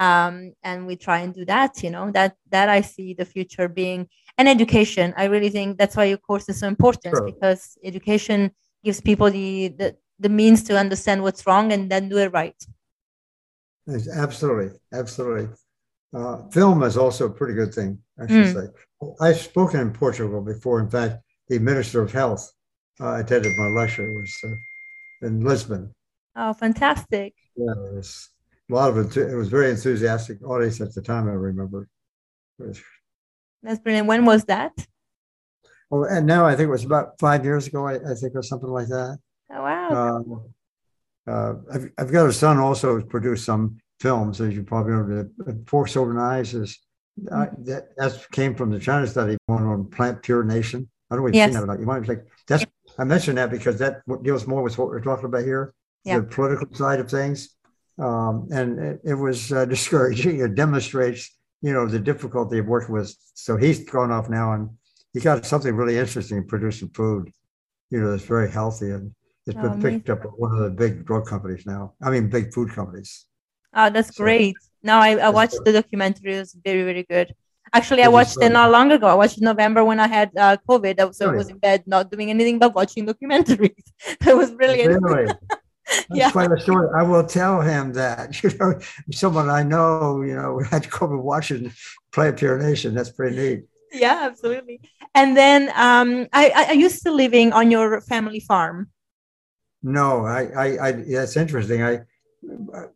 um, 0.00 0.52
and 0.64 0.84
we 0.84 0.96
try 0.96 1.18
and 1.20 1.32
do 1.32 1.44
that. 1.44 1.80
You 1.80 1.90
know, 1.90 2.10
that 2.10 2.34
that 2.50 2.68
I 2.68 2.80
see 2.80 3.14
the 3.14 3.24
future 3.24 3.68
being 3.68 4.08
and 4.36 4.48
education. 4.48 5.14
I 5.16 5.26
really 5.26 5.50
think 5.50 5.78
that's 5.78 5.94
why 5.94 6.06
your 6.06 6.18
course 6.18 6.48
is 6.48 6.58
so 6.58 6.66
important 6.66 7.14
sure. 7.14 7.26
because 7.26 7.78
education 7.84 8.50
gives 8.82 9.00
people 9.00 9.30
the, 9.30 9.68
the 9.68 9.96
the 10.18 10.28
means 10.28 10.62
to 10.64 10.78
understand 10.78 11.22
what's 11.22 11.46
wrong 11.46 11.72
and 11.72 11.90
then 11.90 12.08
do 12.08 12.18
it 12.18 12.32
right. 12.32 12.56
Absolutely, 13.88 14.78
absolutely. 14.92 15.48
Uh, 16.14 16.48
film 16.48 16.82
is 16.82 16.96
also 16.96 17.26
a 17.26 17.30
pretty 17.30 17.54
good 17.54 17.74
thing, 17.74 17.98
I 18.18 18.26
should 18.26 18.46
mm. 18.46 18.54
say. 18.54 19.06
I've 19.20 19.36
spoken 19.36 19.80
in 19.80 19.92
Portugal 19.92 20.40
before. 20.40 20.80
In 20.80 20.88
fact, 20.88 21.22
the 21.48 21.58
Minister 21.58 22.00
of 22.00 22.12
Health 22.12 22.50
uh, 23.00 23.16
attended 23.16 23.56
my 23.56 23.68
lecture. 23.68 24.06
It 24.06 24.14
was 24.14 24.34
uh, 24.44 25.26
in 25.26 25.44
Lisbon. 25.44 25.92
Oh, 26.34 26.52
fantastic! 26.52 27.34
Yeah, 27.54 27.72
it 27.72 27.94
was 27.94 28.30
a 28.70 28.74
lot 28.74 28.90
of 28.90 28.98
it. 28.98 29.16
It 29.16 29.36
was 29.36 29.48
very 29.48 29.70
enthusiastic 29.70 30.42
audience 30.42 30.80
at 30.80 30.94
the 30.94 31.02
time. 31.02 31.28
I 31.28 31.32
remember. 31.32 31.88
Was, 32.58 32.80
That's 33.62 33.80
brilliant. 33.80 34.08
When 34.08 34.24
was 34.24 34.44
that? 34.44 34.72
Oh, 35.90 36.04
and 36.04 36.26
now 36.26 36.46
I 36.46 36.56
think 36.56 36.68
it 36.68 36.72
was 36.72 36.84
about 36.84 37.18
five 37.20 37.44
years 37.44 37.66
ago. 37.66 37.86
I, 37.86 37.94
I 37.94 38.14
think, 38.14 38.34
or 38.34 38.42
something 38.42 38.68
like 38.68 38.88
that. 38.88 39.18
Um, 39.90 40.44
uh, 41.26 41.54
I've, 41.72 41.90
I've 41.98 42.12
got 42.12 42.28
a 42.28 42.32
son 42.32 42.58
also 42.58 42.94
who's 42.94 43.04
produced 43.04 43.44
some 43.44 43.78
films, 44.00 44.40
as 44.40 44.54
you 44.54 44.62
probably 44.62 44.92
know. 44.92 45.28
The 45.38 45.64
Forks 45.66 45.96
Over 45.96 46.12
Knives 46.12 46.54
is 46.54 46.78
uh, 47.30 47.34
mm-hmm. 47.34 47.64
that 47.64 47.96
that 47.96 48.26
came 48.30 48.54
from 48.54 48.70
the 48.70 48.78
China 48.78 49.06
study, 49.06 49.36
one 49.46 49.64
on 49.64 49.84
PlantPure 49.84 50.46
Nation. 50.46 50.88
I 51.10 51.14
don't 51.14 51.24
know 51.24 51.28
if 51.28 51.34
you've 51.34 51.44
seen 51.44 51.54
that 51.54 51.64
about. 51.64 51.80
You 51.80 51.86
might 51.86 52.06
like 52.08 52.26
that's. 52.46 52.64
I 52.98 53.04
mentioned 53.04 53.38
that 53.38 53.50
because 53.50 53.78
that 53.78 54.02
deals 54.22 54.46
more 54.46 54.62
with 54.62 54.78
what 54.78 54.88
we're 54.88 55.00
talking 55.00 55.26
about 55.26 55.44
here, 55.44 55.74
yeah. 56.04 56.18
the 56.18 56.24
political 56.24 56.72
side 56.74 57.00
of 57.00 57.10
things, 57.10 57.56
um, 57.98 58.48
and 58.52 58.78
it, 58.78 59.00
it 59.04 59.14
was 59.14 59.52
uh, 59.52 59.64
discouraging. 59.76 60.40
It 60.40 60.54
demonstrates, 60.54 61.36
you 61.60 61.72
know, 61.72 61.86
the 61.86 61.98
difficulty 61.98 62.58
of 62.58 62.66
working 62.66 62.94
with. 62.94 63.14
So 63.34 63.56
he's 63.56 63.84
gone 63.84 64.12
off 64.12 64.28
now, 64.28 64.52
and 64.52 64.70
he 65.12 65.20
got 65.20 65.44
something 65.46 65.74
really 65.74 65.98
interesting, 65.98 66.46
producing 66.46 66.90
food, 66.90 67.32
you 67.90 68.00
know, 68.00 68.10
that's 68.10 68.24
very 68.24 68.50
healthy 68.50 68.90
and 68.90 69.12
it's 69.46 69.56
been 69.56 69.78
oh, 69.78 69.80
picked 69.80 70.10
up 70.10 70.22
by 70.22 70.30
one 70.30 70.52
of 70.52 70.58
the 70.58 70.70
big 70.70 71.06
drug 71.06 71.26
companies 71.26 71.64
now. 71.66 71.94
I 72.02 72.10
mean, 72.10 72.28
big 72.28 72.52
food 72.52 72.70
companies. 72.70 73.26
Oh, 73.74 73.90
that's 73.90 74.16
so, 74.16 74.24
great. 74.24 74.56
No, 74.82 74.94
I, 74.96 75.16
I 75.16 75.28
watched 75.30 75.58
the 75.64 75.72
documentary. 75.72 76.34
It 76.34 76.40
was 76.40 76.56
very, 76.64 76.82
very 76.82 77.04
good. 77.04 77.34
Actually, 77.72 78.02
I 78.02 78.08
watched 78.08 78.38
it 78.40 78.50
not 78.50 78.70
long 78.70 78.90
ago. 78.92 79.06
I 79.06 79.14
watched 79.14 79.40
November 79.40 79.84
when 79.84 80.00
I 80.00 80.06
had 80.06 80.30
uh, 80.36 80.56
COVID. 80.68 81.00
I 81.00 81.04
was, 81.04 81.20
I 81.20 81.26
was 81.26 81.48
in 81.48 81.58
bed, 81.58 81.82
not 81.86 82.10
doing 82.10 82.30
anything 82.30 82.58
but 82.58 82.74
watching 82.74 83.06
documentaries. 83.06 83.84
it 84.26 84.36
was 84.36 84.50
brilliant. 84.52 85.02
Really? 85.02 85.32
That's 85.86 86.06
yeah. 86.10 86.30
quite 86.30 86.50
a 86.50 86.60
story. 86.60 86.88
I 86.96 87.02
will 87.02 87.24
tell 87.24 87.60
him 87.60 87.92
that. 87.92 88.42
You 88.42 88.50
know, 88.58 88.78
someone 89.12 89.50
I 89.50 89.62
know, 89.62 90.22
you 90.22 90.34
know, 90.34 90.60
had 90.60 90.84
COVID 90.84 90.90
come 90.90 91.12
and 91.12 91.22
watch 91.22 91.50
it 91.50 91.70
PlantPure 92.12 92.60
Nation. 92.60 92.94
That's 92.94 93.10
pretty 93.10 93.36
neat. 93.36 93.64
Yeah, 93.92 94.20
absolutely. 94.22 94.80
And 95.14 95.36
then 95.36 95.70
um, 95.74 96.26
I, 96.32 96.50
I, 96.54 96.64
are 96.66 96.74
you 96.74 96.88
still 96.88 97.14
living 97.14 97.52
on 97.52 97.70
your 97.70 98.00
family 98.00 98.40
farm? 98.40 98.90
No, 99.86 100.26
I, 100.26 100.42
I, 100.46 100.88
I 100.88 100.92
that's 100.92 101.36
interesting. 101.36 101.80
I, 101.80 102.00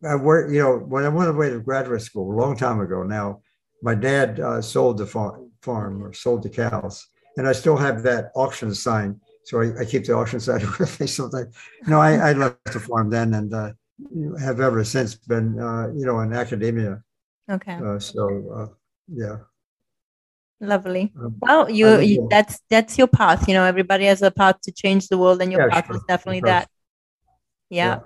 I 0.05 0.15
work, 0.15 0.51
you 0.51 0.59
know, 0.59 0.77
when 0.77 1.05
I 1.05 1.07
went 1.07 1.29
away 1.29 1.49
to 1.49 1.61
graduate 1.61 2.01
school 2.01 2.29
a 2.29 2.37
long 2.37 2.57
time 2.57 2.81
ago 2.81 3.03
now, 3.03 3.39
my 3.81 3.95
dad 3.95 4.41
uh, 4.41 4.61
sold 4.61 4.97
the 4.97 5.05
farm, 5.05 5.51
farm 5.61 6.03
or 6.03 6.11
sold 6.11 6.43
the 6.43 6.49
cows, 6.49 7.07
and 7.37 7.47
I 7.47 7.53
still 7.53 7.77
have 7.77 8.03
that 8.03 8.31
auction 8.35 8.75
sign. 8.75 9.21
So 9.45 9.61
I, 9.61 9.79
I 9.79 9.85
keep 9.85 10.03
the 10.03 10.15
auction 10.15 10.39
sign 10.47 10.67
with 10.79 10.99
me 10.99 11.07
sometimes. 11.07 11.55
No, 11.87 12.01
I, 12.01 12.31
I 12.31 12.33
left 12.33 12.57
the 12.65 12.81
farm 12.81 13.09
then 13.09 13.35
and 13.35 13.53
uh, 13.53 13.71
have 14.41 14.59
ever 14.59 14.83
since 14.83 15.15
been, 15.15 15.57
uh, 15.61 15.87
you 15.95 16.05
know, 16.05 16.19
in 16.19 16.33
academia. 16.33 17.01
Okay. 17.49 17.75
Uh, 17.75 17.99
so, 17.99 18.27
uh, 18.53 18.67
yeah. 19.07 19.37
Lovely. 20.59 21.13
Um, 21.17 21.37
well, 21.39 21.69
you, 21.69 22.01
you, 22.01 22.27
that's 22.29 22.59
that's 22.69 22.97
your 22.97 23.07
path. 23.07 23.47
You 23.47 23.53
know, 23.53 23.63
everybody 23.63 24.05
has 24.05 24.21
a 24.21 24.29
path 24.29 24.59
to 24.63 24.73
change 24.73 25.07
the 25.07 25.17
world, 25.17 25.41
and 25.41 25.53
your 25.53 25.61
yeah, 25.61 25.69
path 25.69 25.87
sure, 25.87 25.95
is 25.95 26.03
definitely 26.07 26.41
that. 26.41 26.67
Yeah. 27.71 27.99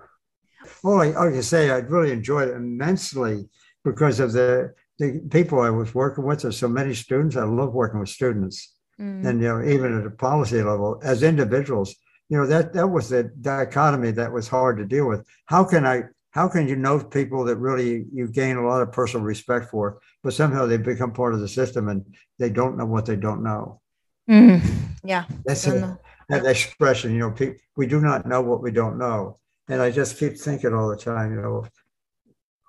yeah. 0.63 0.69
Well, 0.83 1.01
I, 1.01 1.09
I 1.09 1.31
can 1.31 1.43
say 1.43 1.69
I 1.69 1.77
really 1.79 2.11
enjoyed 2.11 2.49
it 2.49 2.55
immensely 2.55 3.49
because 3.83 4.19
of 4.19 4.31
the 4.31 4.73
the 4.97 5.19
people 5.29 5.59
I 5.59 5.69
was 5.69 5.93
working 5.93 6.23
with. 6.23 6.41
There's 6.41 6.57
so 6.57 6.69
many 6.69 6.93
students. 6.93 7.35
I 7.35 7.43
love 7.43 7.73
working 7.73 7.99
with 7.99 8.09
students, 8.09 8.75
mm. 8.99 9.25
and 9.25 9.41
you 9.41 9.47
know, 9.47 9.63
even 9.63 9.99
at 9.99 10.05
a 10.05 10.11
policy 10.11 10.61
level, 10.61 11.01
as 11.03 11.23
individuals, 11.23 11.95
you 12.29 12.37
know, 12.37 12.47
that 12.47 12.73
that 12.73 12.87
was 12.87 13.09
the 13.09 13.23
dichotomy 13.41 14.11
that 14.11 14.31
was 14.31 14.47
hard 14.47 14.77
to 14.77 14.85
deal 14.85 15.07
with. 15.07 15.25
How 15.47 15.63
can 15.63 15.85
I? 15.85 16.03
How 16.31 16.49
can 16.49 16.67
you 16.67 16.75
know 16.75 16.99
people 16.99 17.45
that 17.45 17.55
really 17.57 18.05
you 18.13 18.27
gain 18.27 18.57
a 18.57 18.67
lot 18.67 18.81
of 18.81 18.91
personal 18.91 19.25
respect 19.25 19.71
for, 19.71 19.99
but 20.21 20.33
somehow 20.33 20.65
they 20.65 20.77
become 20.77 21.13
part 21.13 21.33
of 21.33 21.39
the 21.39 21.47
system 21.47 21.87
and 21.87 22.05
they 22.39 22.49
don't 22.49 22.77
know 22.77 22.85
what 22.85 23.05
they 23.05 23.15
don't 23.15 23.41
know? 23.41 23.81
Mm. 24.29 24.61
Yeah, 25.03 25.25
that's 25.45 25.65
a, 25.67 25.97
that 26.29 26.45
expression. 26.45 27.13
You 27.13 27.19
know, 27.19 27.31
pe- 27.31 27.55
we 27.77 27.87
do 27.87 28.01
not 28.01 28.25
know 28.25 28.41
what 28.41 28.61
we 28.61 28.71
don't 28.71 28.97
know 28.97 29.39
and 29.67 29.81
I 29.81 29.91
just 29.91 30.17
keep 30.17 30.37
thinking 30.37 30.73
all 30.73 30.89
the 30.89 30.97
time, 30.97 31.35
you 31.35 31.41
know, 31.41 31.65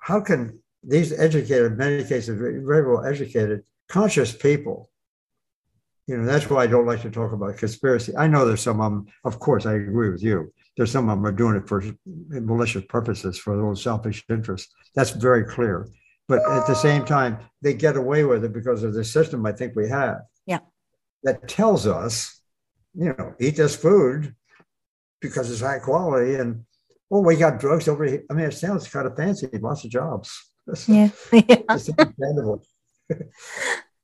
how 0.01 0.21
can 0.21 0.59
these 0.83 1.13
educated, 1.13 1.77
many 1.77 2.05
cases, 2.05 2.39
very 2.39 2.87
well 2.87 3.05
educated, 3.05 3.65
conscious 3.89 4.35
people, 4.35 4.91
you 6.07 6.17
know, 6.17 6.25
that's 6.25 6.49
why 6.49 6.63
I 6.63 6.67
don't 6.69 6.87
like 6.87 7.03
to 7.03 7.11
talk 7.11 7.33
about 7.33 7.57
conspiracy. 7.57 8.17
I 8.17 8.29
know 8.29 8.47
there's 8.47 8.61
some 8.61 8.81
of 8.81 8.93
them, 8.93 9.07
of 9.25 9.41
course, 9.41 9.67
I 9.67 9.75
agree 9.75 10.11
with 10.11 10.23
you. 10.23 10.53
There's 10.77 10.93
some 10.93 11.09
of 11.09 11.19
them 11.19 11.27
are 11.27 11.33
doing 11.33 11.57
it 11.57 11.67
for 11.67 11.83
malicious 12.07 12.85
purposes, 12.89 13.39
for 13.39 13.57
their 13.57 13.67
own 13.67 13.77
selfish 13.77 14.25
interests. 14.31 14.73
That's 14.95 15.11
very 15.11 15.45
clear. 15.45 15.89
But 16.29 16.39
at 16.51 16.67
the 16.67 16.75
same 16.75 17.05
time, 17.05 17.39
they 17.63 17.75
get 17.75 17.97
away 17.97 18.25
with 18.25 18.45
it 18.45 18.53
because 18.53 18.83
of 18.83 18.95
the 18.95 19.05
system 19.05 19.47
I 19.47 19.53
think 19.53 19.75
we 19.75 19.89
have. 19.89 20.19
Yeah. 20.45 20.61
That 21.25 21.49
tells 21.49 21.87
us, 21.87 22.41
you 22.95 23.15
know, 23.17 23.35
eat 23.41 23.57
this 23.57 23.75
food 23.75 24.35
because 25.21 25.51
it's 25.51 25.61
high 25.61 25.79
quality 25.79 26.35
and 26.37 26.65
well, 27.11 27.23
we 27.23 27.37
got 27.37 27.61
drugs 27.61 27.89
over 27.89 28.05
here. 28.05 28.25
I 28.31 28.35
mean, 28.35 28.47
it 28.47 28.55
sounds 28.55 28.89
kind 28.89 29.07
of 29.07 29.17
fancy. 29.17 29.49
Lots 29.53 29.85
of 29.85 29.91
jobs. 29.91 30.51
Yeah. 30.89 31.11
yeah. 31.33 31.59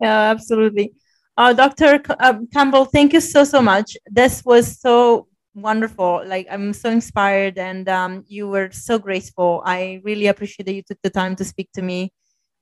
yeah, 0.00 0.30
absolutely. 0.30 0.94
Uh, 1.36 1.52
Dr. 1.52 2.00
C- 2.06 2.14
uh, 2.20 2.34
Campbell, 2.52 2.84
thank 2.84 3.12
you 3.12 3.20
so, 3.20 3.42
so 3.42 3.60
much. 3.60 3.96
This 4.06 4.44
was 4.44 4.78
so 4.80 5.26
wonderful. 5.54 6.22
Like, 6.24 6.46
I'm 6.48 6.72
so 6.72 6.88
inspired 6.90 7.58
and 7.58 7.88
um, 7.88 8.24
you 8.28 8.46
were 8.46 8.70
so 8.70 8.96
graceful. 8.98 9.62
I 9.66 10.00
really 10.04 10.28
appreciate 10.28 10.66
that 10.66 10.74
you 10.74 10.82
took 10.82 10.98
the 11.02 11.10
time 11.10 11.34
to 11.36 11.44
speak 11.44 11.68
to 11.74 11.82
me. 11.82 12.12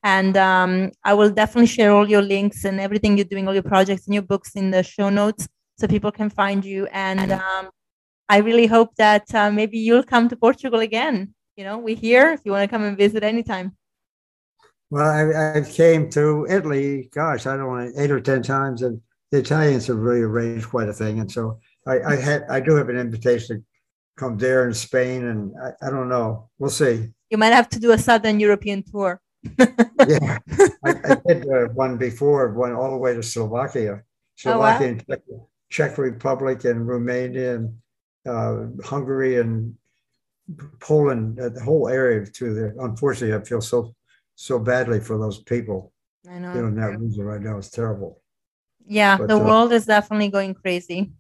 And 0.03 0.35
um, 0.39 0.93
I 1.05 1.13
will 1.13 1.29
definitely 1.29 1.67
share 1.67 1.93
all 1.93 2.09
your 2.09 2.23
links 2.23 2.65
and 2.65 2.81
everything 2.81 3.19
you're 3.19 3.27
doing, 3.27 3.47
all 3.47 3.55
your 3.55 3.63
projects 3.63 4.07
and 4.07 4.15
your 4.15 4.23
books 4.23 4.55
in 4.55 4.71
the 4.71 4.83
show 4.83 5.11
notes 5.11 5.47
so 5.79 5.87
people 5.87 6.11
can 6.11 6.31
find 6.31 6.65
you. 6.65 6.87
And 6.87 7.33
um, 7.33 7.69
I 8.31 8.37
really 8.39 8.69
hope 8.69 8.95
that 8.95 9.35
uh, 9.35 9.51
maybe 9.51 9.77
you'll 9.77 10.05
come 10.05 10.29
to 10.29 10.37
Portugal 10.37 10.79
again. 10.79 11.35
You 11.57 11.65
know, 11.65 11.79
we're 11.79 11.97
here 11.97 12.31
if 12.31 12.43
you 12.45 12.53
want 12.53 12.63
to 12.63 12.73
come 12.73 12.85
and 12.85 12.97
visit 12.97 13.25
anytime. 13.25 13.77
Well, 14.89 15.11
I, 15.11 15.59
I 15.59 15.61
came 15.63 16.09
to 16.11 16.47
Italy, 16.49 17.11
gosh, 17.13 17.49
I 17.49 17.57
don't 17.57 17.67
know, 17.67 17.93
eight 17.99 18.13
or 18.13 18.21
10 18.21 18.43
times, 18.43 18.83
and 18.83 19.01
the 19.33 19.39
Italians 19.39 19.89
have 19.89 19.97
really 19.97 20.23
arranged 20.23 20.69
quite 20.69 20.89
a 20.89 20.93
thing. 20.93 21.19
And 21.19 21.31
so 21.31 21.59
I, 21.89 21.99
I 22.03 22.17
had, 22.17 22.45
I 22.49 22.61
do 22.61 22.77
have 22.77 22.89
an 22.89 22.99
invitation 22.99 23.59
to 23.59 23.65
come 24.17 24.39
there 24.39 24.65
in 24.69 24.75
Spain, 24.75 25.27
and 25.27 25.53
I, 25.61 25.89
I 25.89 25.91
don't 25.91 26.09
know. 26.09 26.51
We'll 26.61 26.71
see. 26.71 27.11
You 27.31 27.39
might 27.39 27.53
have 27.53 27.69
to 27.71 27.81
do 27.81 27.91
a 27.91 27.99
Southern 27.99 28.39
European 28.39 28.85
tour. 28.85 29.21
yeah, 29.59 30.39
I, 30.85 30.91
I 30.91 31.17
did 31.27 31.49
uh, 31.49 31.67
one 31.75 31.97
before, 31.97 32.53
one 32.53 32.75
all 32.75 32.93
the 32.93 32.97
way 32.97 33.13
to 33.13 33.25
Slovakia, 33.25 34.05
Slovakia, 34.37 34.99
oh, 35.01 35.05
wow. 35.09 35.17
Czech, 35.17 35.23
Czech 35.69 35.99
Republic, 35.99 36.65
and 36.65 36.87
Romania, 36.87 37.57
and 37.57 37.75
uh, 38.27 38.67
Hungary 38.85 39.39
and 39.39 39.75
Poland, 40.81 41.39
uh, 41.41 41.49
the 41.51 41.63
whole 41.63 41.89
area 41.89 42.27
to 42.27 42.55
the, 42.55 42.75
unfortunately, 42.81 43.37
I 43.37 43.45
feel 43.45 43.61
so 43.61 43.95
so 44.35 44.59
badly 44.59 45.01
for 45.01 45.19
those 45.19 45.39
people. 45.43 45.93
I 46.29 46.39
know. 46.39 46.53
Feeling 46.55 46.75
that 46.77 46.99
reason 46.99 47.25
right 47.25 47.41
now 47.41 47.59
is 47.59 47.71
terrible. 47.71 48.23
Yeah, 48.87 49.19
But, 49.19 49.29
the 49.29 49.37
uh, 49.37 49.45
world 49.45 49.73
is 49.73 49.85
definitely 49.87 50.29
going 50.29 50.55
crazy. 50.55 51.13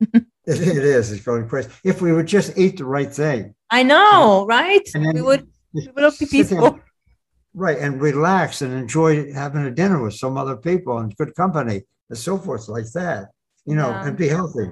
It, 0.48 0.60
it 0.60 0.84
is. 0.84 1.10
It's 1.10 1.24
going 1.24 1.48
crazy. 1.48 1.70
If 1.82 2.00
we 2.00 2.12
would 2.12 2.26
just 2.28 2.56
eat 2.56 2.76
the 2.76 2.84
right 2.84 3.12
thing, 3.12 3.52
I 3.68 3.82
know, 3.82 4.46
right? 4.46 4.88
And 4.94 5.14
we 5.14 5.20
would 5.20 5.48
we 5.74 5.88
would 5.92 6.18
be 6.20 6.26
peaceful. 6.26 6.78
right, 7.54 7.76
and 7.78 8.00
relax 8.00 8.62
and 8.62 8.72
enjoy 8.72 9.32
having 9.32 9.64
a 9.64 9.72
dinner 9.72 10.00
with 10.00 10.14
some 10.14 10.38
other 10.38 10.56
people 10.56 10.98
and 10.98 11.16
good 11.16 11.34
company 11.34 11.82
and 12.10 12.16
so 12.16 12.38
forth, 12.38 12.68
like 12.68 12.88
that. 12.92 13.30
You 13.64 13.74
know, 13.74 13.88
Yeah. 13.90 14.06
and 14.06 14.16
be 14.16 14.28
healthy. 14.28 14.70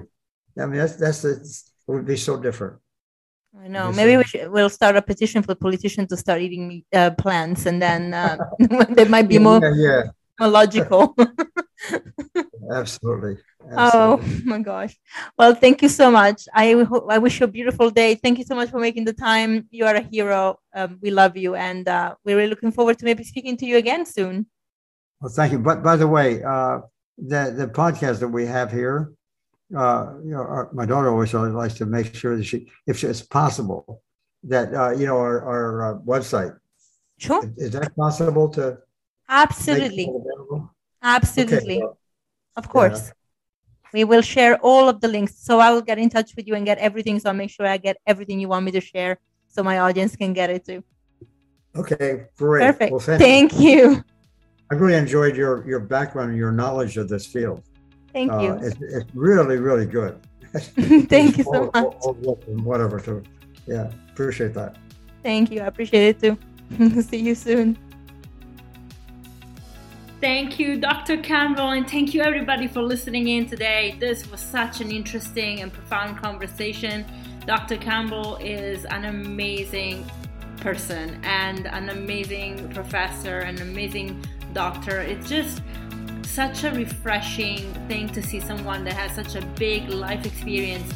I 0.59 0.65
mean, 0.65 0.79
that's 0.79 0.95
that's 0.95 1.21
the, 1.21 1.31
it 1.31 1.91
would 1.91 2.05
be 2.05 2.17
so 2.17 2.39
different. 2.39 2.77
I 3.61 3.67
know. 3.67 3.91
Maybe 3.91 4.17
we 4.17 4.23
should, 4.23 4.49
we'll 4.51 4.69
start 4.69 4.95
a 4.95 5.01
petition 5.01 5.41
for 5.41 5.55
politicians 5.55 6.09
to 6.09 6.17
start 6.17 6.41
eating 6.41 6.67
meat, 6.67 6.85
uh, 6.93 7.11
plants, 7.11 7.65
and 7.65 7.81
then 7.81 8.13
uh, 8.13 8.37
they 8.89 9.05
might 9.05 9.27
be 9.27 9.37
more, 9.37 9.61
yeah, 9.63 9.73
yeah, 9.75 10.03
more 10.39 10.49
logical. 10.49 11.15
absolutely. 12.71 13.37
oh 13.71 14.21
my 14.43 14.59
gosh! 14.59 14.95
Well, 15.37 15.55
thank 15.55 15.81
you 15.81 15.89
so 15.89 16.11
much. 16.11 16.47
I 16.53 16.73
I 17.09 17.17
wish 17.17 17.39
you 17.39 17.45
a 17.45 17.47
beautiful 17.47 17.89
day. 17.89 18.15
Thank 18.15 18.39
you 18.39 18.43
so 18.43 18.55
much 18.55 18.69
for 18.69 18.79
making 18.79 19.05
the 19.05 19.13
time. 19.13 19.67
You 19.71 19.85
are 19.85 19.95
a 19.95 20.01
hero. 20.01 20.59
Um, 20.73 20.99
we 21.01 21.11
love 21.11 21.37
you, 21.37 21.55
and 21.55 21.87
uh, 21.87 22.15
we're 22.25 22.35
really 22.35 22.49
looking 22.49 22.71
forward 22.71 22.99
to 22.99 23.05
maybe 23.05 23.23
speaking 23.23 23.55
to 23.57 23.65
you 23.65 23.77
again 23.77 24.05
soon. 24.05 24.47
Well, 25.21 25.31
thank 25.31 25.53
you. 25.53 25.59
But 25.59 25.81
by 25.81 25.95
the 25.95 26.07
way, 26.07 26.43
uh, 26.43 26.79
the 27.17 27.53
the 27.55 27.67
podcast 27.67 28.19
that 28.19 28.27
we 28.27 28.45
have 28.45 28.71
here, 28.71 29.13
uh, 29.73 30.13
you 30.23 30.31
know, 30.31 30.41
our, 30.41 30.69
my 30.73 30.85
daughter 30.85 31.09
always 31.09 31.33
likes 31.33 31.73
to 31.75 31.85
make 31.85 32.13
sure 32.13 32.37
that 32.37 32.43
she, 32.43 32.67
if 32.85 33.03
it's 33.03 33.21
possible, 33.21 34.03
that 34.43 34.73
uh, 34.73 34.91
you 34.91 35.07
know 35.07 35.17
our 35.17 35.43
our 35.43 35.95
uh, 35.95 35.97
website 35.99 36.55
Sure, 37.17 37.43
is, 37.43 37.67
is 37.67 37.71
that 37.71 37.95
possible 37.95 38.49
to 38.49 38.77
absolutely, 39.29 40.11
absolutely, 41.01 41.81
Okay, 41.81 41.93
of 42.57 42.69
course. 42.69 43.11
We 43.93 44.03
will 44.03 44.21
share 44.21 44.57
all 44.57 44.89
of 44.89 44.99
the 44.99 45.07
links. 45.07 45.35
So 45.39 45.59
I 45.59 45.71
will 45.71 45.81
get 45.81 45.97
in 45.97 46.09
touch 46.09 46.35
with 46.35 46.47
you 46.47 46.55
and 46.55 46.65
get 46.65 46.77
everything. 46.79 47.17
So 47.17 47.29
I'll 47.29 47.35
make 47.35 47.49
sure 47.49 47.65
I 47.65 47.77
get 47.77 47.95
everything 48.05 48.41
you 48.41 48.49
want 48.49 48.65
me 48.65 48.71
to 48.71 48.81
share, 48.81 49.19
so 49.47 49.63
my 49.63 49.79
audience 49.79 50.17
can 50.17 50.33
get 50.33 50.49
it 50.49 50.65
too. 50.65 50.83
okay, 51.75 52.25
great. 52.37 52.61
Perfect. 52.61 52.91
Well, 52.91 52.99
thank, 52.99 53.21
you. 53.21 53.25
Thank 53.25 53.59
you. 53.59 54.03
I 54.69 54.75
really 54.75 54.97
enjoyed 54.97 55.35
your 55.35 55.67
your 55.67 55.79
background 55.79 56.31
and 56.31 56.37
your 56.37 56.51
knowledge 56.51 56.97
of 56.97 57.07
this 57.07 57.25
field. 57.25 57.63
Thank 58.15 58.31
Uh, 58.31 58.39
you. 58.39 58.53
it's, 58.65 58.77
it's 58.81 59.13
really 59.13 59.57
really 59.57 59.85
good. 59.85 60.17
Thank 60.53 61.37
you 61.37 61.43
so 61.43 61.65
much. 61.65 61.75
all- 61.75 61.97
all 62.01 62.13
work 62.13 62.39
Whatever. 62.63 62.97
To, 63.01 63.21
yeah, 63.67 63.91
appreciate 64.13 64.53
that. 64.53 64.77
Thank 65.21 65.51
you. 65.51 65.59
I 65.59 65.65
appreciate 65.65 66.15
it 66.15 66.21
too. 66.21 67.01
See 67.01 67.17
you 67.19 67.35
soon. 67.35 67.77
Thank 70.21 70.57
you, 70.59 70.79
Dr. 70.79 71.17
Campbell, 71.17 71.71
and 71.71 71.87
thank 71.89 72.13
you 72.13 72.21
everybody 72.21 72.67
for 72.67 72.81
listening 72.81 73.27
in 73.27 73.49
today. 73.49 73.97
This 73.99 74.31
was 74.31 74.39
such 74.39 74.79
an 74.79 74.91
interesting 74.91 75.61
and 75.61 75.71
profound 75.73 76.17
conversation. 76.17 77.05
Dr. 77.45 77.75
Campbell 77.75 78.37
is 78.37 78.85
an 78.85 79.03
amazing 79.05 80.09
person 80.61 81.19
and 81.25 81.67
an 81.67 81.89
amazing 81.89 82.69
professor, 82.69 83.39
an 83.39 83.61
amazing 83.61 84.23
doctor. 84.53 85.01
It's 85.01 85.27
just 85.27 85.61
such 86.25 86.63
a 86.63 86.71
refreshing 86.71 87.73
thing 87.87 88.09
to 88.09 88.21
see 88.21 88.39
someone 88.39 88.83
that 88.83 88.93
has 88.93 89.13
such 89.15 89.35
a 89.35 89.45
big 89.57 89.89
life 89.89 90.25
experience 90.25 90.91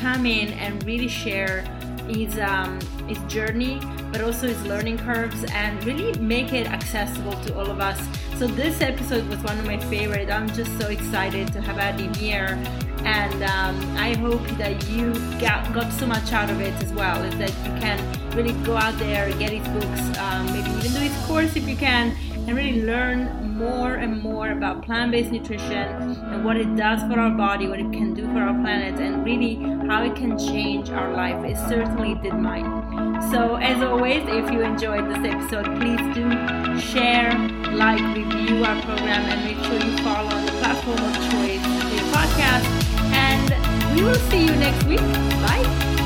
come 0.00 0.26
in 0.26 0.52
and 0.54 0.82
really 0.84 1.08
share 1.08 1.64
his 2.08 2.38
um, 2.38 2.80
his 3.06 3.18
journey, 3.32 3.80
but 4.10 4.20
also 4.20 4.48
his 4.48 4.62
learning 4.64 4.98
curves, 4.98 5.44
and 5.52 5.82
really 5.84 6.18
make 6.18 6.52
it 6.52 6.66
accessible 6.66 7.40
to 7.44 7.56
all 7.58 7.70
of 7.70 7.80
us. 7.80 8.00
So 8.38 8.46
this 8.46 8.80
episode 8.80 9.28
was 9.28 9.38
one 9.38 9.58
of 9.58 9.66
my 9.66 9.78
favorite. 9.78 10.30
I'm 10.30 10.48
just 10.48 10.76
so 10.80 10.88
excited 10.88 11.52
to 11.52 11.60
have 11.60 11.76
had 11.76 12.00
him 12.00 12.12
here, 12.14 12.58
and 13.04 13.42
um, 13.44 13.96
I 13.96 14.14
hope 14.14 14.44
that 14.58 14.88
you 14.88 15.12
got, 15.40 15.72
got 15.72 15.92
so 15.92 16.06
much 16.06 16.32
out 16.32 16.50
of 16.50 16.60
it 16.60 16.74
as 16.82 16.92
well. 16.92 17.22
Is 17.22 17.38
that 17.38 17.50
you 17.64 17.80
can 17.80 17.98
really 18.34 18.54
go 18.64 18.76
out 18.76 18.98
there, 18.98 19.30
get 19.38 19.50
his 19.50 19.66
books, 19.68 20.18
um, 20.18 20.46
maybe 20.46 20.70
even 20.70 20.92
do 20.92 20.98
his 20.98 21.26
course 21.26 21.54
if 21.54 21.68
you 21.68 21.76
can, 21.76 22.16
and 22.46 22.56
really 22.56 22.82
learn 22.82 23.56
more 23.56 23.94
and 23.94 24.22
more 24.22 24.50
about 24.50 24.82
plant-based 24.82 25.30
nutrition 25.30 25.70
and 25.70 26.44
what 26.44 26.56
it 26.56 26.74
does 26.76 27.00
for 27.02 27.18
our 27.18 27.30
body, 27.30 27.68
what 27.68 27.78
it 27.78 27.92
can 27.92 28.14
do 28.14 28.24
for 28.26 28.40
our 28.40 28.54
planet, 28.62 29.00
and 29.00 29.24
really 29.24 29.54
how 29.86 30.02
it 30.02 30.16
can 30.16 30.36
change 30.38 30.90
our 30.90 31.12
life. 31.12 31.44
It 31.44 31.56
certainly 31.68 32.14
did 32.16 32.34
mine. 32.34 32.64
So 33.30 33.56
as 33.56 33.82
always, 33.82 34.22
if 34.26 34.50
you 34.50 34.62
enjoyed 34.62 35.08
this 35.08 35.24
episode, 35.32 35.66
please 35.80 36.00
do 36.14 36.28
share, 36.80 37.32
like, 37.72 38.02
review 38.16 38.64
our 38.64 38.80
program, 38.82 39.22
and 39.30 39.44
make 39.44 39.64
sure 39.64 39.74
you 39.74 39.96
follow 39.98 40.30
on 40.30 40.46
the 40.46 40.52
platform 40.52 40.98
of 40.98 41.14
choice 41.30 41.62
for 41.62 41.94
your 41.94 42.08
podcast. 42.12 42.66
And 43.12 43.94
we 43.94 44.02
will 44.02 44.14
see 44.14 44.46
you 44.46 44.56
next 44.56 44.84
week. 44.86 44.98
Bye. 44.98 46.01